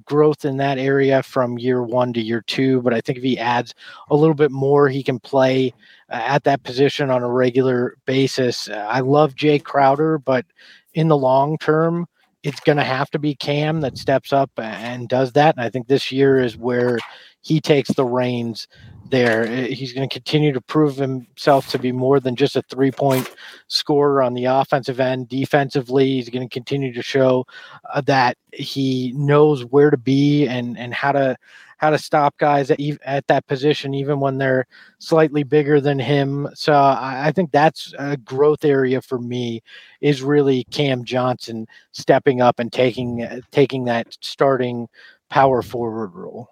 growth 0.06 0.46
in 0.46 0.58
that 0.58 0.78
area 0.78 1.22
from 1.24 1.58
year 1.58 1.84
one 1.84 2.14
to 2.14 2.22
year 2.22 2.42
two. 2.48 2.82
But 2.82 2.94
I 2.94 3.02
think 3.02 3.18
if 3.18 3.24
he 3.24 3.38
adds 3.38 3.74
a 4.10 4.16
little 4.16 4.36
bit 4.36 4.52
more, 4.52 4.88
he 4.88 5.04
can 5.04 5.20
play 5.20 5.74
uh, 6.10 6.16
at 6.16 6.44
that 6.46 6.64
position 6.64 7.10
on 7.10 7.24
a 7.24 7.30
regular 7.30 7.98
basis. 8.06 8.70
Uh, 8.70 8.88
I 8.90 9.02
love 9.02 9.36
Jae 9.36 9.64
Crowder, 9.64 10.18
but 10.20 10.46
in 10.94 11.08
the 11.08 11.18
long 11.18 11.58
term, 11.58 12.08
it's 12.44 12.62
going 12.62 12.78
to 12.78 12.84
have 12.84 13.12
to 13.12 13.20
be 13.20 13.36
Cam 13.36 13.82
that 13.82 13.98
steps 13.98 14.32
up 14.32 14.52
and 14.58 15.10
does 15.10 15.34
that. 15.34 15.56
And 15.58 15.66
I 15.66 15.70
think 15.70 15.88
this 15.88 16.12
year 16.12 16.40
is 16.40 16.56
where 16.56 17.00
he 17.42 17.60
takes 17.60 17.90
the 17.90 18.06
reins 18.06 18.68
there. 19.10 19.44
Uh, 19.44 19.68
He's 19.68 19.94
going 19.94 20.08
to 20.08 20.14
continue 20.14 20.52
to 20.54 20.62
prove 20.62 20.96
himself 20.96 21.68
to 21.70 21.80
be 21.80 21.92
more 21.92 22.20
than 22.20 22.36
just 22.36 22.56
a 22.56 22.62
three 22.64 22.92
point 22.92 23.30
scorer 23.68 24.22
on 24.22 24.34
the 24.34 24.46
offensive 24.46 25.00
end. 25.00 25.30
Defensively, 25.30 26.06
he's 26.06 26.30
going 26.30 26.48
to 26.48 26.54
continue 26.54 26.94
to 26.94 27.02
show 27.02 27.46
uh, 27.94 28.02
that 28.02 28.38
he 28.52 29.14
knows 29.16 29.66
where 29.66 29.90
to 29.90 29.98
be 29.98 30.48
and, 30.48 30.78
and 30.78 30.94
how 30.94 31.12
to 31.12 31.38
how 31.80 31.90
to 31.90 31.98
stop 31.98 32.38
guys 32.38 32.70
at, 32.72 32.80
at 33.06 33.26
that 33.28 33.48
position, 33.48 33.94
even 33.94 34.20
when 34.20 34.38
they're 34.38 34.68
slightly 35.00 35.44
bigger 35.44 35.80
than 35.80 35.98
him. 35.98 36.50
So 36.54 36.74
I, 36.74 37.28
I 37.28 37.32
think 37.32 37.52
that's 37.52 37.94
a 37.98 38.18
growth 38.18 38.66
area 38.66 39.02
for 39.02 39.18
me 39.18 39.64
is 40.02 40.22
really 40.22 40.66
Cam 40.72 41.06
Johnson 41.06 41.68
stepping 41.94 42.42
up 42.42 42.60
and 42.60 42.72
taking 42.72 43.42
taking 43.52 43.86
that 43.86 44.18
starting 44.20 44.90
power 45.30 45.62
forward 45.62 46.14
role. 46.14 46.50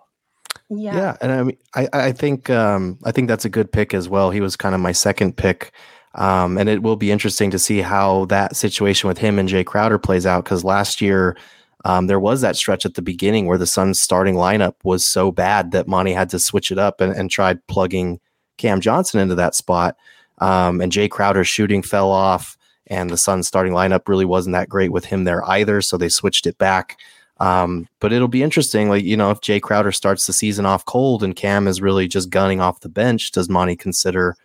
Yeah. 0.70 1.18
and 1.22 1.32
I 1.32 1.44
mean, 1.44 1.58
I 1.76 1.88
I 1.94 2.12
think 2.12 2.50
um, 2.50 3.00
I 3.06 3.12
think 3.12 3.28
that's 3.28 3.46
a 3.46 3.50
good 3.50 3.72
pick 3.72 3.94
as 3.94 4.10
well. 4.10 4.32
He 4.32 4.42
was 4.42 4.56
kind 4.56 4.76
of 4.76 4.82
my 4.82 4.92
second 4.92 5.38
pick, 5.38 5.72
um, 6.16 6.58
and 6.58 6.68
it 6.68 6.84
will 6.84 6.98
be 6.98 7.12
interesting 7.12 7.52
to 7.52 7.60
see 7.60 7.80
how 7.82 8.26
that 8.26 8.56
situation 8.56 9.08
with 9.08 9.18
him 9.18 9.40
and 9.40 9.48
Jae 9.48 9.66
Crowder 9.66 9.98
plays 9.98 10.26
out 10.26 10.44
because 10.44 10.64
last 10.64 11.02
year. 11.02 11.38
Um, 11.86 12.08
there 12.08 12.20
was 12.20 12.42
that 12.42 12.58
stretch 12.58 12.86
at 12.86 12.96
the 12.96 13.02
beginning 13.02 13.46
where 13.46 13.60
the 13.60 13.68
Suns' 13.68 14.00
starting 14.00 14.34
lineup 14.36 14.74
was 14.84 15.08
so 15.08 15.32
bad 15.32 15.72
that 15.72 15.88
Monty 15.88 16.12
had 16.12 16.30
to 16.32 16.40
switch 16.40 16.70
it 16.70 16.80
up 16.80 17.00
and, 17.00 17.14
and 17.14 17.32
tried 17.32 17.66
plugging 17.68 18.20
Cam 18.58 18.82
Johnson 18.82 19.22
into 19.22 19.36
that 19.36 19.56
spot. 19.56 19.96
Um, 20.40 20.82
and 20.82 20.92
Jae 20.92 21.10
Crowder's 21.10 21.48
shooting 21.48 21.82
fell 21.82 22.12
off, 22.12 22.58
and 22.88 23.10
the 23.10 23.16
Suns' 23.16 23.48
starting 23.48 23.74
lineup 23.74 24.08
really 24.08 24.26
wasn't 24.26 24.54
that 24.54 24.70
great 24.70 24.92
with 24.92 25.06
him 25.06 25.24
there 25.24 25.48
either. 25.50 25.82
So 25.82 25.98
they 25.98 26.10
switched 26.10 26.46
it 26.46 26.58
back. 26.58 27.00
Um, 27.40 27.88
but 28.00 28.12
it'll 28.12 28.28
be 28.28 28.44
interesting, 28.44 28.90
like 28.90 29.04
you 29.04 29.18
know, 29.18 29.32
if 29.32 29.42
Jae 29.42 29.62
Crowder 29.62 29.92
starts 29.92 30.28
the 30.28 30.34
season 30.34 30.66
off 30.66 30.86
cold 30.86 31.24
and 31.24 31.36
Cam 31.36 31.68
is 31.68 31.82
really 31.82 32.08
just 32.08 32.30
gunning 32.30 32.62
off 32.62 32.80
the 32.80 32.90
bench, 32.90 33.32
does 33.32 33.50
Monty 33.50 33.76
consider 33.76 34.36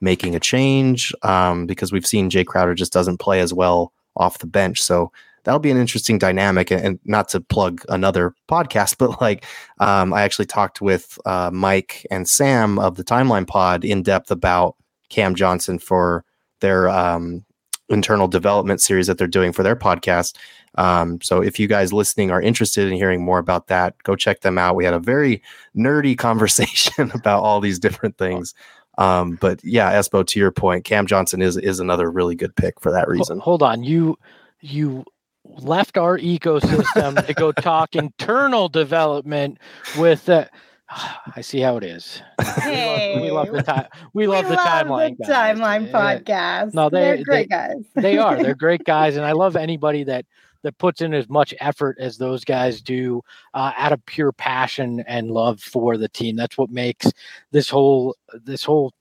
making 0.00 0.34
a 0.34 0.40
change? 0.40 1.14
Um, 1.22 1.66
because 1.66 1.92
we've 1.92 2.06
seen 2.06 2.30
Jae 2.30 2.46
Crowder 2.46 2.74
just 2.74 2.92
doesn't 2.92 3.18
play 3.18 3.40
as 3.40 3.54
well 3.54 3.92
off 4.16 4.38
the 4.38 4.46
bench, 4.46 4.82
so 4.82 5.10
that'll 5.44 5.60
be 5.60 5.70
an 5.70 5.78
interesting 5.78 6.18
dynamic. 6.18 6.70
And, 6.70 6.84
and 6.84 7.00
not 7.04 7.28
to 7.30 7.40
plug 7.40 7.82
another 7.88 8.34
podcast, 8.48 8.96
but 8.98 9.20
like 9.20 9.44
um, 9.78 10.12
I 10.12 10.22
actually 10.22 10.46
talked 10.46 10.80
with 10.80 11.18
uh, 11.24 11.50
Mike 11.52 12.06
and 12.10 12.28
Sam 12.28 12.78
of 12.78 12.96
the 12.96 13.04
Timeline 13.04 13.46
Pod 13.46 13.84
in 13.84 14.02
depth 14.02 14.30
about 14.30 14.76
Cam 15.08 15.34
Johnson 15.34 15.78
for 15.78 16.24
their 16.60 16.88
um, 16.88 17.44
internal 17.88 18.28
development 18.28 18.80
series 18.80 19.06
that 19.06 19.18
they're 19.18 19.26
doing 19.26 19.52
for 19.52 19.62
their 19.62 19.76
podcast. 19.76 20.36
Um, 20.76 21.20
so 21.20 21.42
if 21.42 21.60
you 21.60 21.66
guys 21.66 21.92
listening 21.92 22.30
are 22.30 22.40
interested 22.40 22.88
in 22.88 22.94
hearing 22.94 23.22
more 23.22 23.38
about 23.38 23.66
that, 23.66 23.94
go 24.02 24.16
check 24.16 24.40
them 24.40 24.58
out. 24.58 24.76
We 24.76 24.84
had 24.84 24.94
a 24.94 24.98
very 24.98 25.42
nerdy 25.76 26.16
conversation 26.18 27.10
about 27.14 27.42
all 27.42 27.60
these 27.60 27.78
different 27.78 28.16
things. 28.18 28.54
Um, 28.98 29.38
but 29.40 29.62
yeah, 29.64 29.92
Espo, 29.92 30.26
to 30.26 30.38
your 30.38 30.50
point, 30.50 30.84
Cam 30.84 31.06
Johnson 31.06 31.40
is 31.40 31.56
is 31.56 31.80
another 31.80 32.10
really 32.10 32.34
good 32.34 32.54
pick 32.54 32.78
for 32.78 32.92
that 32.92 33.08
reason. 33.08 33.38
Hold 33.38 33.62
on, 33.62 33.82
you 33.82 34.18
you 34.60 35.04
left 35.44 35.96
our 35.96 36.18
ecosystem 36.18 37.26
to 37.26 37.34
go 37.34 37.52
talk 37.52 37.94
internal 37.96 38.68
development 38.68 39.58
with. 39.96 40.28
Uh, 40.28 40.46
I 41.36 41.40
see 41.40 41.60
how 41.60 41.76
it 41.76 41.84
is. 41.84 42.22
Hey, 42.60 43.18
we 43.20 43.30
love, 43.30 43.48
we 43.48 43.56
love 43.56 43.64
the 43.66 43.72
time. 43.72 43.86
We 44.12 44.26
love 44.26 44.44
the 44.46 44.54
love 44.54 44.66
timeline. 44.66 45.16
the 45.18 45.24
timeline 45.24 45.86
Yeah. 45.88 45.92
podcast. 46.20 46.74
No, 46.74 46.88
they- 46.88 47.00
they're 47.00 47.24
great 47.24 47.48
they- 47.48 47.56
guys. 47.56 47.84
they 47.94 48.18
are. 48.18 48.42
They're 48.42 48.54
great 48.66 48.84
guys, 48.84 49.16
and 49.16 49.24
I 49.24 49.32
love 49.32 49.56
anybody 49.56 50.04
that 50.04 50.26
that 50.62 50.78
puts 50.78 51.00
in 51.00 51.12
as 51.12 51.28
much 51.28 51.52
effort 51.58 51.96
as 51.98 52.16
those 52.18 52.44
guys 52.44 52.80
do, 52.80 53.20
uh, 53.52 53.72
out 53.76 53.90
of 53.92 54.06
pure 54.06 54.30
passion 54.30 55.02
and 55.08 55.32
love 55.32 55.60
for 55.60 55.96
the 55.96 56.08
team. 56.08 56.36
That's 56.36 56.56
what 56.56 56.70
makes 56.70 57.10
this 57.50 57.68
whole 57.68 58.14
this 58.32 58.62
whole 58.62 58.92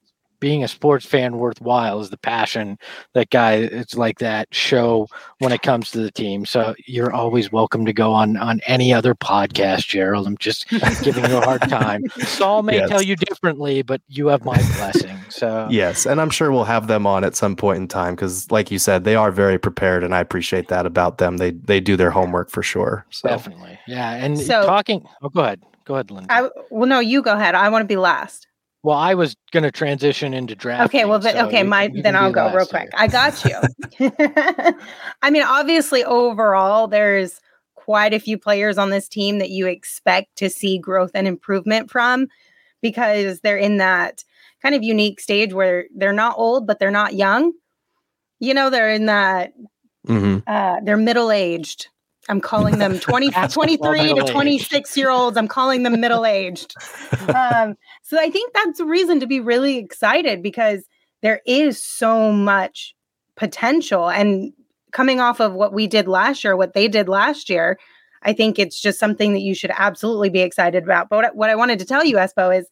being 0.41 0.63
a 0.63 0.67
sports 0.67 1.05
fan 1.05 1.37
worthwhile 1.37 2.01
is 2.01 2.09
the 2.09 2.17
passion 2.17 2.77
that 3.13 3.29
guy 3.29 3.53
it's 3.53 3.95
like 3.95 4.19
that 4.19 4.53
show 4.53 5.07
when 5.39 5.53
it 5.53 5.61
comes 5.61 5.89
to 5.91 5.99
the 5.99 6.11
team 6.11 6.45
so 6.45 6.75
you're 6.87 7.13
always 7.13 7.51
welcome 7.51 7.85
to 7.85 7.93
go 7.93 8.11
on 8.11 8.35
on 8.35 8.59
any 8.67 8.93
other 8.93 9.15
podcast 9.15 9.87
gerald 9.87 10.27
i'm 10.27 10.37
just 10.37 10.67
giving 11.03 11.23
you 11.29 11.37
a 11.37 11.41
hard 11.41 11.61
time 11.69 12.03
saul 12.19 12.61
may 12.63 12.75
Yes. 12.77 12.89
tell 12.89 13.01
you 13.01 13.15
differently 13.15 13.81
but 13.83 14.01
you 14.09 14.27
have 14.27 14.43
my 14.43 14.57
blessing 14.75 15.17
so 15.29 15.67
Yes, 15.71 16.05
and 16.05 16.19
I'm 16.19 16.29
sure 16.29 16.51
we'll 16.51 16.65
have 16.65 16.87
them 16.87 17.07
on 17.07 17.23
at 17.23 17.37
some 17.37 17.55
point 17.55 17.77
in 17.77 17.87
time 17.87 18.15
because, 18.15 18.51
like 18.51 18.69
you 18.69 18.77
said, 18.77 19.05
they 19.05 19.15
are 19.15 19.31
very 19.31 19.57
prepared, 19.57 20.03
and 20.03 20.13
I 20.13 20.19
appreciate 20.19 20.67
that 20.67 20.85
about 20.85 21.19
them. 21.19 21.37
They 21.37 21.51
they 21.51 21.79
do 21.79 21.95
their 21.95 22.11
homework 22.11 22.49
for 22.49 22.61
sure. 22.61 23.05
So 23.11 23.29
Definitely. 23.29 23.79
Yeah. 23.87 24.11
And 24.15 24.37
So- 24.37 24.65
talking, 24.65 25.07
oh, 25.21 25.29
go 25.29 25.39
ahead. 25.41 25.61
Go 25.85 25.93
ahead, 25.93 26.11
Lindsay. 26.11 26.27
I 26.29 26.49
well, 26.69 26.85
no, 26.87 26.99
you 26.99 27.21
go 27.21 27.31
ahead. 27.33 27.55
I 27.55 27.69
want 27.69 27.83
to 27.83 27.87
be 27.87 27.95
last. 27.95 28.47
Well, 28.83 28.97
I 28.97 29.13
was 29.13 29.35
going 29.51 29.63
to 29.63 29.71
transition 29.71 30.33
into 30.33 30.55
draft. 30.55 30.85
Okay, 30.85 31.05
well, 31.05 31.19
then, 31.19 31.45
okay, 31.45 31.63
my 31.63 31.91
then 31.93 32.15
I'll 32.15 32.31
go 32.31 32.53
real 32.53 32.65
quick. 32.65 32.89
I 32.93 33.07
got 33.07 33.43
you. 33.45 33.59
I 35.21 35.29
mean, 35.29 35.43
obviously, 35.43 36.03
overall, 36.03 36.87
there's 36.87 37.39
quite 37.75 38.13
a 38.13 38.19
few 38.19 38.37
players 38.37 38.77
on 38.77 38.89
this 38.89 39.07
team 39.07 39.39
that 39.39 39.49
you 39.49 39.67
expect 39.67 40.35
to 40.37 40.49
see 40.49 40.77
growth 40.77 41.11
and 41.13 41.27
improvement 41.27 41.91
from 41.91 42.27
because 42.81 43.41
they're 43.41 43.57
in 43.57 43.77
that 43.77 44.23
kind 44.61 44.75
of 44.75 44.83
unique 44.83 45.19
stage 45.19 45.53
where 45.53 45.85
they're 45.95 46.13
not 46.13 46.35
old, 46.37 46.65
but 46.67 46.79
they're 46.79 46.91
not 46.91 47.13
young. 47.13 47.53
You 48.39 48.53
know, 48.53 48.69
they're 48.69 48.91
in 48.91 49.05
that 49.07 49.53
Mhm. 50.07 50.43
uh, 50.47 50.79
they're 50.83 50.97
middle 50.97 51.31
aged. 51.31 51.87
I'm 52.31 52.41
calling 52.41 52.79
them 52.79 52.97
20, 52.99 53.29
Basketball 53.29 53.65
23 53.65 53.99
to 53.99 54.03
middle-aged. 54.15 54.31
26 54.31 54.97
year 54.97 55.09
olds. 55.09 55.37
I'm 55.37 55.47
calling 55.47 55.83
them 55.83 55.99
middle 55.99 56.25
aged. 56.25 56.73
um, 57.35 57.75
so 58.01 58.17
I 58.19 58.29
think 58.31 58.53
that's 58.53 58.79
a 58.79 58.85
reason 58.85 59.19
to 59.19 59.27
be 59.27 59.39
really 59.39 59.77
excited 59.77 60.41
because 60.41 60.85
there 61.21 61.41
is 61.45 61.83
so 61.83 62.31
much 62.31 62.95
potential. 63.35 64.09
And 64.09 64.53
coming 64.91 65.19
off 65.19 65.39
of 65.39 65.53
what 65.53 65.73
we 65.73 65.87
did 65.87 66.07
last 66.07 66.43
year, 66.43 66.55
what 66.55 66.73
they 66.73 66.87
did 66.87 67.09
last 67.09 67.49
year, 67.49 67.77
I 68.23 68.33
think 68.33 68.57
it's 68.57 68.79
just 68.79 68.99
something 68.99 69.33
that 69.33 69.41
you 69.41 69.53
should 69.53 69.71
absolutely 69.75 70.29
be 70.29 70.41
excited 70.41 70.83
about. 70.83 71.09
But 71.09 71.17
what, 71.17 71.35
what 71.35 71.49
I 71.49 71.55
wanted 71.55 71.79
to 71.79 71.85
tell 71.85 72.05
you, 72.05 72.15
Espo, 72.15 72.57
is 72.57 72.67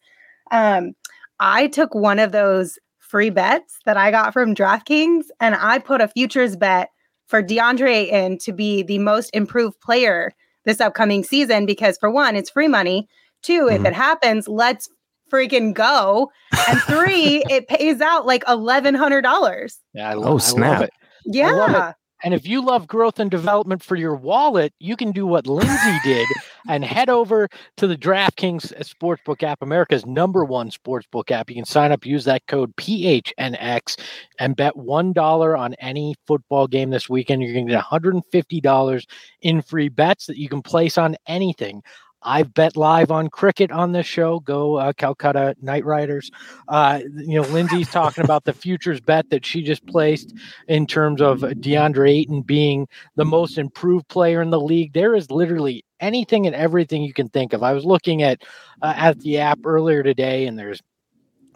um, 0.50 0.94
I 1.38 1.66
took 1.66 1.94
one 1.94 2.18
of 2.18 2.32
those 2.32 2.78
free 2.98 3.30
bets 3.30 3.78
that 3.84 3.96
I 3.96 4.10
got 4.10 4.32
from 4.32 4.54
DraftKings 4.54 5.24
and 5.40 5.54
I 5.54 5.80
put 5.80 6.00
a 6.00 6.08
futures 6.08 6.56
bet 6.56 6.90
for 7.30 7.42
DeAndre 7.42 8.12
Ayton 8.12 8.38
to 8.38 8.52
be 8.52 8.82
the 8.82 8.98
most 8.98 9.30
improved 9.32 9.80
player 9.80 10.32
this 10.64 10.80
upcoming 10.80 11.22
season 11.22 11.64
because, 11.64 11.96
for 11.96 12.10
one, 12.10 12.36
it's 12.36 12.50
free 12.50 12.68
money. 12.68 13.08
2 13.42 13.62
mm-hmm. 13.62 13.76
if 13.76 13.84
it 13.86 13.94
happens, 13.94 14.48
let's 14.48 14.88
freaking 15.32 15.72
go. 15.72 16.30
And 16.68 16.80
three, 16.86 17.42
it 17.48 17.68
pays 17.68 18.00
out 18.00 18.26
like 18.26 18.42
eleven 18.48 18.94
hundred 18.94 19.22
dollars. 19.22 19.78
Yeah, 19.94 20.10
I 20.10 20.14
love, 20.14 20.34
oh 20.34 20.38
snap! 20.38 20.66
I 20.66 20.72
love 20.72 20.82
it. 20.82 20.90
Yeah. 21.24 21.92
And 22.22 22.34
if 22.34 22.46
you 22.46 22.62
love 22.62 22.86
growth 22.86 23.18
and 23.18 23.30
development 23.30 23.82
for 23.82 23.96
your 23.96 24.14
wallet, 24.14 24.74
you 24.78 24.94
can 24.94 25.10
do 25.10 25.26
what 25.26 25.46
Lindsay 25.46 25.98
did 26.04 26.26
and 26.68 26.84
head 26.84 27.08
over 27.08 27.48
to 27.76 27.86
the 27.86 27.96
DraftKings 27.96 28.72
Sportsbook 28.82 29.42
app, 29.42 29.62
America's 29.62 30.06
number 30.06 30.44
one 30.44 30.70
sportsbook 30.70 31.30
app. 31.30 31.50
You 31.50 31.56
can 31.56 31.64
sign 31.64 31.92
up, 31.92 32.06
use 32.06 32.24
that 32.24 32.46
code 32.46 32.74
PHNX, 32.76 33.98
and 34.38 34.56
bet 34.56 34.74
$1 34.74 35.58
on 35.58 35.74
any 35.74 36.14
football 36.26 36.66
game 36.66 36.90
this 36.90 37.08
weekend. 37.08 37.42
You're 37.42 37.54
going 37.54 37.66
to 37.66 37.72
get 37.72 37.84
$150 37.84 39.04
in 39.42 39.62
free 39.62 39.88
bets 39.88 40.26
that 40.26 40.38
you 40.38 40.48
can 40.48 40.62
place 40.62 40.98
on 40.98 41.16
anything. 41.26 41.82
I've 42.22 42.52
bet 42.52 42.76
live 42.76 43.10
on 43.10 43.28
cricket 43.28 43.70
on 43.70 43.92
this 43.92 44.06
show. 44.06 44.40
Go 44.40 44.76
uh, 44.76 44.92
Calcutta 44.92 45.54
Knight 45.62 45.84
Riders. 45.84 46.30
Uh, 46.68 47.00
you 47.16 47.40
know, 47.40 47.48
Lindsay's 47.48 47.90
talking 47.90 48.24
about 48.24 48.44
the 48.44 48.52
futures 48.52 49.00
bet 49.00 49.30
that 49.30 49.46
she 49.46 49.62
just 49.62 49.86
placed 49.86 50.34
in 50.68 50.86
terms 50.86 51.22
of 51.22 51.40
DeAndre 51.40 52.10
Ayton 52.10 52.42
being 52.42 52.86
the 53.16 53.24
most 53.24 53.56
improved 53.56 54.06
player 54.08 54.42
in 54.42 54.50
the 54.50 54.60
league. 54.60 54.92
There 54.92 55.14
is 55.14 55.30
literally 55.30 55.84
anything 56.00 56.46
and 56.46 56.56
everything 56.56 57.02
you 57.02 57.12
can 57.12 57.28
think 57.28 57.52
of. 57.52 57.62
I 57.62 57.72
was 57.72 57.84
looking 57.84 58.22
at 58.22 58.42
uh, 58.82 58.94
at 58.96 59.20
the 59.20 59.38
app 59.38 59.60
earlier 59.64 60.02
today, 60.02 60.46
and 60.46 60.58
there's 60.58 60.80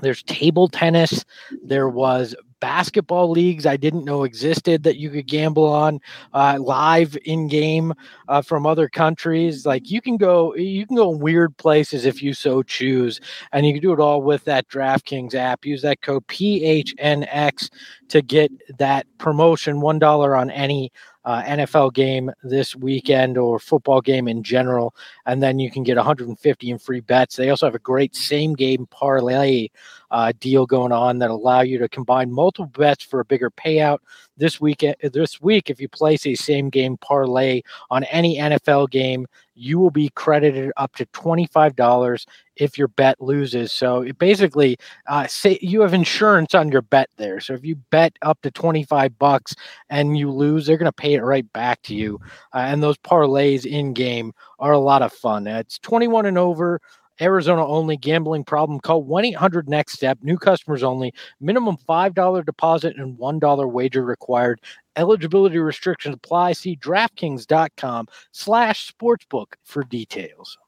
there's 0.01 0.23
table 0.25 0.69
tennis. 0.69 1.25
There 1.63 1.89
was 1.89 2.35
basketball 2.61 3.31
leagues 3.31 3.67
I 3.67 3.77
didn't 3.77 4.07
know 4.07 4.25
existed 4.25 4.85
that 4.85 4.97
you 4.97 5.11
could 5.11 5.27
gamble 5.27 5.67
on 5.67 6.01
uh, 6.33 6.57
live 6.59 7.15
in 7.27 7.47
game 7.47 7.93
uh, 8.29 8.41
from 8.41 8.65
other 8.65 8.89
countries. 8.89 9.67
Like 9.67 9.91
you 9.91 10.01
can 10.01 10.17
go, 10.17 10.55
you 10.55 10.87
can 10.87 10.97
go 10.97 11.11
weird 11.11 11.55
places 11.59 12.07
if 12.07 12.23
you 12.23 12.33
so 12.33 12.63
choose, 12.63 13.21
and 13.53 13.67
you 13.67 13.75
can 13.75 13.83
do 13.83 13.93
it 13.93 14.01
all 14.01 14.23
with 14.23 14.45
that 14.45 14.67
DraftKings 14.69 15.35
app. 15.35 15.67
Use 15.67 15.83
that 15.83 16.01
code 16.01 16.27
PHNX 16.29 17.69
to 18.09 18.23
get 18.23 18.51
that 18.79 19.07
promotion, 19.19 19.83
one 19.83 19.99
dollar 19.99 20.35
on 20.35 20.51
any 20.51 20.91
uh, 21.25 21.43
NFL 21.43 21.95
game 21.95 22.31
this 22.43 22.77
weekend 22.77 23.39
or 23.39 23.59
football 23.59 24.01
game 24.01 24.29
in 24.29 24.43
general, 24.43 24.95
and 25.27 25.43
then 25.43 25.59
you 25.59 25.71
can 25.71 25.83
get 25.83 25.97
150 25.97 26.71
in 26.71 26.79
free 26.79 27.01
bets. 27.01 27.37
They 27.37 27.51
also 27.51 27.67
have 27.67 27.75
a 27.75 27.81
great 27.81 28.15
same 28.15 28.55
game 28.55 28.87
parlay 28.87 29.69
uh, 30.11 30.33
deal 30.39 30.67
going 30.67 30.93
on 30.93 31.19
that 31.19 31.31
allow 31.31 31.63
you 31.63 31.79
to 31.79 31.89
combine 31.89 32.31
multiple 32.31 32.67
bets 32.67 33.03
for 33.03 33.21
a 33.21 33.25
bigger 33.25 33.51
payout 33.51 33.99
this 34.37 34.61
week. 34.61 34.85
This 35.03 35.41
week, 35.41 35.71
if 35.71 35.81
you 35.81 35.89
place 35.89 36.27
a 36.27 36.35
same 36.35 36.71
game 36.71 36.97
parlay 36.99 37.63
on 37.91 38.05
any 38.05 38.39
NFL 38.39 38.91
game, 38.91 39.27
you 39.55 39.79
will 39.79 39.91
be 39.91 40.11
credited 40.11 40.73
up 40.77 40.95
to 40.97 41.07
$25 41.07 42.27
if 42.57 42.79
your 42.79 42.89
bet 42.89 43.21
loses. 43.21 43.73
So 43.73 44.03
it 44.03 44.19
basically, 44.19 44.77
uh, 45.07 45.27
say 45.27 45.59
you 45.61 45.81
have 45.83 45.95
insurance 45.95 46.55
on 46.55 46.71
your 46.71 46.83
bet 46.83 47.11
there. 47.17 47.41
So 47.41 47.55
if 47.55 47.65
you 47.65 47.77
bet 47.91 48.17
up 48.23 48.41
to 48.43 48.51
25 48.51 49.19
bucks 49.19 49.55
and 49.91 50.17
you 50.17 50.31
lose, 50.31 50.67
they're 50.67 50.79
going 50.79 50.87
to 50.87 50.93
pay 50.93 51.15
it 51.15 51.23
right 51.23 51.51
back 51.53 51.83
to 51.83 51.95
you. 51.95 52.21
Uh, 52.55 52.59
and 52.59 52.83
those 52.83 52.99
parlays 52.99 53.67
in 53.67 53.93
game 53.93 54.33
are 54.59 54.73
a 54.73 54.79
lot 54.79 55.03
of 55.03 55.13
fun. 55.13 55.47
It's 55.47 55.79
21 55.79 56.27
and 56.27 56.39
over. 56.39 56.81
Arizona 57.21 57.65
only 57.65 57.97
gambling 57.97 58.45
problem. 58.45 58.81
Call 58.81 59.03
1 59.03 59.25
800 59.27 59.69
Next 59.69 59.93
Step. 59.93 60.19
New 60.23 60.37
customers 60.37 60.83
only. 60.83 61.15
Minimum 61.41 61.77
$5 61.89 62.45
deposit 62.45 62.97
and 62.97 63.17
$1 63.17 63.73
wager 63.73 64.03
required. 64.03 64.61
Eligibility 64.97 65.59
restrictions 65.59 66.17
apply. 66.17 66.53
See 66.53 66.77
DraftKings.com 66.77 68.09
slash 68.33 68.93
sportsbook 68.93 69.55
for 69.65 69.85
details. 69.85 70.59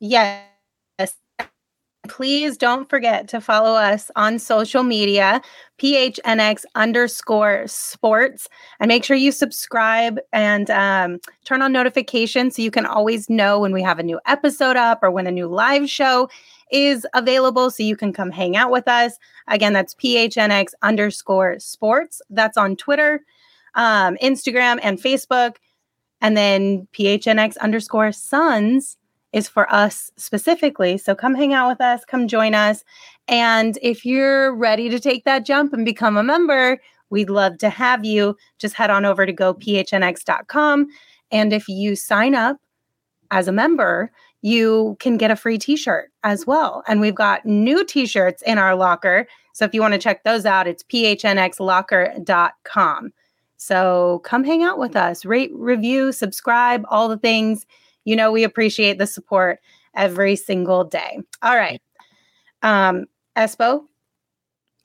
Yes. 0.00 0.53
Please 2.08 2.58
don't 2.58 2.88
forget 2.88 3.28
to 3.28 3.40
follow 3.40 3.72
us 3.74 4.10
on 4.14 4.38
social 4.38 4.82
media, 4.82 5.40
PHNX 5.78 6.64
underscore 6.74 7.66
sports, 7.66 8.48
and 8.78 8.88
make 8.88 9.04
sure 9.04 9.16
you 9.16 9.32
subscribe 9.32 10.18
and 10.32 10.70
um, 10.70 11.18
turn 11.44 11.62
on 11.62 11.72
notifications 11.72 12.56
so 12.56 12.62
you 12.62 12.70
can 12.70 12.84
always 12.84 13.30
know 13.30 13.58
when 13.58 13.72
we 13.72 13.82
have 13.82 13.98
a 13.98 14.02
new 14.02 14.20
episode 14.26 14.76
up 14.76 14.98
or 15.02 15.10
when 15.10 15.26
a 15.26 15.30
new 15.30 15.46
live 15.46 15.88
show 15.88 16.28
is 16.70 17.06
available 17.14 17.70
so 17.70 17.82
you 17.82 17.96
can 17.96 18.12
come 18.12 18.30
hang 18.30 18.54
out 18.54 18.70
with 18.70 18.86
us. 18.86 19.18
Again, 19.48 19.72
that's 19.72 19.94
PHNX 19.94 20.72
underscore 20.82 21.58
sports. 21.58 22.20
That's 22.28 22.58
on 22.58 22.76
Twitter, 22.76 23.20
um, 23.76 24.16
Instagram, 24.22 24.78
and 24.82 24.98
Facebook. 25.00 25.56
And 26.20 26.36
then 26.36 26.86
PHNX 26.92 27.56
underscore 27.58 28.12
Suns 28.12 28.96
is 29.34 29.48
for 29.48 29.70
us 29.74 30.12
specifically. 30.16 30.96
So 30.96 31.14
come 31.14 31.34
hang 31.34 31.52
out 31.52 31.68
with 31.68 31.80
us, 31.80 32.04
come 32.04 32.28
join 32.28 32.54
us. 32.54 32.84
And 33.26 33.76
if 33.82 34.06
you're 34.06 34.54
ready 34.54 34.88
to 34.88 35.00
take 35.00 35.24
that 35.24 35.44
jump 35.44 35.72
and 35.72 35.84
become 35.84 36.16
a 36.16 36.22
member, 36.22 36.80
we'd 37.10 37.30
love 37.30 37.58
to 37.58 37.68
have 37.68 38.04
you. 38.04 38.36
Just 38.58 38.74
head 38.74 38.90
on 38.90 39.04
over 39.04 39.26
to 39.26 39.32
gophnx.com. 39.32 40.86
And 41.32 41.52
if 41.52 41.68
you 41.68 41.96
sign 41.96 42.36
up 42.36 42.58
as 43.32 43.48
a 43.48 43.52
member, 43.52 44.12
you 44.42 44.96
can 45.00 45.16
get 45.16 45.32
a 45.32 45.36
free 45.36 45.58
t 45.58 45.76
shirt 45.76 46.12
as 46.22 46.46
well. 46.46 46.84
And 46.86 47.00
we've 47.00 47.14
got 47.14 47.44
new 47.44 47.84
t 47.84 48.06
shirts 48.06 48.40
in 48.42 48.58
our 48.58 48.76
locker. 48.76 49.26
So 49.52 49.64
if 49.64 49.74
you 49.74 49.80
want 49.80 49.94
to 49.94 50.00
check 50.00 50.22
those 50.22 50.46
out, 50.46 50.68
it's 50.68 50.84
phnxlocker.com. 50.84 53.12
So 53.56 54.20
come 54.24 54.44
hang 54.44 54.62
out 54.62 54.78
with 54.78 54.94
us, 54.94 55.24
rate, 55.24 55.50
review, 55.54 56.12
subscribe, 56.12 56.84
all 56.88 57.08
the 57.08 57.16
things. 57.16 57.66
You 58.04 58.16
know, 58.16 58.32
we 58.32 58.44
appreciate 58.44 58.98
the 58.98 59.06
support 59.06 59.60
every 59.94 60.36
single 60.36 60.84
day. 60.84 61.20
All 61.42 61.56
right. 61.56 61.80
Um, 62.62 63.06
Espo? 63.36 63.84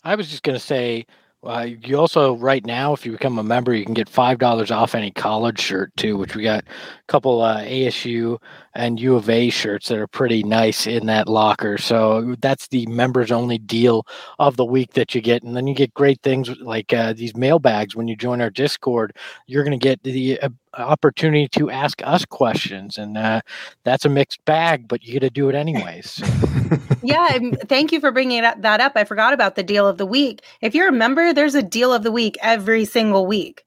I 0.04 0.16
was 0.16 0.30
just 0.30 0.44
going 0.44 0.58
to 0.58 0.64
say, 0.64 1.06
uh, 1.44 1.68
you 1.82 1.98
also 1.98 2.36
right 2.36 2.66
now, 2.66 2.94
if 2.94 3.06
you 3.06 3.14
become 3.14 3.40
a 3.40 3.44
member, 3.44 3.74
you 3.74 3.86
can 3.86 3.94
get 3.94 4.10
five 4.10 4.40
dollars 4.40 4.72
off 4.72 4.94
any 4.94 5.12
college 5.12 5.60
shirt 5.60 5.96
too. 5.96 6.18
Which 6.18 6.36
we 6.36 6.44
got 6.44 6.64
a 6.66 6.68
couple 7.08 7.42
uh, 7.42 7.62
ASU 7.62 8.42
and 8.74 9.00
U 9.00 9.16
of 9.16 9.30
A 9.30 9.50
shirts 9.50 9.88
that 9.88 9.98
are 9.98 10.08
pretty 10.08 10.44
nice 10.44 10.88
in 10.88 11.06
that 11.08 11.28
locker. 11.28 11.78
So 11.78 12.36
that's 12.40 12.68
the 12.68 12.86
members 12.88 13.32
only 13.32 13.58
deal 13.58 14.06
of 14.38 14.58
the 14.58 14.66
week 14.66 14.94
that 14.94 15.16
you 15.16 15.22
get, 15.22 15.44
and 15.44 15.56
then 15.56 15.68
you 15.68 15.76
get 15.76 15.94
great 15.94 16.22
things 16.22 16.50
like 16.60 16.94
uh, 16.94 17.14
these 17.14 17.36
mailbags 17.36 17.96
when 17.96 18.08
you 18.08 18.16
join 18.16 18.42
our 18.42 18.50
Discord. 18.50 19.16
You're 19.48 19.64
going 19.64 19.80
to 19.80 19.84
get 19.84 20.04
the 20.04 20.40
uh, 20.40 20.50
opportunity 20.74 21.48
to 21.50 21.70
ask 21.70 22.02
us 22.04 22.26
questions, 22.26 22.98
and 22.98 23.18
uh, 23.18 23.42
that's 23.84 24.06
a 24.06 24.10
mixed 24.10 24.44
bag, 24.46 24.88
but 24.88 25.04
you 25.04 25.14
get 25.14 25.22
to 25.22 25.30
do 25.30 25.50
it 25.50 25.56
anyways. 25.56 26.22
yeah, 27.04 27.40
thank 27.66 27.92
you 27.92 28.00
for 28.00 28.12
bringing 28.12 28.42
that 28.42 28.82
up. 28.82 28.94
I 28.96 29.04
forgot 29.04 29.34
about 29.34 29.56
the 29.56 29.64
deal 29.64 29.88
of 29.88 29.98
the 29.98 30.06
week. 30.06 30.42
If 30.62 30.76
you're 30.76 30.90
a 30.90 30.94
member, 30.94 31.34
there's 31.34 31.56
a 31.56 31.64
deal 31.64 31.94
of 31.94 32.04
the 32.04 32.12
week 32.12 32.38
every 32.42 32.86
single 32.86 33.26
week. 33.26 33.66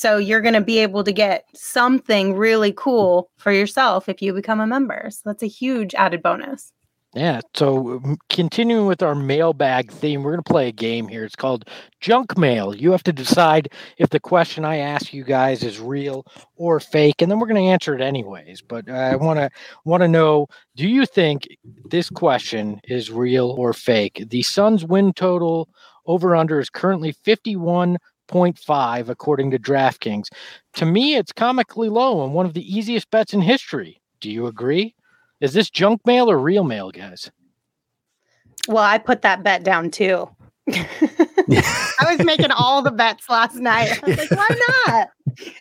So 0.00 0.16
you're 0.16 0.40
going 0.40 0.54
to 0.54 0.62
be 0.62 0.78
able 0.78 1.04
to 1.04 1.12
get 1.12 1.44
something 1.54 2.34
really 2.34 2.72
cool 2.74 3.30
for 3.36 3.52
yourself 3.52 4.08
if 4.08 4.22
you 4.22 4.32
become 4.32 4.58
a 4.58 4.66
member. 4.66 5.10
So 5.10 5.20
that's 5.26 5.42
a 5.42 5.46
huge 5.46 5.94
added 5.94 6.22
bonus. 6.22 6.72
Yeah. 7.12 7.42
So 7.54 7.96
um, 7.96 8.16
continuing 8.30 8.86
with 8.86 9.02
our 9.02 9.14
mailbag 9.14 9.92
theme, 9.92 10.22
we're 10.22 10.30
going 10.30 10.42
to 10.42 10.50
play 10.50 10.68
a 10.68 10.72
game 10.72 11.06
here. 11.06 11.22
It's 11.22 11.36
called 11.36 11.66
Junk 12.00 12.38
Mail. 12.38 12.74
You 12.74 12.92
have 12.92 13.02
to 13.02 13.12
decide 13.12 13.74
if 13.98 14.08
the 14.08 14.20
question 14.20 14.64
I 14.64 14.78
ask 14.78 15.12
you 15.12 15.22
guys 15.22 15.62
is 15.62 15.78
real 15.78 16.24
or 16.56 16.80
fake, 16.80 17.20
and 17.20 17.30
then 17.30 17.38
we're 17.38 17.48
going 17.48 17.62
to 17.62 17.70
answer 17.70 17.94
it 17.94 18.00
anyways. 18.00 18.62
But 18.62 18.88
uh, 18.88 18.92
I 18.92 19.16
want 19.16 19.38
to 19.38 19.50
want 19.84 20.00
to 20.00 20.08
know: 20.08 20.46
Do 20.76 20.88
you 20.88 21.04
think 21.04 21.46
this 21.90 22.08
question 22.08 22.80
is 22.84 23.10
real 23.10 23.50
or 23.50 23.74
fake? 23.74 24.24
The 24.30 24.44
Suns' 24.44 24.82
win 24.82 25.12
total 25.12 25.68
over 26.06 26.34
under 26.34 26.58
is 26.58 26.70
currently 26.70 27.12
fifty 27.12 27.54
one. 28.32 28.52
0.5 28.52 29.08
according 29.08 29.50
to 29.50 29.58
DraftKings. 29.58 30.26
To 30.74 30.86
me, 30.86 31.16
it's 31.16 31.32
comically 31.32 31.88
low 31.88 32.24
and 32.24 32.34
one 32.34 32.46
of 32.46 32.54
the 32.54 32.76
easiest 32.76 33.10
bets 33.10 33.34
in 33.34 33.40
history. 33.40 34.00
Do 34.20 34.30
you 34.30 34.46
agree? 34.46 34.94
Is 35.40 35.52
this 35.52 35.70
junk 35.70 36.04
mail 36.06 36.30
or 36.30 36.38
real 36.38 36.64
mail, 36.64 36.90
guys? 36.90 37.30
Well, 38.68 38.84
I 38.84 38.98
put 38.98 39.22
that 39.22 39.42
bet 39.42 39.64
down 39.64 39.90
too. 39.90 40.28
I 40.70 42.06
was 42.06 42.24
making 42.24 42.50
all 42.52 42.82
the 42.82 42.90
bets 42.90 43.28
last 43.28 43.56
night. 43.56 43.98
I 44.02 44.06
was 44.06 44.18
like, 44.18 44.30
why 44.30 44.60
not? 44.78 45.08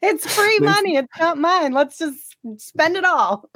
It's 0.02 0.32
free 0.34 0.60
money. 0.60 0.98
It's 0.98 1.20
not 1.20 1.38
mine. 1.38 1.72
Let's 1.72 1.98
just 1.98 2.36
spend 2.58 2.98
it 2.98 3.06
all. 3.06 3.50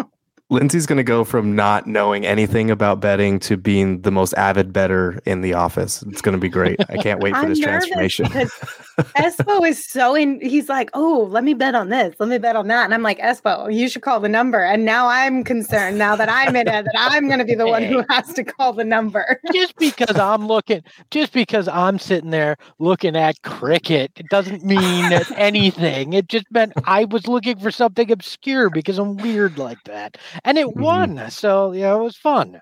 Lindsay's 0.53 0.85
going 0.85 0.97
to 0.97 1.03
go 1.03 1.23
from 1.23 1.55
not 1.55 1.87
knowing 1.87 2.27
anything 2.27 2.69
about 2.69 2.99
betting 2.99 3.39
to 3.39 3.57
being 3.57 4.01
the 4.01 4.11
most 4.11 4.33
avid 4.35 4.71
bettor 4.71 5.19
in 5.25 5.41
the 5.41 5.55
office. 5.55 6.03
It's 6.03 6.21
going 6.21 6.33
to 6.33 6.39
be 6.39 6.47
great. 6.47 6.79
I 6.89 6.97
can't 6.97 7.19
wait 7.21 7.35
for 7.35 7.47
this 7.47 7.59
transformation. 7.59 8.25
Espo 9.17 9.67
is 9.67 9.83
so 9.83 10.13
in. 10.13 10.39
He's 10.41 10.69
like, 10.69 10.91
oh, 10.93 11.27
let 11.31 11.43
me 11.43 11.55
bet 11.55 11.73
on 11.73 11.89
this. 11.89 12.15
Let 12.19 12.29
me 12.29 12.37
bet 12.37 12.55
on 12.55 12.67
that. 12.67 12.85
And 12.85 12.93
I'm 12.93 13.01
like, 13.01 13.17
Espo, 13.17 13.73
you 13.73 13.89
should 13.89 14.03
call 14.03 14.19
the 14.19 14.29
number. 14.29 14.63
And 14.63 14.85
now 14.85 15.07
I'm 15.07 15.43
concerned. 15.43 15.97
Now 15.97 16.15
that 16.15 16.29
I'm 16.29 16.55
in 16.55 16.67
it, 16.67 16.85
that 16.85 16.95
I'm 16.95 17.25
going 17.25 17.39
to 17.39 17.45
be 17.45 17.55
the 17.55 17.65
one 17.65 17.83
who 17.83 18.05
has 18.09 18.31
to 18.33 18.43
call 18.43 18.73
the 18.73 18.83
number. 18.83 19.39
just 19.51 19.75
because 19.77 20.15
I'm 20.17 20.45
looking, 20.45 20.83
just 21.09 21.33
because 21.33 21.67
I'm 21.67 21.97
sitting 21.97 22.29
there 22.29 22.57
looking 22.77 23.15
at 23.15 23.41
cricket, 23.41 24.11
it 24.15 24.29
doesn't 24.29 24.63
mean 24.63 25.11
anything. 25.35 26.13
It 26.13 26.27
just 26.27 26.45
meant 26.51 26.73
I 26.85 27.05
was 27.05 27.27
looking 27.27 27.57
for 27.57 27.71
something 27.71 28.11
obscure 28.11 28.69
because 28.69 28.99
I'm 28.99 29.17
weird 29.17 29.57
like 29.57 29.83
that, 29.85 30.17
and 30.45 30.57
it 30.57 30.67
Mhm. 30.67 30.75
won. 30.81 31.29
So 31.31 31.71
yeah, 31.71 31.95
it 31.95 31.99
was 31.99 32.17
fun. 32.17 32.61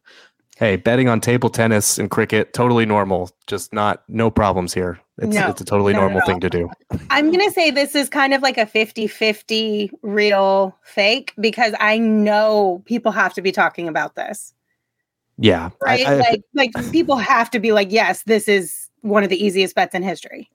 hey, 0.57 0.75
betting 0.75 1.09
on 1.09 1.19
table 1.19 1.49
tennis 1.49 1.97
and 1.97 2.11
cricket, 2.11 2.53
totally 2.53 2.85
normal. 2.85 3.31
Just 3.47 3.73
not, 3.73 4.03
no 4.07 4.29
problems 4.29 4.75
here. 4.75 4.99
It's, 5.17 5.33
No, 5.33 5.47
it's 5.49 5.59
a 5.61 5.65
totally 5.65 5.93
normal 5.93 6.21
thing 6.21 6.39
to 6.39 6.51
do. 6.51 6.69
I'm 7.09 7.31
going 7.31 7.43
to 7.43 7.51
say 7.51 7.71
this 7.71 7.95
is 7.95 8.09
kind 8.09 8.31
of 8.31 8.43
like 8.43 8.59
a 8.59 8.67
50 8.67 9.07
50 9.07 9.89
real 10.03 10.77
fake 10.83 11.33
because 11.39 11.73
I 11.79 11.97
know 11.97 12.83
people 12.85 13.11
have 13.11 13.33
to 13.33 13.41
be 13.41 13.51
talking 13.51 13.87
about 13.87 14.13
this, 14.13 14.53
Yeah. 15.39 15.69
I- 15.83 15.85
right? 15.85 16.07
I- 16.07 16.17
like, 16.17 16.41
like 16.53 16.91
people 16.91 17.15
have 17.17 17.49
to 17.51 17.59
be 17.59 17.71
like, 17.71 17.91
yes, 17.91 18.21
this 18.23 18.47
is 18.47 18.87
one 19.01 19.23
of 19.23 19.29
the 19.29 19.43
easiest 19.43 19.73
bets 19.73 19.95
in 19.95 20.03
history. 20.03 20.47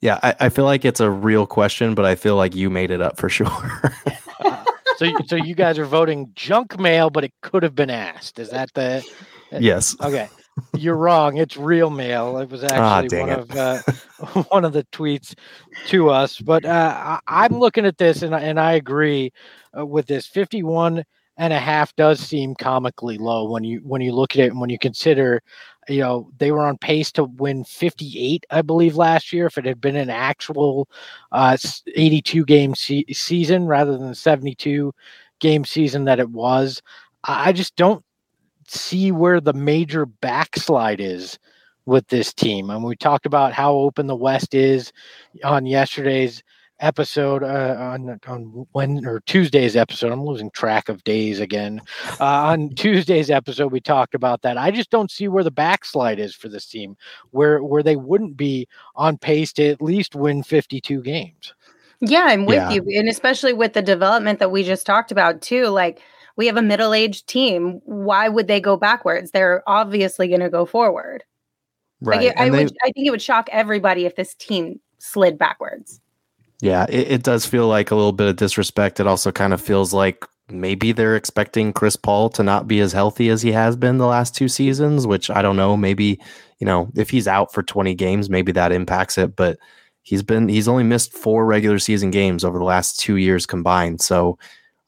yeah. 0.00 0.20
I, 0.22 0.34
I 0.40 0.48
feel 0.48 0.64
like 0.64 0.86
it's 0.86 1.00
a 1.00 1.10
real 1.10 1.46
question, 1.46 1.94
but 1.94 2.06
I 2.06 2.14
feel 2.14 2.36
like 2.36 2.54
you 2.54 2.70
made 2.70 2.90
it 2.90 3.02
up 3.02 3.18
for 3.18 3.28
sure. 3.28 3.50
Uh, 5.00 5.06
so, 5.18 5.24
so 5.26 5.36
you 5.36 5.54
guys 5.54 5.78
are 5.78 5.84
voting 5.84 6.30
junk 6.34 6.78
mail, 6.78 7.10
but 7.10 7.24
it 7.24 7.32
could 7.42 7.62
have 7.62 7.74
been 7.74 7.90
asked. 7.90 8.38
Is 8.38 8.50
that 8.50 8.72
the? 8.74 9.04
yes. 9.58 9.96
Okay, 10.02 10.28
you're 10.74 10.96
wrong. 10.96 11.36
It's 11.36 11.56
real 11.56 11.90
mail. 11.90 12.38
It 12.38 12.50
was 12.50 12.64
Ah, 12.64 13.02
actually 13.02 13.08
dang 13.08 13.28
one 13.28 13.30
it. 13.30 13.38
of 13.40 13.56
uh, 13.56 14.42
one 14.48 14.64
of 14.64 14.72
the 14.72 14.84
tweets 14.92 15.34
to 15.86 16.10
us. 16.10 16.38
But 16.40 16.64
uh, 16.64 17.18
I, 17.26 17.44
I'm 17.44 17.58
looking 17.58 17.86
at 17.86 17.98
this, 17.98 18.22
and 18.22 18.34
I- 18.34 18.40
and 18.40 18.58
I 18.58 18.72
agree 18.72 19.32
uh, 19.76 19.84
with 19.86 20.06
this. 20.06 20.26
51 20.26 21.04
and 21.36 21.52
a 21.52 21.58
half 21.58 21.94
does 21.96 22.20
seem 22.20 22.54
comically 22.54 23.18
low 23.18 23.50
when 23.50 23.64
you 23.64 23.80
when 23.82 24.00
you 24.00 24.12
look 24.12 24.34
at 24.36 24.40
it 24.40 24.50
and 24.52 24.60
when 24.60 24.70
you 24.70 24.78
consider. 24.78 25.42
You 25.88 26.00
know 26.00 26.30
they 26.38 26.52
were 26.52 26.66
on 26.66 26.78
pace 26.78 27.12
to 27.12 27.24
win 27.24 27.64
58, 27.64 28.46
I 28.50 28.62
believe, 28.62 28.96
last 28.96 29.32
year. 29.32 29.46
If 29.46 29.58
it 29.58 29.64
had 29.64 29.80
been 29.80 29.96
an 29.96 30.10
actual 30.10 30.88
uh, 31.32 31.56
82 31.94 32.44
game 32.44 32.74
se- 32.74 33.06
season 33.12 33.66
rather 33.66 33.96
than 33.96 34.08
the 34.08 34.14
72 34.14 34.92
game 35.40 35.64
season 35.64 36.04
that 36.04 36.20
it 36.20 36.30
was, 36.30 36.82
I 37.24 37.50
I 37.50 37.52
just 37.52 37.76
don't 37.76 38.04
see 38.66 39.12
where 39.12 39.40
the 39.40 39.52
major 39.52 40.06
backslide 40.06 41.00
is 41.00 41.38
with 41.86 42.06
this 42.08 42.32
team. 42.32 42.70
And 42.70 42.82
we 42.82 42.96
talked 42.96 43.26
about 43.26 43.52
how 43.52 43.74
open 43.74 44.06
the 44.06 44.16
West 44.16 44.54
is 44.54 44.92
on 45.44 45.66
yesterday's 45.66 46.42
episode 46.80 47.42
uh, 47.42 47.76
on 47.78 48.18
on 48.26 48.66
when 48.72 49.06
or 49.06 49.20
Tuesday's 49.20 49.76
episode. 49.76 50.12
I'm 50.12 50.24
losing 50.24 50.50
track 50.50 50.88
of 50.88 51.02
days 51.04 51.40
again. 51.40 51.80
Uh, 52.20 52.24
on 52.24 52.70
Tuesday's 52.74 53.30
episode, 53.30 53.72
we 53.72 53.80
talked 53.80 54.14
about 54.14 54.42
that. 54.42 54.58
I 54.58 54.70
just 54.70 54.90
don't 54.90 55.10
see 55.10 55.28
where 55.28 55.44
the 55.44 55.50
backslide 55.50 56.18
is 56.18 56.34
for 56.34 56.48
this 56.48 56.66
team, 56.66 56.96
where 57.30 57.62
where 57.62 57.82
they 57.82 57.96
wouldn't 57.96 58.36
be 58.36 58.66
on 58.96 59.18
pace 59.18 59.52
to 59.54 59.66
at 59.68 59.82
least 59.82 60.14
win 60.14 60.42
52 60.42 61.02
games. 61.02 61.54
Yeah, 62.00 62.24
I'm 62.26 62.44
with 62.44 62.56
Yeah. 62.56 62.70
you. 62.72 62.84
And 62.98 63.08
especially 63.08 63.52
with 63.52 63.72
the 63.72 63.80
development 63.82 64.38
that 64.40 64.50
we 64.50 64.62
just 64.62 64.84
talked 64.84 65.10
about, 65.12 65.40
too. 65.40 65.68
Like, 65.68 66.00
we 66.36 66.46
have 66.46 66.56
a 66.56 66.62
middle 66.62 66.92
aged 66.92 67.26
team. 67.28 67.80
Why 67.84 68.28
would 68.28 68.46
they 68.48 68.60
go 68.60 68.76
backwards? 68.76 69.30
They're 69.30 69.62
obviously 69.66 70.28
going 70.28 70.40
to 70.40 70.50
go 70.50 70.66
forward. 70.66 71.22
Right. 72.02 72.18
Like, 72.20 72.26
it, 72.32 72.34
I, 72.36 72.50
they- 72.50 72.64
would, 72.64 72.76
I 72.84 72.90
think 72.90 73.06
it 73.06 73.10
would 73.10 73.22
shock 73.22 73.48
everybody 73.52 74.04
if 74.04 74.16
this 74.16 74.34
team 74.34 74.80
slid 74.98 75.38
backwards. 75.38 76.00
Yeah, 76.60 76.86
it, 76.88 77.10
it 77.10 77.22
does 77.22 77.46
feel 77.46 77.68
like 77.68 77.90
a 77.90 77.94
little 77.94 78.12
bit 78.12 78.28
of 78.28 78.36
disrespect. 78.36 79.00
It 79.00 79.06
also 79.06 79.32
kind 79.32 79.52
of 79.52 79.60
feels 79.60 79.92
like 79.92 80.24
maybe 80.48 80.92
they're 80.92 81.16
expecting 81.16 81.72
Chris 81.72 81.96
Paul 81.96 82.28
to 82.30 82.42
not 82.42 82.68
be 82.68 82.80
as 82.80 82.92
healthy 82.92 83.28
as 83.28 83.42
he 83.42 83.52
has 83.52 83.76
been 83.76 83.98
the 83.98 84.06
last 84.06 84.34
two 84.34 84.48
seasons, 84.48 85.06
which 85.06 85.30
I 85.30 85.42
don't 85.42 85.56
know. 85.56 85.76
Maybe, 85.76 86.20
you 86.58 86.66
know, 86.66 86.90
if 86.94 87.10
he's 87.10 87.28
out 87.28 87.52
for 87.52 87.62
20 87.62 87.94
games, 87.94 88.30
maybe 88.30 88.52
that 88.52 88.72
impacts 88.72 89.18
it. 89.18 89.36
But 89.36 89.58
he's 90.02 90.22
been, 90.22 90.48
he's 90.48 90.68
only 90.68 90.84
missed 90.84 91.12
four 91.12 91.44
regular 91.44 91.78
season 91.78 92.10
games 92.10 92.44
over 92.44 92.58
the 92.58 92.64
last 92.64 92.98
two 92.98 93.16
years 93.16 93.46
combined. 93.46 94.00
So 94.00 94.38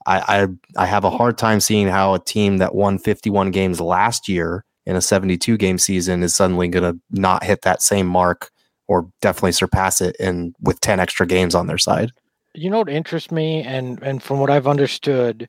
I, 0.06 0.46
I, 0.76 0.82
I 0.84 0.86
have 0.86 1.04
a 1.04 1.10
hard 1.10 1.36
time 1.36 1.60
seeing 1.60 1.88
how 1.88 2.14
a 2.14 2.24
team 2.24 2.58
that 2.58 2.74
won 2.74 2.98
51 2.98 3.50
games 3.50 3.80
last 3.80 4.28
year 4.28 4.64
in 4.84 4.94
a 4.94 5.00
72 5.00 5.56
game 5.56 5.78
season 5.78 6.22
is 6.22 6.34
suddenly 6.34 6.68
going 6.68 6.94
to 6.94 7.00
not 7.10 7.42
hit 7.42 7.62
that 7.62 7.82
same 7.82 8.06
mark 8.06 8.50
or 8.88 9.08
definitely 9.20 9.52
surpass 9.52 10.00
it 10.00 10.16
in 10.20 10.54
with 10.60 10.80
10 10.80 11.00
extra 11.00 11.26
games 11.26 11.54
on 11.54 11.66
their 11.66 11.78
side. 11.78 12.12
you 12.54 12.70
know 12.70 12.78
what 12.78 12.88
interests 12.88 13.30
me 13.30 13.62
and 13.62 14.02
and 14.02 14.22
from 14.22 14.40
what 14.40 14.50
i've 14.50 14.66
understood 14.66 15.48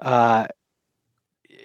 uh 0.00 0.46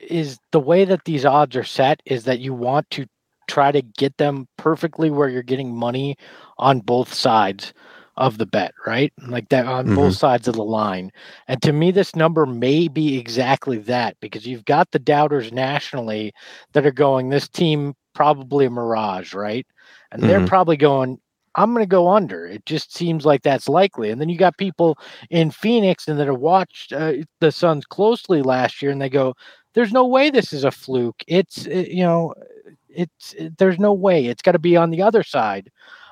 is 0.10 0.38
the 0.52 0.60
way 0.60 0.86
that 0.86 1.06
these 1.06 1.26
odds 1.26 1.56
are 1.56 1.64
set 1.64 2.02
is 2.06 2.26
that 2.26 2.40
you 2.40 2.54
want 2.54 2.90
to 2.92 3.06
try 3.48 3.72
to 3.72 3.82
get 3.82 4.18
them 4.18 4.48
perfectly 4.58 5.10
where 5.10 5.30
you're 5.30 5.42
getting 5.44 5.74
money 5.76 6.16
on 6.58 6.80
both 6.80 7.14
sides 7.14 7.74
of 8.18 8.38
the 8.38 8.46
bet 8.46 8.74
right? 8.86 9.12
Like 9.28 9.50
that 9.50 9.66
on 9.66 9.96
both 9.96 10.14
sides 10.16 10.48
of 10.48 10.54
the 10.54 10.64
line. 10.64 11.12
And 11.48 11.62
to 11.64 11.74
me 11.74 11.90
this 11.92 12.16
number 12.16 12.46
may 12.46 12.88
be 12.88 13.18
exactly 13.18 13.80
that 13.80 14.18
because 14.20 14.46
you've 14.46 14.66
got 14.66 14.92
the 14.92 15.00
doubters 15.00 15.52
nationally 15.52 16.34
that 16.74 16.86
are 16.86 16.92
going 16.92 17.30
this 17.30 17.48
team 17.48 17.96
probably 18.14 18.66
a 18.66 18.70
mirage 18.70 19.34
right 19.34 19.66
and 20.14 20.30
they're 20.30 20.42
Mhm. 20.42 20.48
probably 20.48 20.78
going 20.78 21.20
I'm 21.56 21.74
going 21.74 21.84
to 21.86 21.90
go 21.90 22.10
under. 22.10 22.48
It 22.48 22.66
just 22.66 22.96
seems 22.96 23.26
like 23.26 23.44
that's 23.44 23.70
likely. 23.70 24.10
And 24.12 24.20
then 24.22 24.30
you 24.30 24.38
got 24.38 24.58
people 24.58 24.98
in 25.30 25.52
Phoenix 25.52 26.08
and 26.08 26.20
that 26.20 26.28
have 26.28 26.40
watched 26.40 26.94
uh, 26.94 27.14
the 27.42 27.52
Suns 27.52 27.86
closely 27.86 28.42
last 28.42 28.82
year, 28.82 28.92
and 28.92 29.02
they 29.02 29.10
go, 29.10 29.36
"There's 29.74 29.94
no 29.94 30.08
way 30.08 30.32
this 30.32 30.54
is 30.54 30.64
a 30.64 30.72
fluke. 30.72 31.24
It's 31.28 31.68
uh, 31.68 31.86
you 31.90 32.04
know, 32.04 32.34
it's 32.90 33.34
it, 33.34 33.58
there's 33.60 33.80
no 33.80 33.94
way. 33.94 34.28
It's 34.28 34.42
got 34.42 34.54
to 34.54 34.60
be 34.60 34.78
on 34.78 34.92
the 34.92 35.02
other 35.04 35.24
side 35.24 35.72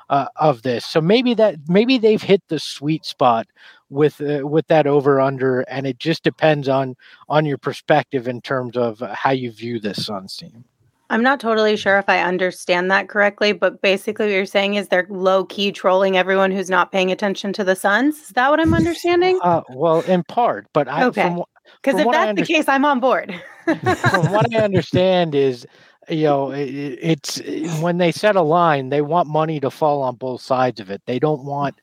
uh, 0.10 0.28
of 0.38 0.62
this." 0.64 0.86
So 0.86 1.02
maybe 1.02 1.34
that 1.36 1.56
maybe 1.68 1.98
they've 1.98 2.22
hit 2.22 2.44
the 2.48 2.60
sweet 2.60 3.06
spot 3.06 3.48
with 3.90 4.22
uh, 4.22 4.48
with 4.48 4.68
that 4.68 4.88
over 4.88 5.20
under, 5.22 5.62
and 5.62 5.88
it 5.88 6.00
just 6.00 6.24
depends 6.24 6.70
on 6.70 6.96
on 7.30 7.46
your 7.46 7.58
perspective 7.58 8.28
in 8.28 8.42
terms 8.42 8.78
of 8.78 9.02
uh, 9.02 9.16
how 9.16 9.32
you 9.32 9.52
view 9.52 9.80
this 9.80 10.06
Suns 10.06 10.36
team. 10.38 10.66
I'm 11.12 11.22
not 11.22 11.42
totally 11.42 11.76
sure 11.76 11.98
if 12.00 12.08
I 12.08 12.22
understand 12.22 12.90
that 12.90 13.10
correctly, 13.10 13.52
but 13.52 13.82
basically 13.82 14.28
what 14.28 14.32
you're 14.34 14.46
saying 14.46 14.76
is 14.76 14.88
they're 14.88 15.08
low 15.10 15.44
key 15.46 15.72
trolling 15.72 16.16
everyone 16.18 16.52
who's 16.52 16.70
not 16.70 16.92
paying 16.92 17.12
attention 17.12 17.52
to 17.54 17.66
the 17.66 17.76
Suns. 17.76 18.18
Is 18.18 18.30
that 18.30 18.50
what 18.50 18.62
I'm 18.62 18.74
understanding? 18.74 19.40
Uh, 19.44 19.62
well, 19.70 20.02
in 20.02 20.24
part, 20.24 20.68
but 20.74 20.88
I 20.88 21.04
Okay. 21.04 21.22
from, 21.24 21.44
Because 21.82 22.00
if 22.00 22.10
that's 22.12 22.34
the 22.36 22.44
case, 22.44 22.68
I'm 22.70 22.86
on 22.86 23.00
board. 23.02 23.34
from 24.10 24.30
what 24.32 24.46
I 24.56 24.60
understand 24.64 25.36
is, 25.36 25.66
you 26.10 26.24
know, 26.24 26.52
i- 26.52 26.56
i- 26.56 26.98
it's 27.02 27.42
when 27.82 27.98
they 27.98 28.12
set 28.12 28.36
a 28.36 28.42
line, 28.42 28.90
they 28.90 29.02
want 29.02 29.28
money 29.28 29.60
to 29.60 29.70
fall 29.70 30.02
on 30.02 30.16
both 30.16 30.42
sides 30.42 30.80
of 30.80 30.90
it. 30.90 31.02
They 31.06 31.20
don't 31.20 31.44
want, 31.44 31.76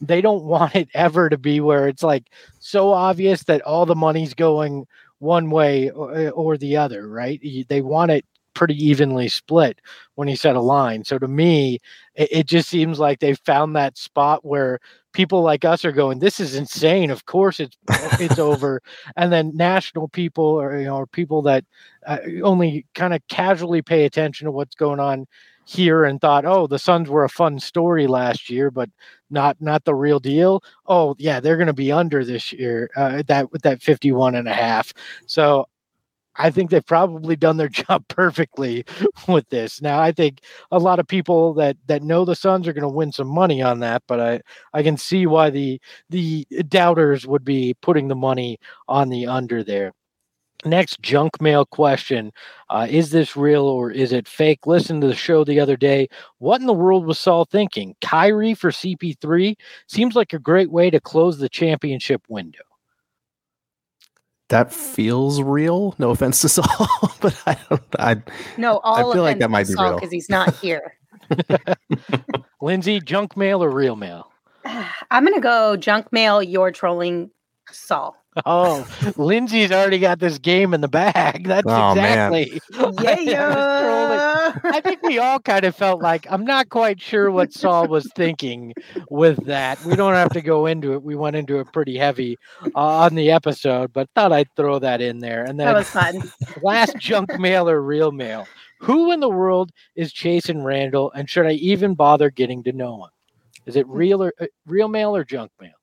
they 0.00 0.20
don't 0.20 0.44
want 0.54 0.74
it 0.76 0.88
ever 0.94 1.28
to 1.30 1.38
be 1.38 1.60
where 1.60 1.88
it's 1.88 2.02
like 2.02 2.30
so 2.58 2.90
obvious 2.90 3.44
that 3.44 3.62
all 3.62 3.86
the 3.86 3.94
money's 3.94 4.34
going 4.34 4.86
one 5.18 5.50
way 5.50 5.90
or, 5.90 6.30
or 6.30 6.56
the 6.56 6.76
other, 6.76 7.08
right? 7.08 7.40
They 7.68 7.80
want 7.80 8.10
it 8.10 8.24
pretty 8.54 8.74
evenly 8.74 9.28
split 9.28 9.80
when 10.14 10.28
he 10.28 10.36
set 10.36 10.56
a 10.56 10.60
line. 10.60 11.04
So 11.04 11.18
to 11.18 11.28
me, 11.28 11.80
it, 12.14 12.28
it 12.30 12.46
just 12.46 12.68
seems 12.68 12.98
like 12.98 13.20
they 13.20 13.34
found 13.34 13.76
that 13.76 13.98
spot 13.98 14.44
where 14.44 14.78
people 15.12 15.42
like 15.42 15.64
us 15.64 15.84
are 15.84 15.92
going, 15.92 16.18
"This 16.18 16.40
is 16.40 16.54
insane." 16.54 17.10
Of 17.10 17.26
course, 17.26 17.60
it's 17.60 17.76
it's 18.20 18.38
over 18.38 18.82
and 19.16 19.32
then 19.32 19.52
national 19.54 20.08
people 20.08 20.44
or 20.44 20.78
you 20.78 20.86
know 20.86 20.96
or 20.96 21.06
people 21.06 21.42
that 21.42 21.64
uh, 22.06 22.18
only 22.42 22.86
kind 22.94 23.14
of 23.14 23.20
casually 23.28 23.82
pay 23.82 24.04
attention 24.04 24.46
to 24.46 24.52
what's 24.52 24.74
going 24.74 25.00
on 25.00 25.26
here 25.66 26.04
and 26.04 26.20
thought 26.20 26.44
oh 26.44 26.66
the 26.66 26.78
suns 26.78 27.08
were 27.08 27.24
a 27.24 27.28
fun 27.28 27.58
story 27.58 28.06
last 28.06 28.50
year 28.50 28.70
but 28.70 28.90
not 29.30 29.56
not 29.60 29.84
the 29.84 29.94
real 29.94 30.20
deal 30.20 30.62
oh 30.86 31.14
yeah 31.18 31.40
they're 31.40 31.56
going 31.56 31.66
to 31.66 31.72
be 31.72 31.90
under 31.90 32.22
this 32.24 32.52
year 32.52 32.90
uh, 32.96 33.22
that 33.26 33.50
with 33.50 33.62
that 33.62 33.82
51 33.82 34.34
and 34.34 34.46
a 34.46 34.52
half 34.52 34.92
so 35.26 35.66
I 36.36 36.50
think 36.50 36.70
they've 36.70 36.84
probably 36.84 37.36
done 37.36 37.56
their 37.56 37.68
job 37.84 38.06
perfectly 38.08 38.84
with 39.28 39.48
this. 39.50 39.80
Now, 39.80 40.00
I 40.00 40.12
think 40.12 40.40
a 40.70 40.78
lot 40.78 40.98
of 40.98 41.06
people 41.06 41.54
that 41.54 41.76
that 41.86 42.02
know 42.02 42.24
the 42.24 42.34
Suns 42.36 42.66
are 42.68 42.72
going 42.72 42.82
to 42.82 42.88
win 42.88 43.12
some 43.12 43.28
money 43.28 43.62
on 43.62 43.80
that, 43.80 44.02
but 44.06 44.20
I 44.20 44.40
I 44.72 44.82
can 44.82 44.96
see 44.96 45.26
why 45.26 45.50
the 45.50 45.80
the 46.10 46.46
doubters 46.68 47.26
would 47.26 47.44
be 47.44 47.74
putting 47.82 48.08
the 48.08 48.14
money 48.16 48.58
on 48.88 49.08
the 49.08 49.26
under 49.26 49.62
there. 49.62 49.92
Next 50.64 51.02
junk 51.02 51.42
mail 51.42 51.66
question 51.66 52.32
uh, 52.70 52.86
Is 52.88 53.10
this 53.10 53.36
real 53.36 53.64
or 53.64 53.90
is 53.90 54.12
it 54.12 54.26
fake? 54.26 54.66
Listen 54.66 55.00
to 55.00 55.06
the 55.06 55.14
show 55.14 55.44
the 55.44 55.60
other 55.60 55.76
day. 55.76 56.08
What 56.38 56.60
in 56.60 56.66
the 56.66 56.72
world 56.72 57.04
was 57.04 57.18
Saul 57.18 57.44
thinking? 57.44 57.94
Kyrie 58.00 58.54
for 58.54 58.70
CP3 58.70 59.56
seems 59.88 60.16
like 60.16 60.32
a 60.32 60.38
great 60.38 60.70
way 60.70 60.88
to 60.90 61.00
close 61.00 61.38
the 61.38 61.50
championship 61.50 62.22
window. 62.28 62.62
That 64.48 64.72
feels 64.72 65.40
real. 65.40 65.94
No 65.98 66.10
offense 66.10 66.40
to 66.42 66.48
Saul, 66.48 66.88
but 67.20 67.40
I 67.46 67.56
don't. 67.68 67.82
I 67.98 68.22
No, 68.58 68.78
all 68.78 69.12
feel 69.12 69.22
like 69.22 69.38
that 69.38 69.50
might 69.50 69.66
be 69.66 69.74
real. 69.74 69.94
because 69.94 70.10
he's 70.12 70.28
not 70.28 70.54
here. 70.56 70.96
Lindsay, 72.60 73.00
junk 73.00 73.36
mail 73.36 73.62
or 73.64 73.70
real 73.70 73.96
mail? 73.96 74.30
I'm 75.10 75.24
gonna 75.24 75.40
go 75.40 75.76
junk 75.76 76.12
mail. 76.12 76.42
You're 76.42 76.70
trolling 76.72 77.30
Saul. 77.70 78.16
Oh, 78.46 78.86
Lindsay's 79.16 79.70
already 79.70 79.98
got 79.98 80.18
this 80.18 80.38
game 80.38 80.74
in 80.74 80.80
the 80.80 80.88
bag. 80.88 81.44
That's 81.48 81.66
Oh, 81.68 81.92
exactly. 81.92 82.60
Yeah, 82.72 82.80
I 83.04 83.20
yeah. 83.20 84.52
I 84.64 84.80
think 84.80 85.02
we 85.02 85.18
all 85.18 85.38
kind 85.38 85.64
of 85.64 85.76
felt 85.76 86.02
like 86.02 86.26
I'm 86.30 86.44
not 86.44 86.68
quite 86.68 87.00
sure 87.00 87.30
what 87.30 87.52
Saul 87.52 87.86
was 87.88 88.10
thinking 88.16 88.72
with 89.08 89.44
that. 89.46 89.82
We 89.84 89.94
don't 89.96 90.14
have 90.14 90.30
to 90.30 90.40
go 90.40 90.66
into 90.66 90.94
it. 90.94 91.02
We 91.02 91.14
went 91.14 91.36
into 91.36 91.60
it 91.60 91.72
pretty 91.72 91.96
heavy 91.96 92.36
uh, 92.64 92.70
on 92.74 93.14
the 93.14 93.30
episode, 93.30 93.92
but 93.92 94.08
thought 94.14 94.32
I'd 94.32 94.48
throw 94.56 94.78
that 94.80 95.00
in 95.00 95.20
there. 95.20 95.44
And 95.44 95.58
that 95.60 95.74
was 95.74 95.88
fun. 95.88 96.22
last 96.62 96.96
junk 96.98 97.38
mail 97.38 97.68
or 97.68 97.82
real 97.82 98.10
mail. 98.12 98.46
Who 98.80 99.12
in 99.12 99.20
the 99.20 99.28
world 99.30 99.70
is 99.94 100.12
Chasson 100.12 100.64
Randle, 100.64 101.12
and 101.12 101.30
should 101.30 101.46
I 101.46 101.52
even 101.52 101.94
bother 101.94 102.30
getting 102.30 102.62
to 102.64 102.72
know 102.72 103.04
him? 103.04 103.10
Is 103.66 103.76
it 103.76 103.86
real 103.88 104.22
or 104.22 104.32
uh, 104.40 104.46
real 104.66 104.88
mail 104.88 105.16
or 105.16 105.24
junk 105.24 105.52
mail? 105.60 105.73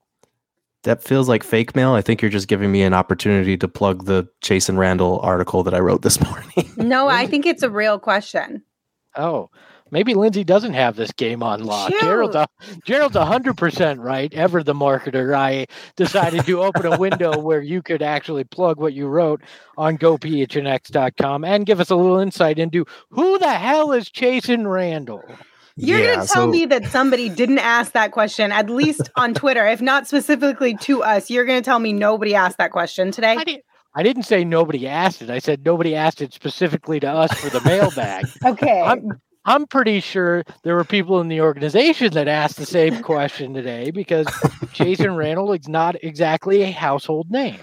That 0.84 1.04
feels 1.04 1.30
like 1.30 1.44
fake 1.44 1.76
mail. 1.76 1.94
I 1.94 2.02
think 2.02 2.22
you're 2.22 2.32
just 2.32 2.48
giving 2.48 2.72
me 2.72 2.82
an 2.82 2.94
opportunity 2.94 3.56
to 3.58 3.68
plug 3.68 4.06
the 4.06 4.28
Chasson 4.42 4.78
Randle 4.78 5.20
article 5.20 5.62
that 5.64 5.76
I 5.76 5.80
wrote 5.80 6.02
this 6.02 6.20
morning. 6.26 6.72
No, 6.78 7.08
I 7.08 7.28
think 7.28 7.46
it's 7.46 7.64
a 7.64 7.70
real 7.70 8.00
question. 8.00 8.64
Oh, 9.16 9.50
maybe 9.92 10.16
Lindsay 10.16 10.44
doesn't 10.44 10.74
have 10.74 10.96
this 10.96 11.12
game 11.12 11.44
on 11.44 11.64
lock. 11.64 11.92
Gerald's 12.00 12.36
a, 12.36 12.48
Gerald's 12.86 13.16
hundred 13.16 13.58
percent 13.58 14.00
right. 14.00 14.34
Ever 14.34 14.64
the 14.64 14.74
marketer, 14.74 15.36
I 15.36 15.68
decided 15.96 16.46
to 16.46 16.64
open 16.64 16.86
a 16.86 16.98
window 16.98 17.38
where 17.42 17.62
you 17.62 17.82
could 17.82 18.02
actually 18.02 18.46
plug 18.46 18.80
what 18.80 18.94
you 18.94 19.08
wrote 19.08 19.42
on 19.78 19.98
gophnx.com 19.98 21.44
and 21.44 21.66
give 21.66 21.80
us 21.80 21.90
a 21.90 21.96
little 21.96 22.20
insight 22.20 22.58
into 22.58 22.86
who 23.10 23.38
the 23.38 23.54
hell 23.54 23.92
is 23.92 24.10
Chasson 24.10 24.72
Randle. 24.72 25.24
You're 25.78 26.00
Yeah, 26.00 26.16
gonna 26.16 26.28
tell 26.28 26.44
so- 26.44 26.48
me 26.48 26.66
that 26.68 26.86
somebody 26.88 27.30
didn't 27.30 27.60
ask 27.60 27.94
that 27.94 28.12
question, 28.12 28.52
at 28.52 28.70
least 28.70 29.10
on 29.16 29.34
Twitter, 29.34 29.66
if 29.68 29.82
not 29.82 30.08
specifically 30.08 30.76
to 30.82 31.04
us. 31.04 31.30
You're 31.30 31.46
gonna 31.46 31.62
tell 31.62 31.80
me 31.80 31.94
nobody 31.94 32.36
asked 32.36 32.58
that 32.58 32.72
question 32.72 33.12
today. 33.12 33.36
I 33.38 33.44
didn't. 33.44 33.64
I 33.94 34.04
didn't 34.04 34.24
say 34.24 34.46
nobody 34.46 34.88
asked 34.88 35.22
it. 35.22 35.30
I 35.30 35.40
said 35.40 35.66
nobody 35.66 35.96
asked 35.96 36.22
it 36.22 36.34
specifically 36.34 37.00
to 37.02 37.08
us 37.10 37.34
for 37.40 37.50
the 37.50 37.62
mailbag. 37.66 38.26
Okay. 38.46 38.82
I'm 38.82 39.20
I'm 39.44 39.66
pretty 39.66 40.02
sure 40.02 40.44
there 40.64 40.76
were 40.76 40.84
people 40.84 41.20
in 41.20 41.28
the 41.28 41.42
organization 41.42 42.14
that 42.14 42.28
asked 42.28 42.58
the 42.58 42.66
same 42.66 43.02
question 43.02 43.54
today 43.56 43.90
because 43.92 44.28
Chasson 44.74 45.18
Randle 45.18 45.52
is 45.54 45.68
not 45.68 45.96
exactly 46.04 46.62
a 46.62 46.70
household 46.72 47.32
name. 47.32 47.60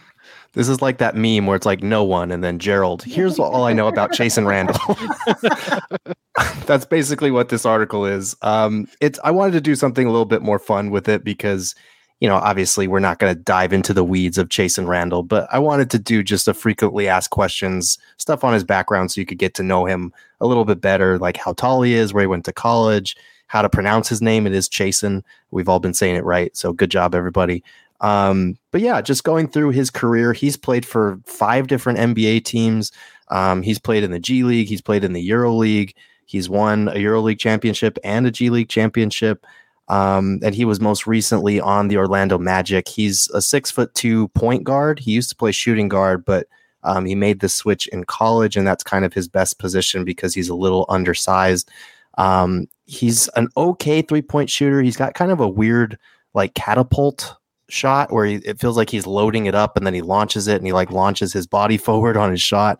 This 0.55 0.69
is 0.69 0.83
like 0.83 0.99
that 0.99 1.15
meme 1.15 1.47
where 1.47 1.55
it's 1.57 1.65
like 1.67 1.83
no 1.83 2.03
one 2.05 2.31
and 2.33 2.43
then 2.43 2.59
Gerald. 2.59 3.05
Here's 3.05 3.39
all 3.39 3.65
I 3.65 3.73
know 3.73 3.87
about 3.87 4.11
Chasson 4.13 4.45
Randle. 4.47 4.77
That's 6.66 6.84
basically 6.84 7.30
what 7.30 7.49
this 7.49 7.64
article 7.64 8.05
is. 8.05 8.36
Um, 8.43 8.89
it's 9.01 9.18
I 9.24 9.30
wanted 9.30 9.53
to 9.53 9.61
do 9.61 9.74
something 9.74 10.07
a 10.07 10.11
little 10.11 10.26
bit 10.26 10.43
more 10.43 10.59
fun 10.59 10.91
with 10.91 11.09
it 11.09 11.24
because 11.24 11.74
you 12.20 12.28
know 12.28 12.36
obviously 12.36 12.89
we're 12.89 13.01
not 13.01 13.18
going 13.18 13.34
to 13.34 13.41
dive 13.41 13.72
into 13.72 13.93
the 13.93 14.05
weeds 14.05 14.39
of 14.39 14.49
Chasson 14.49 14.86
Randle, 14.86 15.22
but 15.22 15.49
I 15.53 15.59
wanted 15.59 15.91
to 15.91 15.99
do 15.99 16.22
just 16.22 16.49
a 16.49 16.55
frequently 16.55 17.09
asked 17.09 17.30
questions 17.30 17.99
stuff 18.16 18.45
on 18.45 18.55
his 18.55 18.64
background 18.64 19.11
so 19.11 19.20
you 19.20 19.26
could 19.26 19.39
get 19.39 19.55
to 19.55 19.62
know 19.62 19.86
him 19.86 20.12
a 20.41 20.47
little 20.47 20.64
bit 20.64 20.80
better, 20.80 21.18
like 21.18 21.36
how 21.36 21.53
tall 21.53 21.82
he 21.82 21.95
is, 21.95 22.12
where 22.12 22.22
he 22.22 22.28
went 22.28 22.45
to 22.45 22.53
college, 22.53 23.16
how 23.47 23.62
to 23.62 23.68
pronounce 23.68 24.09
his 24.09 24.22
name. 24.22 24.47
It 24.47 24.53
is 24.53 24.68
Chasson. 24.68 25.22
We've 25.51 25.68
all 25.68 25.80
been 25.80 25.95
saying 25.95 26.16
it 26.16 26.24
right, 26.24 26.57
so 26.57 26.72
good 26.72 26.91
job 26.91 27.14
everybody. 27.14 27.64
Um, 28.01 28.57
but 28.70 28.80
yeah, 28.80 29.01
just 29.01 29.24
going 29.24 29.49
through 29.49 29.70
his 29.70 29.91
career, 29.91 30.32
he's 30.32 30.57
played 30.57 30.86
for 30.86 31.18
five 31.24 31.66
different 31.66 31.99
NBA 31.99 32.45
teams. 32.45 32.93
Um, 33.28 33.62
he's 33.62 33.78
played 33.78 34.05
in 34.05 34.12
the 34.12 34.20
G 34.20 34.45
League, 34.45 34.68
he's 34.68 34.80
played 34.80 35.05
in 35.05 35.12
the 35.12 35.20
Euro 35.22 35.53
League, 35.53 35.95
he's 36.29 36.49
won 36.49 36.89
a 36.89 36.95
EuroLeague 36.95 37.39
championship 37.39 37.99
and 38.05 38.26
a 38.26 38.31
G 38.31 38.51
League 38.51 38.68
championship. 38.68 39.45
Um, 39.89 40.39
and 40.43 40.55
he 40.55 40.66
was 40.66 40.81
most 40.81 41.07
recently 41.07 41.59
on 41.59 41.89
the 41.89 41.97
Orlando 41.97 42.37
Magic. 42.37 42.87
He's 42.87 43.29
a 43.33 43.41
six 43.41 43.70
foot 43.70 43.95
two 43.95 44.29
point 44.29 44.62
guard. 44.62 44.99
He 44.99 45.12
used 45.12 45.31
to 45.31 45.37
play 45.37 45.51
shooting 45.51 45.89
guard, 45.89 46.26
but 46.26 46.47
um, 46.85 47.07
he 47.07 47.14
made 47.14 47.41
the 47.41 47.49
switch 47.49 47.89
in 47.89 48.05
college, 48.05 48.57
and 48.57 48.66
that's 48.66 48.85
kind 48.85 49.07
of 49.07 49.14
his 49.14 49.26
best 49.26 49.59
position 49.59 50.05
because 50.05 50.35
he's 50.35 50.51
a 50.51 50.55
little 50.55 50.85
undersized. 50.91 51.70
Um, 52.18 52.68
he's 52.85 53.29
an 53.29 53.49
okay 53.57 54.03
three 54.03 54.22
point 54.22 54.51
shooter. 54.51 54.83
He's 54.83 54.97
got 54.97 55.14
kind 55.14 55.33
of 55.33 55.41
a 55.41 55.49
weird 55.49 55.99
like 56.35 56.55
catapult 56.55 57.35
shot 57.70 58.12
where 58.12 58.26
he, 58.26 58.37
it 58.37 58.61
feels 58.61 58.76
like 58.76 58.91
he's 58.91 59.07
loading 59.07 59.47
it 59.47 59.55
up 59.55 59.76
and 59.76 59.87
then 59.87 59.95
he 59.95 60.01
launches 60.01 60.49
it 60.49 60.57
and 60.57 60.66
he 60.66 60.72
like 60.72 60.91
launches 60.91 61.33
his 61.33 61.47
body 61.47 61.76
forward 61.79 62.16
on 62.16 62.31
his 62.31 62.43
shot. 62.43 62.79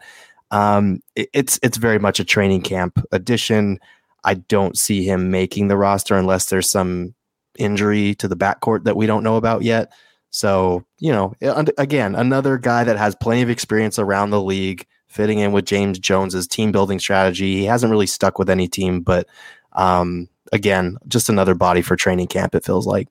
Um, 0.51 1.01
it- 1.15 1.29
it's 1.33 1.59
it's 1.63 1.77
very 1.79 1.99
much 1.99 2.21
a 2.21 2.25
training 2.25 2.63
camp 2.63 2.99
addition. 3.13 3.79
I 4.25 4.35
don't 4.35 4.77
see 4.79 5.05
him 5.05 5.31
making 5.31 5.69
the 5.69 5.77
roster 5.77 6.17
unless 6.17 6.47
there's 6.47 6.71
some 6.71 7.15
injury 7.59 8.15
to 8.17 8.29
the 8.29 8.37
backcourt 8.37 8.85
that 8.85 8.97
we 8.97 9.07
don't 9.07 9.23
know 9.25 9.37
about 9.37 9.63
yet. 9.63 9.93
So, 10.31 10.85
you 10.99 11.11
know, 11.13 11.33
again, 11.79 12.15
another 12.15 12.59
guy 12.59 12.85
that 12.85 12.99
has 12.99 13.15
plenty 13.15 13.43
of 13.43 13.51
experience 13.51 13.99
around 13.99 14.31
the 14.31 14.43
league, 14.43 14.87
fitting 15.07 15.39
in 15.39 15.53
with 15.53 15.65
James 15.65 15.99
Jones's 15.99 16.47
team 16.47 16.71
building 16.73 16.99
strategy. 16.99 17.57
He 17.57 17.65
hasn't 17.65 17.91
really 17.91 18.07
stuck 18.07 18.39
with 18.39 18.51
any 18.51 18.69
team, 18.69 19.01
but 19.01 19.27
um, 19.73 20.29
again, 20.53 20.99
just 21.09 21.29
another 21.31 21.55
body 21.55 21.81
for 21.83 21.97
training 21.97 22.27
camp. 22.27 22.55
It 22.55 22.65
feels 22.65 22.87
like. 22.87 23.09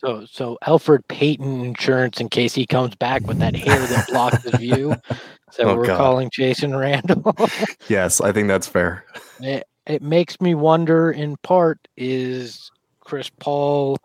So 0.00 0.24
so 0.24 0.56
Elfrid 0.66 1.06
Payton 1.08 1.64
insurance 1.64 2.20
in 2.20 2.28
case 2.30 2.54
he 2.54 2.66
comes 2.66 2.94
back 2.96 3.28
with 3.28 3.38
that 3.38 3.54
hair 3.54 3.86
that 3.86 4.06
blocks 4.06 4.42
his 4.44 4.54
view. 4.54 4.96
So 5.52 5.68
Oh, 5.68 5.74
we're 5.76 5.86
God. 5.88 5.96
calling 5.98 6.30
Chasson 6.30 6.78
Randle. 6.78 7.34
Yes, 7.88 8.20
I 8.20 8.30
think 8.30 8.46
that's 8.46 8.68
fair. 8.68 9.04
it, 9.40 9.66
it 9.84 10.00
makes 10.00 10.40
me 10.40 10.54
wonder 10.54 11.10
in 11.10 11.36
part 11.38 11.78
is 11.96 12.70
Chris 13.00 13.28
Paul 13.40 13.98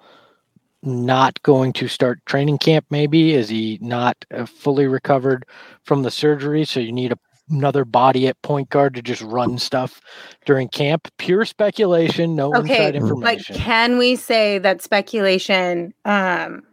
not 0.82 1.42
going 1.44 1.72
to 1.74 1.88
start 1.88 2.20
training 2.26 2.58
camp 2.58 2.86
maybe 2.90 3.34
is 3.34 3.50
he 3.50 3.78
not 3.82 4.18
uh, 4.34 4.46
fully 4.46 4.88
recovered 4.88 5.46
from 5.84 6.02
the 6.04 6.12
surgery 6.12 6.66
so 6.66 6.80
you 6.80 6.92
need 6.92 7.12
a, 7.12 7.18
another 7.50 7.86
body 7.86 8.28
at 8.28 8.42
point 8.42 8.70
guard 8.70 8.96
to 8.96 9.02
just 9.02 9.22
run 9.22 9.58
stuff 9.58 10.02
during 10.46 10.68
camp 10.68 11.08
pure 11.18 11.46
speculation 11.46 12.36
no 12.36 12.54
Okay, 12.56 12.88
inside 12.96 13.22
but 13.22 13.46
can 13.56 13.98
we 13.98 14.16
say 14.16 14.58
that 14.60 14.82
speculation? 14.82 15.94
Um, 16.06 16.64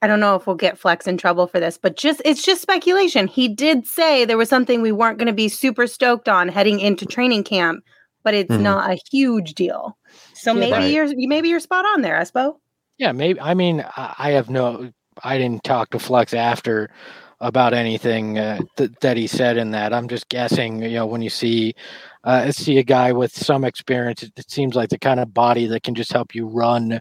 I 0.00 0.06
don't 0.06 0.20
know 0.20 0.36
if 0.36 0.46
we'll 0.46 0.56
get 0.56 0.78
Flex 0.78 1.06
in 1.06 1.16
trouble 1.18 1.46
for 1.48 1.58
this, 1.58 1.76
but 1.76 1.96
just 1.96 2.22
it's 2.24 2.44
just 2.44 2.62
speculation. 2.62 3.26
He 3.26 3.48
did 3.48 3.86
say 3.86 4.24
there 4.24 4.38
was 4.38 4.48
something 4.48 4.80
we 4.80 4.92
weren't 4.92 5.18
going 5.18 5.26
to 5.26 5.32
be 5.32 5.48
super 5.48 5.86
stoked 5.86 6.28
on 6.28 6.48
heading 6.48 6.78
into 6.78 7.04
training 7.04 7.42
camp, 7.44 7.82
but 8.22 8.32
it's 8.34 8.54
Mhm. 8.54 8.60
not 8.62 8.90
a 8.90 8.98
huge 9.10 9.54
deal. 9.54 9.96
So 10.34 10.52
Yeah, 10.52 10.60
maybe 10.60 10.72
right. 10.72 10.92
you're 10.92 11.08
maybe 11.28 11.48
you're 11.48 11.58
spot 11.60 11.84
on 11.94 12.02
there, 12.02 12.14
Espo. 12.20 12.56
Yeah, 12.98 13.12
maybe. 13.12 13.40
I 13.40 13.54
mean, 13.54 13.84
I, 13.96 14.14
I 14.18 14.30
have 14.32 14.50
no. 14.50 14.90
I 15.24 15.36
didn't 15.36 15.64
talk 15.64 15.90
to 15.90 15.98
Flex 15.98 16.32
after 16.32 16.90
about 17.40 17.74
anything 17.74 18.38
uh, 18.38 18.60
th- 18.76 18.92
that 19.00 19.16
he 19.16 19.26
said 19.26 19.56
in 19.56 19.70
that. 19.72 19.92
I'm 19.92 20.08
just 20.08 20.28
guessing. 20.28 20.82
You 20.82 20.90
know, 20.90 21.06
when 21.06 21.22
you 21.22 21.30
see 21.30 21.74
uh, 22.28 22.52
see 22.52 22.76
a 22.76 22.82
guy 22.82 23.10
with 23.10 23.34
some 23.34 23.64
experience, 23.64 24.22
it, 24.22 24.32
it 24.36 24.50
seems 24.50 24.76
like 24.76 24.90
the 24.90 24.98
kind 24.98 25.18
of 25.18 25.32
body 25.32 25.66
that 25.66 25.82
can 25.82 25.94
just 25.94 26.12
help 26.12 26.34
you 26.34 26.46
run 26.46 27.00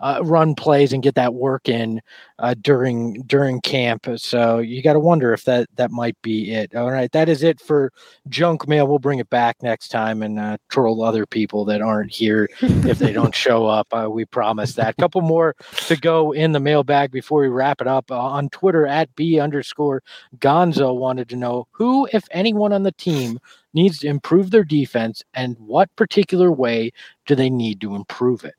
uh, 0.00 0.20
run 0.22 0.54
plays 0.54 0.92
and 0.92 1.02
get 1.02 1.14
that 1.14 1.32
work 1.32 1.66
in 1.66 2.02
uh, 2.40 2.54
during 2.60 3.22
during 3.22 3.62
camp. 3.62 4.06
So 4.16 4.58
you 4.58 4.82
got 4.82 4.92
to 4.92 5.00
wonder 5.00 5.32
if 5.32 5.44
that 5.44 5.66
that 5.76 5.90
might 5.90 6.20
be 6.20 6.52
it. 6.52 6.74
All 6.74 6.90
right, 6.90 7.10
that 7.12 7.30
is 7.30 7.42
it 7.42 7.58
for 7.58 7.90
junk 8.28 8.68
mail. 8.68 8.86
We'll 8.86 8.98
bring 8.98 9.18
it 9.18 9.30
back 9.30 9.56
next 9.62 9.88
time 9.88 10.22
and 10.22 10.38
uh, 10.38 10.58
troll 10.68 11.02
other 11.02 11.24
people 11.24 11.64
that 11.64 11.80
aren't 11.80 12.12
here 12.12 12.46
if 12.60 12.98
they 12.98 13.14
don't 13.14 13.34
show 13.46 13.64
up. 13.64 13.86
Uh, 13.92 14.10
we 14.10 14.26
promise 14.26 14.74
that. 14.74 14.90
A 14.90 15.00
couple 15.00 15.22
more 15.22 15.56
to 15.86 15.96
go 15.96 16.32
in 16.32 16.52
the 16.52 16.60
mailbag 16.60 17.12
before 17.12 17.40
we 17.40 17.48
wrap 17.48 17.80
it 17.80 17.86
up. 17.86 18.10
Uh, 18.10 18.18
on 18.18 18.50
Twitter 18.50 18.86
at 18.86 19.14
B 19.16 19.40
underscore 19.40 20.02
Gonzo 20.36 20.94
wanted 20.94 21.30
to 21.30 21.36
know 21.36 21.66
who, 21.70 22.06
if 22.12 22.24
anyone 22.30 22.74
on 22.74 22.82
the 22.82 22.92
team, 22.92 23.38
needs 23.76 24.00
to 24.00 24.08
improve 24.08 24.50
their 24.50 24.64
defense 24.64 25.22
and 25.34 25.56
what 25.60 25.94
particular 25.94 26.50
way 26.50 26.90
do 27.26 27.36
they 27.36 27.50
need 27.50 27.80
to 27.82 27.94
improve 27.94 28.44
it? 28.44 28.54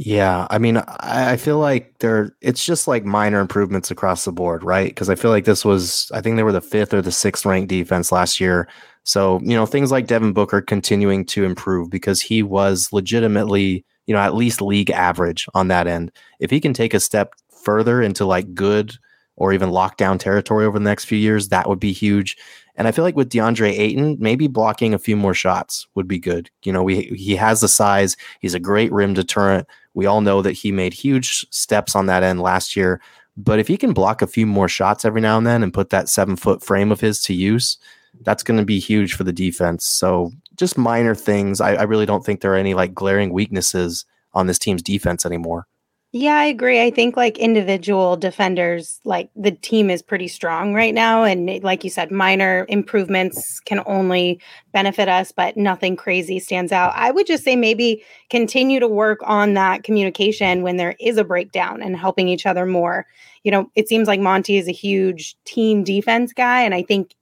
Yeah, 0.00 0.46
I 0.48 0.58
mean, 0.58 0.76
I, 0.76 1.32
I 1.32 1.36
feel 1.36 1.58
like 1.58 1.98
there 1.98 2.36
it's 2.40 2.64
just 2.64 2.86
like 2.86 3.04
minor 3.04 3.40
improvements 3.40 3.90
across 3.90 4.24
the 4.24 4.30
board, 4.30 4.62
right? 4.62 4.88
Because 4.88 5.10
I 5.10 5.16
feel 5.16 5.32
like 5.32 5.44
this 5.44 5.64
was, 5.64 6.08
I 6.14 6.20
think 6.20 6.36
they 6.36 6.44
were 6.44 6.52
the 6.52 6.60
fifth 6.60 6.94
or 6.94 7.02
the 7.02 7.10
sixth 7.10 7.44
ranked 7.44 7.68
defense 7.68 8.12
last 8.12 8.38
year. 8.38 8.68
So, 9.02 9.40
you 9.42 9.56
know, 9.56 9.66
things 9.66 9.90
like 9.90 10.06
Devin 10.06 10.34
Booker 10.34 10.60
continuing 10.60 11.24
to 11.26 11.44
improve 11.44 11.90
because 11.90 12.22
he 12.22 12.44
was 12.44 12.92
legitimately, 12.92 13.84
you 14.06 14.14
know, 14.14 14.20
at 14.20 14.36
least 14.36 14.62
league 14.62 14.90
average 14.90 15.48
on 15.54 15.66
that 15.66 15.88
end. 15.88 16.12
If 16.38 16.52
he 16.52 16.60
can 16.60 16.74
take 16.74 16.94
a 16.94 17.00
step 17.00 17.32
further 17.64 18.00
into 18.00 18.24
like 18.24 18.54
good 18.54 18.94
or 19.38 19.52
even 19.52 19.70
lockdown 19.70 20.18
territory 20.18 20.66
over 20.66 20.78
the 20.78 20.84
next 20.84 21.06
few 21.06 21.16
years, 21.18 21.48
that 21.48 21.68
would 21.68 21.80
be 21.80 21.92
huge. 21.92 22.36
And 22.76 22.86
I 22.86 22.92
feel 22.92 23.04
like 23.04 23.16
with 23.16 23.30
DeAndre 23.30 23.76
Ayton, 23.76 24.16
maybe 24.20 24.46
blocking 24.48 24.94
a 24.94 24.98
few 24.98 25.16
more 25.16 25.34
shots 25.34 25.86
would 25.94 26.06
be 26.06 26.18
good. 26.18 26.50
You 26.64 26.72
know, 26.72 26.82
we 26.82 27.02
he 27.16 27.36
has 27.36 27.60
the 27.60 27.68
size, 27.68 28.16
he's 28.40 28.54
a 28.54 28.60
great 28.60 28.92
rim 28.92 29.14
deterrent. 29.14 29.66
We 29.94 30.06
all 30.06 30.20
know 30.20 30.42
that 30.42 30.52
he 30.52 30.70
made 30.72 30.92
huge 30.92 31.46
steps 31.50 31.96
on 31.96 32.06
that 32.06 32.22
end 32.22 32.40
last 32.40 32.76
year, 32.76 33.00
But 33.38 33.60
if 33.60 33.68
he 33.68 33.76
can 33.76 33.92
block 33.92 34.20
a 34.20 34.26
few 34.26 34.46
more 34.46 34.68
shots 34.68 35.04
every 35.04 35.20
now 35.20 35.38
and 35.38 35.46
then 35.46 35.62
and 35.62 35.72
put 35.72 35.90
that 35.90 36.08
seven 36.08 36.34
foot 36.34 36.60
frame 36.60 36.90
of 36.90 37.00
his 37.00 37.22
to 37.22 37.32
use, 37.32 37.78
that's 38.22 38.42
going 38.42 38.58
to 38.58 38.66
be 38.66 38.80
huge 38.80 39.14
for 39.14 39.22
the 39.22 39.32
defense. 39.32 39.86
So 39.86 40.32
just 40.56 40.76
minor 40.76 41.14
things. 41.14 41.60
I, 41.60 41.74
I 41.74 41.82
really 41.84 42.04
don't 42.04 42.26
think 42.26 42.40
there 42.40 42.54
are 42.54 42.56
any 42.56 42.74
like 42.74 42.92
glaring 42.92 43.32
weaknesses 43.32 44.04
on 44.34 44.48
this 44.48 44.58
team's 44.58 44.82
defense 44.82 45.24
anymore. 45.24 45.68
Yeah, 46.12 46.38
I 46.38 46.46
agree. 46.46 46.82
I 46.82 46.90
think 46.90 47.18
like 47.18 47.36
individual 47.36 48.16
defenders, 48.16 48.98
like 49.04 49.28
the 49.36 49.50
team 49.50 49.90
is 49.90 50.00
pretty 50.00 50.26
strong 50.26 50.72
right 50.72 50.94
now. 50.94 51.22
And 51.22 51.62
like 51.62 51.84
you 51.84 51.90
said, 51.90 52.10
minor 52.10 52.64
improvements 52.70 53.60
can 53.60 53.82
only 53.84 54.40
benefit 54.72 55.10
us, 55.10 55.32
but 55.32 55.58
nothing 55.58 55.96
crazy 55.96 56.38
stands 56.38 56.72
out. 56.72 56.94
I 56.96 57.10
would 57.10 57.26
just 57.26 57.44
say 57.44 57.56
maybe 57.56 58.02
continue 58.30 58.80
to 58.80 58.88
work 58.88 59.18
on 59.24 59.52
that 59.54 59.82
communication 59.82 60.62
when 60.62 60.78
there 60.78 60.96
is 60.98 61.18
a 61.18 61.24
breakdown 61.24 61.82
and 61.82 61.94
helping 61.94 62.26
each 62.26 62.46
other 62.46 62.64
more. 62.64 63.06
You 63.44 63.50
know, 63.50 63.70
it 63.74 63.86
seems 63.86 64.08
like 64.08 64.18
Monty 64.18 64.56
is 64.56 64.66
a 64.66 64.72
huge 64.72 65.36
team 65.44 65.84
defense 65.84 66.32
guy. 66.32 66.62
And 66.62 66.74
I 66.74 66.84
think 66.84 67.14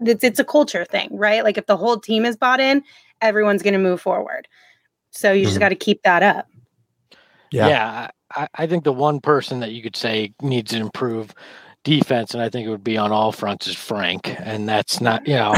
it's, 0.00 0.24
it's 0.24 0.40
a 0.40 0.44
culture 0.44 0.86
thing, 0.86 1.10
right? 1.12 1.44
Like 1.44 1.58
if 1.58 1.66
the 1.66 1.76
whole 1.76 2.00
team 2.00 2.24
is 2.24 2.38
bought 2.38 2.60
in, 2.60 2.82
everyone's 3.20 3.62
going 3.62 3.74
to 3.74 3.78
move 3.78 4.00
forward. 4.00 4.48
So 5.10 5.30
you 5.30 5.42
mm-hmm. 5.42 5.48
just 5.48 5.60
got 5.60 5.68
to 5.68 5.74
keep 5.74 6.02
that 6.04 6.22
up. 6.22 6.46
Yeah. 7.52 7.68
yeah. 7.68 8.10
I, 8.34 8.48
I 8.54 8.66
think 8.66 8.84
the 8.84 8.92
one 8.92 9.20
person 9.20 9.60
that 9.60 9.72
you 9.72 9.82
could 9.82 9.96
say 9.96 10.32
needs 10.40 10.72
to 10.72 10.78
improve 10.78 11.34
defense, 11.84 12.34
and 12.34 12.42
I 12.42 12.48
think 12.48 12.66
it 12.66 12.70
would 12.70 12.84
be 12.84 12.98
on 12.98 13.12
all 13.12 13.32
fronts, 13.32 13.66
is 13.66 13.76
Frank. 13.76 14.34
And 14.40 14.68
that's 14.68 15.00
not, 15.00 15.26
you 15.26 15.34
know, 15.34 15.54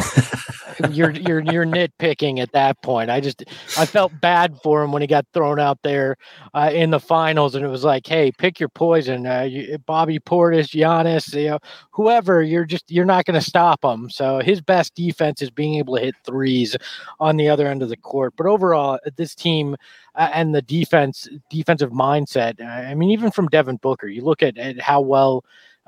you're 0.90 1.10
you're 1.10 1.40
you're 1.40 1.66
nitpicking 1.66 2.38
at 2.40 2.52
that 2.52 2.80
point. 2.82 3.10
I 3.10 3.20
just 3.20 3.44
I 3.78 3.86
felt 3.86 4.12
bad 4.20 4.56
for 4.62 4.82
him 4.82 4.92
when 4.92 5.02
he 5.02 5.08
got 5.08 5.26
thrown 5.32 5.58
out 5.58 5.78
there 5.82 6.16
uh, 6.54 6.70
in 6.72 6.90
the 6.90 7.00
finals, 7.00 7.54
and 7.54 7.64
it 7.64 7.68
was 7.68 7.84
like, 7.84 8.06
hey, 8.06 8.32
pick 8.32 8.60
your 8.60 8.68
poison. 8.68 9.26
Uh, 9.26 9.42
you, 9.42 9.78
Bobby 9.86 10.18
Portis, 10.18 10.68
Giannis, 10.68 11.34
you 11.34 11.50
know, 11.50 11.58
whoever. 11.90 12.42
You're 12.42 12.64
just 12.64 12.90
you're 12.90 13.04
not 13.04 13.24
going 13.24 13.38
to 13.38 13.46
stop 13.46 13.84
him. 13.84 14.08
So 14.10 14.38
his 14.40 14.60
best 14.60 14.94
defense 14.94 15.42
is 15.42 15.50
being 15.50 15.74
able 15.74 15.96
to 15.96 16.02
hit 16.02 16.14
threes 16.24 16.76
on 17.20 17.36
the 17.36 17.48
other 17.48 17.66
end 17.66 17.82
of 17.82 17.88
the 17.88 17.96
court. 17.96 18.34
But 18.36 18.46
overall, 18.46 18.98
this 19.16 19.34
team. 19.34 19.76
Uh, 20.14 20.28
and 20.34 20.54
the 20.54 20.60
defense 20.60 21.26
defensive 21.48 21.90
mindset. 21.90 22.62
I 22.62 22.92
mean, 22.92 23.10
even 23.12 23.30
from 23.30 23.48
Devin 23.48 23.76
Booker, 23.76 24.08
you 24.08 24.22
look 24.22 24.42
at, 24.42 24.58
at 24.58 24.78
how 24.78 25.00
well 25.00 25.42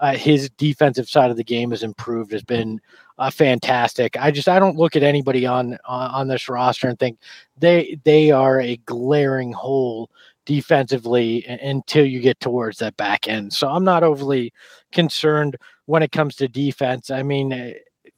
uh, 0.04 0.14
his 0.14 0.50
defensive 0.50 1.08
side 1.08 1.30
of 1.30 1.38
the 1.38 1.42
game 1.42 1.70
has 1.70 1.82
improved, 1.82 2.32
has 2.32 2.42
been 2.42 2.78
uh, 3.16 3.30
fantastic. 3.30 4.18
I 4.18 4.30
just 4.30 4.50
I 4.50 4.58
don't 4.58 4.76
look 4.76 4.96
at 4.96 5.02
anybody 5.02 5.46
on 5.46 5.78
on 5.86 6.28
this 6.28 6.46
roster 6.46 6.88
and 6.88 6.98
think 6.98 7.18
they 7.56 7.98
they 8.04 8.30
are 8.30 8.60
a 8.60 8.76
glaring 8.84 9.50
hole 9.50 10.10
defensively 10.44 11.46
until 11.46 12.04
you 12.04 12.20
get 12.20 12.38
towards 12.38 12.76
that 12.78 12.98
back 12.98 13.28
end. 13.28 13.54
So 13.54 13.66
I'm 13.66 13.84
not 13.84 14.02
overly 14.02 14.52
concerned 14.92 15.56
when 15.86 16.02
it 16.02 16.12
comes 16.12 16.36
to 16.36 16.48
defense. 16.48 17.10
I 17.10 17.22
mean 17.22 17.54
eh, 17.54 17.72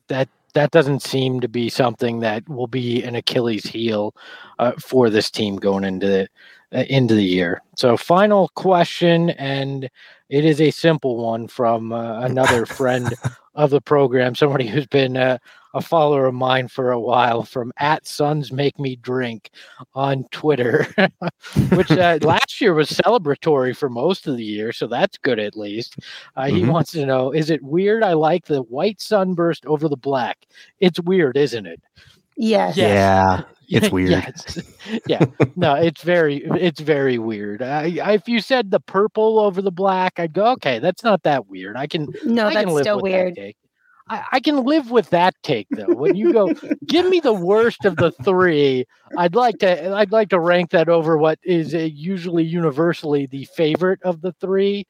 that 0.08 0.28
that 0.54 0.72
doesn't 0.72 1.02
seem 1.02 1.38
to 1.38 1.48
be 1.48 1.68
something 1.68 2.18
that 2.18 2.48
will 2.48 2.66
be 2.66 3.04
an 3.04 3.14
Achilles 3.14 3.64
heel 3.64 4.12
uh, 4.58 4.72
for 4.72 5.08
this 5.08 5.30
team 5.30 5.54
going 5.54 5.84
into 5.84 6.08
the 6.08 6.28
uh, 6.72 6.82
into 6.88 7.14
the 7.14 7.22
year. 7.22 7.62
So 7.76 7.96
final 7.96 8.48
question 8.56 9.30
and 9.30 9.88
it 10.28 10.44
is 10.44 10.60
a 10.60 10.70
simple 10.70 11.16
one 11.16 11.48
from 11.48 11.92
uh, 11.92 12.20
another 12.20 12.66
friend 12.66 13.14
of 13.54 13.70
the 13.70 13.80
program, 13.80 14.34
somebody 14.34 14.66
who's 14.66 14.86
been 14.86 15.16
uh, 15.16 15.38
a 15.74 15.80
follower 15.80 16.26
of 16.26 16.34
mine 16.34 16.68
for 16.68 16.92
a 16.92 17.00
while, 17.00 17.42
from 17.42 17.72
at 17.78 18.06
Suns 18.06 18.52
Make 18.52 18.78
Me 18.78 18.96
Drink 18.96 19.50
on 19.94 20.24
Twitter, 20.30 20.86
which 21.72 21.90
uh, 21.90 22.18
last 22.22 22.60
year 22.60 22.74
was 22.74 22.90
celebratory 22.90 23.76
for 23.76 23.88
most 23.88 24.26
of 24.26 24.36
the 24.36 24.44
year, 24.44 24.72
so 24.72 24.86
that's 24.86 25.18
good 25.18 25.38
at 25.38 25.56
least. 25.56 25.96
Uh, 26.36 26.44
mm-hmm. 26.44 26.56
He 26.56 26.64
wants 26.64 26.92
to 26.92 27.06
know: 27.06 27.30
Is 27.30 27.50
it 27.50 27.62
weird? 27.62 28.02
I 28.02 28.14
like 28.14 28.46
the 28.46 28.62
white 28.62 29.00
sunburst 29.00 29.64
over 29.66 29.88
the 29.88 29.96
black. 29.96 30.46
It's 30.80 31.00
weird, 31.00 31.36
isn't 31.36 31.66
it? 31.66 31.80
Yes. 32.36 32.76
yes. 32.76 32.90
Yeah. 32.90 33.42
It's 33.68 33.90
weird. 33.92 34.10
yes. 34.10 34.58
Yeah. 35.08 35.24
No, 35.56 35.74
it's 35.74 36.02
very 36.02 36.44
it's 36.44 36.80
very 36.80 37.18
weird. 37.18 37.60
I, 37.60 37.98
I, 38.02 38.12
if 38.12 38.28
you 38.28 38.40
said 38.40 38.70
the 38.70 38.78
purple 38.78 39.40
over 39.40 39.60
the 39.60 39.72
black, 39.72 40.20
I'd 40.20 40.32
go, 40.32 40.52
okay, 40.52 40.78
that's 40.78 41.02
not 41.02 41.24
that 41.24 41.48
weird. 41.48 41.76
I 41.76 41.88
can 41.88 42.08
No, 42.24 42.46
I 42.46 42.54
that's 42.54 42.66
can 42.66 42.78
still 42.78 43.00
weird. 43.00 43.36
I, 44.08 44.24
I, 44.32 44.40
can 44.40 44.64
live 44.64 44.92
with 44.92 45.10
that 45.10 45.34
take 45.42 45.66
though. 45.70 45.92
When 45.92 46.14
you 46.14 46.32
go, 46.32 46.54
give 46.86 47.06
me 47.06 47.18
the 47.18 47.32
worst 47.32 47.84
of 47.84 47.96
the 47.96 48.12
three. 48.12 48.86
I'd 49.16 49.34
like 49.34 49.58
to. 49.58 49.94
I'd 49.94 50.12
like 50.12 50.28
to 50.28 50.38
rank 50.38 50.70
that 50.70 50.88
over 50.88 51.16
what 51.16 51.40
is 51.42 51.74
usually 51.74 52.44
universally 52.44 53.26
the 53.26 53.46
favorite 53.56 54.00
of 54.02 54.20
the 54.20 54.32
three. 54.32 54.86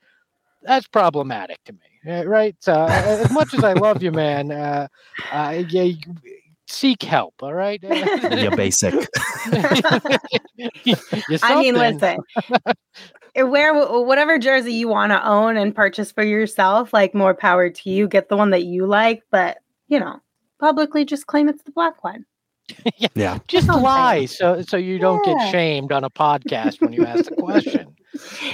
That's 0.62 0.86
problematic 0.88 1.62
to 1.64 1.72
me, 1.72 1.78
eh, 2.12 2.24
right? 2.24 2.56
So, 2.60 2.84
as 2.86 3.30
much 3.30 3.54
as 3.54 3.64
I 3.64 3.72
love 3.72 4.02
you, 4.02 4.12
man, 4.12 4.50
uh, 4.50 4.88
uh, 5.32 5.62
yeah, 5.68 5.92
seek 6.66 7.02
help. 7.02 7.34
All 7.40 7.54
right. 7.54 7.80
yeah, 7.82 8.54
basic. 8.54 8.94
I 11.42 11.60
mean, 11.60 11.74
listen. 11.74 12.18
Wear 13.36 13.74
whatever 14.02 14.38
jersey 14.38 14.72
you 14.72 14.88
want 14.88 15.12
to 15.12 15.26
own 15.26 15.56
and 15.56 15.74
purchase 15.74 16.10
for 16.10 16.22
yourself. 16.22 16.92
Like 16.92 17.14
more 17.14 17.34
power 17.34 17.70
to 17.70 17.90
you. 17.90 18.08
Get 18.08 18.28
the 18.28 18.36
one 18.36 18.50
that 18.50 18.64
you 18.64 18.86
like, 18.86 19.22
but 19.30 19.58
you 19.88 20.00
know, 20.00 20.20
publicly 20.58 21.04
just 21.04 21.26
claim 21.26 21.48
it's 21.48 21.62
the 21.62 21.72
black 21.72 22.02
one. 22.02 22.24
yeah. 22.96 23.08
yeah. 23.14 23.38
Just 23.46 23.68
lie 23.68 24.24
so 24.24 24.62
so 24.62 24.76
you 24.76 24.98
don't 24.98 25.24
yeah. 25.26 25.34
get 25.34 25.52
shamed 25.52 25.92
on 25.92 26.02
a 26.02 26.10
podcast 26.10 26.80
when 26.80 26.92
you 26.92 27.04
ask 27.04 27.26
the 27.26 27.36
question. 27.36 27.94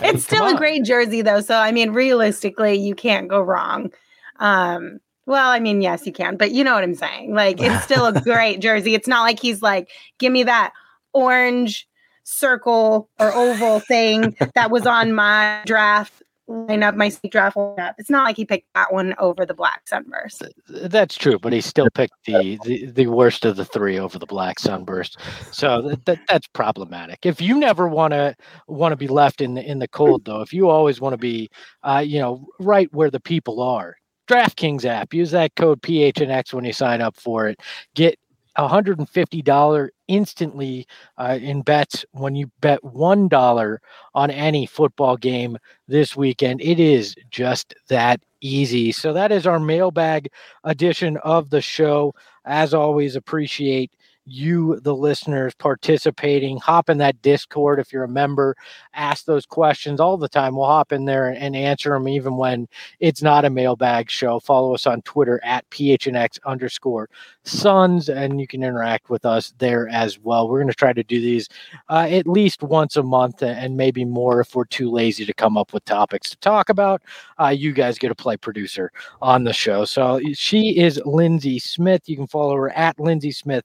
it's 0.03 0.25
still 0.25 0.47
a 0.47 0.57
great 0.57 0.85
jersey 0.85 1.23
though, 1.23 1.41
so 1.41 1.57
I 1.57 1.73
mean 1.73 1.93
realistically 1.93 2.75
you 2.75 2.95
can't 2.95 3.29
go 3.29 3.41
wrong. 3.41 3.91
Um 4.39 4.99
well, 5.27 5.51
I 5.51 5.61
mean, 5.61 5.83
yes, 5.83 6.07
you 6.07 6.13
can, 6.13 6.37
but 6.37 6.51
you 6.51 6.65
know 6.65 6.75
what 6.75 6.83
I'm 6.85 6.95
saying. 6.95 7.35
Like, 7.35 7.61
it's 7.61 7.85
still 7.85 8.07
a 8.07 8.21
great 8.23 8.61
jersey. 8.61 8.95
It's 8.95 9.09
not 9.09 9.23
like 9.23 9.41
he's 9.41 9.63
like, 9.63 9.91
give 10.19 10.33
me 10.33 10.43
that 10.45 10.73
orange 11.13 11.89
circle 12.25 13.09
or 13.19 13.33
oval 13.33 13.81
thing 13.81 14.37
that 14.55 14.71
was 14.71 14.87
on 14.87 15.13
my 15.15 15.63
draft 15.67 16.23
lineup, 16.49 16.97
my 16.97 17.13
draft 17.31 17.57
lineup. 17.57 17.95
It's 17.99 18.11
not 18.11 18.25
like 18.25 18.37
he 18.37 18.45
picked 18.45 18.67
that 18.75 18.93
one 18.93 19.15
over 19.19 19.47
the 19.47 19.55
black 19.55 19.83
sunburst. 19.87 20.43
That's 20.69 21.17
true, 21.17 21.39
but 21.39 21.53
he 21.53 21.61
still 21.61 21.89
picked 21.95 22.15
the 22.27 22.59
the, 22.65 22.87
the 22.87 23.07
worst 23.07 23.45
of 23.45 23.57
the 23.57 23.65
three 23.65 23.99
over 23.99 24.19
the 24.19 24.27
black 24.27 24.59
sunburst. 24.59 25.19
So 25.53 25.83
that, 25.83 26.05
that 26.07 26.19
that's 26.29 26.47
problematic. 26.49 27.21
If 27.25 27.41
you 27.41 27.59
never 27.59 27.89
want 27.89 28.13
to 28.13 28.35
want 28.67 28.93
to 28.93 28.97
be 28.97 29.09
left 29.09 29.41
in 29.41 29.55
the 29.55 29.63
in 29.63 29.79
the 29.79 29.89
cold, 29.89 30.25
though, 30.25 30.41
if 30.41 30.53
you 30.53 30.69
always 30.69 31.01
want 31.01 31.13
to 31.15 31.19
be, 31.19 31.49
uh, 31.83 32.03
you 32.05 32.19
know, 32.19 32.47
right 32.59 32.93
where 32.93 33.11
the 33.11 33.21
people 33.21 33.63
are, 33.63 33.97
DraftKings 34.33 34.87
app. 34.87 35.13
Use 35.13 35.31
that 35.33 35.55
code 35.57 35.83
PHNX 35.83 36.55
when 36.55 36.65
you 36.65 36.73
sign 36.73 37.03
up 37.03 37.17
for 37.17 37.49
it. 37.49 37.61
Get 37.95 38.19
$150 38.57 39.89
instantly 40.09 40.87
uh, 41.19 41.39
in 41.41 41.61
bets 41.61 42.07
when 42.13 42.35
you 42.35 42.51
bet 42.61 42.83
$1 42.83 43.79
on 44.15 44.31
any 44.31 44.65
football 44.65 45.19
game 45.19 45.59
this 45.87 46.17
weekend. 46.17 46.63
It 46.63 46.81
is 46.81 47.15
just 47.31 47.75
that 47.89 48.21
easy. 48.41 48.91
So 48.91 49.13
that 49.13 49.33
is 49.33 49.47
our 49.47 49.61
mailbag 49.61 50.29
edition 50.65 51.19
of 51.19 51.51
the 51.51 51.61
show. 51.61 52.15
As 52.47 52.73
always, 52.73 53.17
appreciate 53.17 53.93
you, 54.25 54.79
the 54.81 54.95
listeners, 54.95 55.55
participating. 55.55 56.59
Hop 56.59 56.89
in 56.89 56.99
that 56.99 57.21
Discord 57.23 57.79
if 57.79 57.93
you're 57.93 58.05
a 58.05 58.09
member. 58.09 58.57
Ask 58.95 59.25
those 59.25 59.47
questions 59.47 60.01
all 60.01 60.17
the 60.17 60.29
time. 60.29 60.57
We'll 60.57 60.67
hop 60.67 60.93
in 60.93 61.05
there 61.05 61.29
and 61.29 61.57
answer 61.57 61.91
them 61.91 62.09
even 62.09 62.37
when 62.37 62.69
it's 63.01 63.23
not 63.23 63.45
a 63.45 63.51
mailbag 63.51 64.11
show. 64.11 64.39
Follow 64.41 64.75
us 64.75 64.87
on 64.87 65.03
Twitter 65.03 65.41
at 65.43 65.69
PHNX 65.71 66.39
underscore 66.45 67.09
Suns, 67.45 68.09
and 68.09 68.41
you 68.41 68.47
can 68.47 68.63
interact 68.63 69.11
with 69.11 69.25
us 69.27 69.53
there 69.59 69.89
as 69.89 70.19
well. 70.19 70.49
We're 70.49 70.61
going 70.61 70.69
to 70.69 70.75
try 70.75 70.93
to 70.93 71.03
do 71.03 71.21
these 71.21 71.49
uh, 71.89 72.07
at 72.09 72.27
least 72.27 72.63
once 72.63 72.97
a 72.97 73.03
month 73.03 73.43
and 73.43 73.77
maybe 73.77 74.05
more 74.05 74.41
if 74.41 74.55
we're 74.55 74.65
too 74.65 74.91
lazy 74.91 75.25
to 75.27 75.35
come 75.35 75.57
up 75.57 75.73
with 75.73 75.85
topics 75.85 76.31
to 76.31 76.37
talk 76.37 76.69
about. 76.69 77.03
Uh, 77.41 77.49
you 77.49 77.73
guys 77.73 77.99
get 77.99 78.09
to 78.09 78.15
play 78.15 78.37
producer 78.37 78.93
on 79.21 79.45
the 79.45 79.53
show. 79.53 79.85
So 79.85 80.21
she 80.35 80.79
is 80.79 81.01
Lindsay 81.05 81.59
Smith. 81.59 82.09
You 82.09 82.17
can 82.17 82.29
follow 82.29 82.55
her 82.57 82.71
at 82.71 83.01
Lindsay 83.01 83.33
Smith 83.33 83.65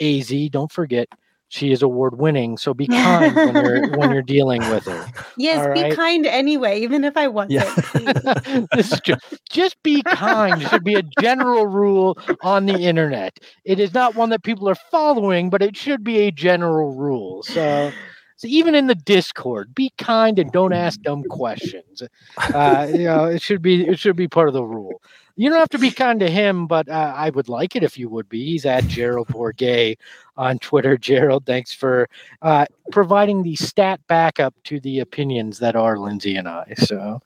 AZ. 0.00 0.32
Don't 0.50 0.70
forget, 0.72 1.08
she 1.48 1.72
is 1.72 1.82
award 1.82 2.18
winning. 2.18 2.58
So 2.58 2.74
be 2.74 2.86
kind 2.86 3.34
when 3.34 3.64
you're 3.64 3.96
when 3.96 4.12
you're 4.12 4.22
dealing 4.36 4.60
with 4.68 4.84
her. 4.84 5.06
Yes, 5.36 5.66
All 5.66 5.72
be 5.72 5.82
right? 5.82 5.96
kind 5.96 6.26
anyway, 6.26 6.80
even 6.80 7.04
if 7.04 7.16
I 7.16 7.28
wasn't. 7.28 7.52
Yeah. 7.52 8.66
this 8.72 8.92
is 8.92 9.00
just, 9.00 9.24
just 9.50 9.82
be 9.82 10.02
kind. 10.02 10.62
It 10.62 10.68
should 10.68 10.84
be 10.84 10.94
a 10.94 11.02
general 11.20 11.66
rule 11.66 12.18
on 12.42 12.66
the 12.66 12.74
internet. 12.74 13.38
It 13.64 13.80
is 13.80 13.94
not 13.94 14.14
one 14.14 14.28
that 14.30 14.42
people 14.42 14.68
are 14.68 14.76
following, 14.90 15.48
but 15.48 15.62
it 15.62 15.76
should 15.76 16.04
be 16.04 16.18
a 16.20 16.30
general 16.30 16.94
rule. 16.94 17.42
So 17.42 17.92
so 18.38 18.46
even 18.46 18.76
in 18.76 18.86
the 18.86 18.94
Discord, 18.94 19.74
be 19.74 19.92
kind 19.98 20.38
and 20.38 20.52
don't 20.52 20.72
ask 20.72 21.00
dumb 21.02 21.24
questions. 21.24 22.04
Uh, 22.36 22.86
you 22.88 23.02
know, 23.02 23.24
it 23.24 23.42
should 23.42 23.60
be 23.60 23.84
it 23.84 23.98
should 23.98 24.14
be 24.14 24.28
part 24.28 24.46
of 24.46 24.54
the 24.54 24.62
rule. 24.62 25.02
You 25.34 25.50
don't 25.50 25.58
have 25.58 25.68
to 25.70 25.78
be 25.78 25.90
kind 25.90 26.20
to 26.20 26.30
him, 26.30 26.68
but 26.68 26.88
uh, 26.88 27.12
I 27.16 27.30
would 27.30 27.48
like 27.48 27.74
it 27.74 27.82
if 27.82 27.98
you 27.98 28.08
would 28.08 28.28
be. 28.28 28.44
He's 28.44 28.64
at 28.64 28.86
Gerald 28.86 29.26
Bourguet 29.28 29.98
on 30.36 30.58
Twitter. 30.60 30.96
Gerald, 31.10 31.46
thanks 31.46 31.72
for 31.72 32.08
uh, 32.42 32.66
providing 32.92 33.42
the 33.42 33.56
stat 33.56 34.00
backup 34.06 34.54
to 34.64 34.78
the 34.78 35.00
opinions 35.00 35.58
that 35.58 35.74
are 35.74 35.98
Lindsay 35.98 36.36
and 36.36 36.48
I. 36.48 36.74
So 36.78 37.20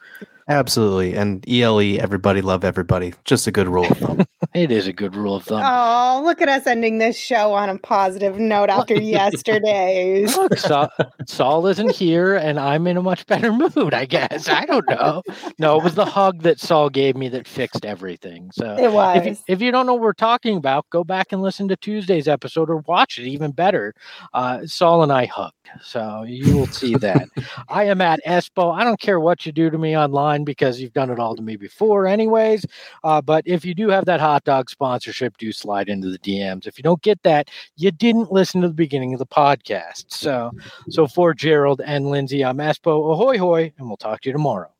Absolutely. 0.49 1.15
And 1.15 1.45
ELE, 1.49 2.01
everybody 2.01 2.43
love 2.43 2.65
everybody. 2.65 3.15
Just 3.25 3.47
a 3.47 3.53
good 3.53 3.69
rule 3.69 3.87
of 3.91 3.99
thumb. 3.99 4.27
it 4.55 4.71
is 4.73 4.87
a 4.87 4.93
good 4.93 5.15
rule 5.15 5.37
of 5.37 5.45
thumb. 5.45 5.63
Oh, 5.65 6.23
look 6.25 6.41
at 6.43 6.49
us 6.49 6.67
ending 6.67 6.99
this 6.99 7.17
show 7.17 7.53
on 7.53 7.69
a 7.69 7.79
positive 7.79 8.39
note 8.39 8.69
after 8.71 8.95
yesterday's. 8.95 10.37
Look, 10.43 10.59
Saul, 10.59 10.89
Saul 11.27 11.67
isn't 11.67 11.93
here, 11.93 12.35
and 12.35 12.59
I'm 12.59 12.87
in 12.87 12.97
a 12.97 13.03
much 13.03 13.27
better 13.27 13.53
mood, 13.77 13.95
I 13.95 14.05
guess. 14.05 14.49
I 14.49 14.65
don't 14.65 14.89
know. 14.89 15.23
No, 15.59 15.79
it 15.79 15.85
was 15.85 15.95
the 15.95 16.05
hug 16.05 16.43
that 16.43 16.59
Saul 16.59 16.91
gave 16.91 17.17
me 17.17 17.29
that 17.29 17.47
fixed 17.47 17.85
everything. 17.85 18.51
So 18.53 18.77
It 18.79 18.93
was. 18.93 19.19
if 19.19 19.27
you, 19.27 19.37
if 19.49 19.61
you 19.63 19.71
don't 19.71 19.87
know 19.87 19.95
what 19.95 20.03
we're 20.03 20.13
talking 20.13 20.57
about, 20.57 20.89
go 20.91 21.05
back 21.05 21.33
and 21.33 21.43
listen 21.43 21.69
to 21.69 21.77
Tuesday's 21.77 22.27
episode 22.29 22.69
or 22.71 22.79
watch 22.79 23.19
it 23.19 23.27
even 23.29 23.53
better. 23.53 23.95
Uh, 24.35 24.67
Saul 24.67 25.03
and 25.03 25.13
I 25.13 25.27
hugged. 25.27 25.55
So 25.83 26.25
you 26.27 26.57
will 26.57 26.67
see 26.67 26.97
that. 26.97 27.29
I 27.69 27.85
am 27.85 28.01
at 28.01 28.21
Espo. 28.27 28.75
I 28.75 28.85
don't 28.85 29.01
care 29.01 29.21
what 29.21 29.47
you 29.47 29.53
do 29.53 29.71
to 29.71 29.79
me 29.79 29.97
online 29.97 30.32
because 30.45 30.81
you've 30.81 30.93
done 30.93 31.11
it 31.11 31.19
all 31.19 31.37
to 31.37 31.43
me 31.43 31.57
before, 31.57 32.07
anyways. 32.07 32.65
Uh, 33.05 33.21
but 33.21 33.47
if 33.47 33.65
you 33.65 33.75
do 33.75 33.89
have 33.89 34.05
that 34.07 34.21
hot 34.21 34.45
dog 34.45 34.71
sponsorship, 34.71 35.37
do 35.37 35.53
slide 35.53 35.89
into 35.89 36.11
the 36.11 36.19
DMs. 36.19 36.67
If 36.67 36.79
you 36.79 36.83
don't 36.83 37.03
get 37.03 37.23
that, 37.23 37.51
you 37.77 37.91
didn't 37.91 38.33
listen 38.33 38.61
to 38.63 38.69
the 38.69 38.75
beginning 38.75 39.13
of 39.13 39.19
the 39.19 39.27
podcast. 39.27 40.07
So, 40.09 40.51
so 40.91 41.07
for 41.07 41.35
Gerald 41.35 41.81
and 41.85 42.07
Lindsay, 42.07 42.45
I'm 42.45 42.59
Espo. 42.59 43.13
Ahoy, 43.13 43.39
hoy, 43.39 43.73
and 43.79 43.89
we'll 43.89 43.97
talk 43.97 44.23
to 44.23 44.29
you 44.29 44.33
tomorrow. 44.33 44.73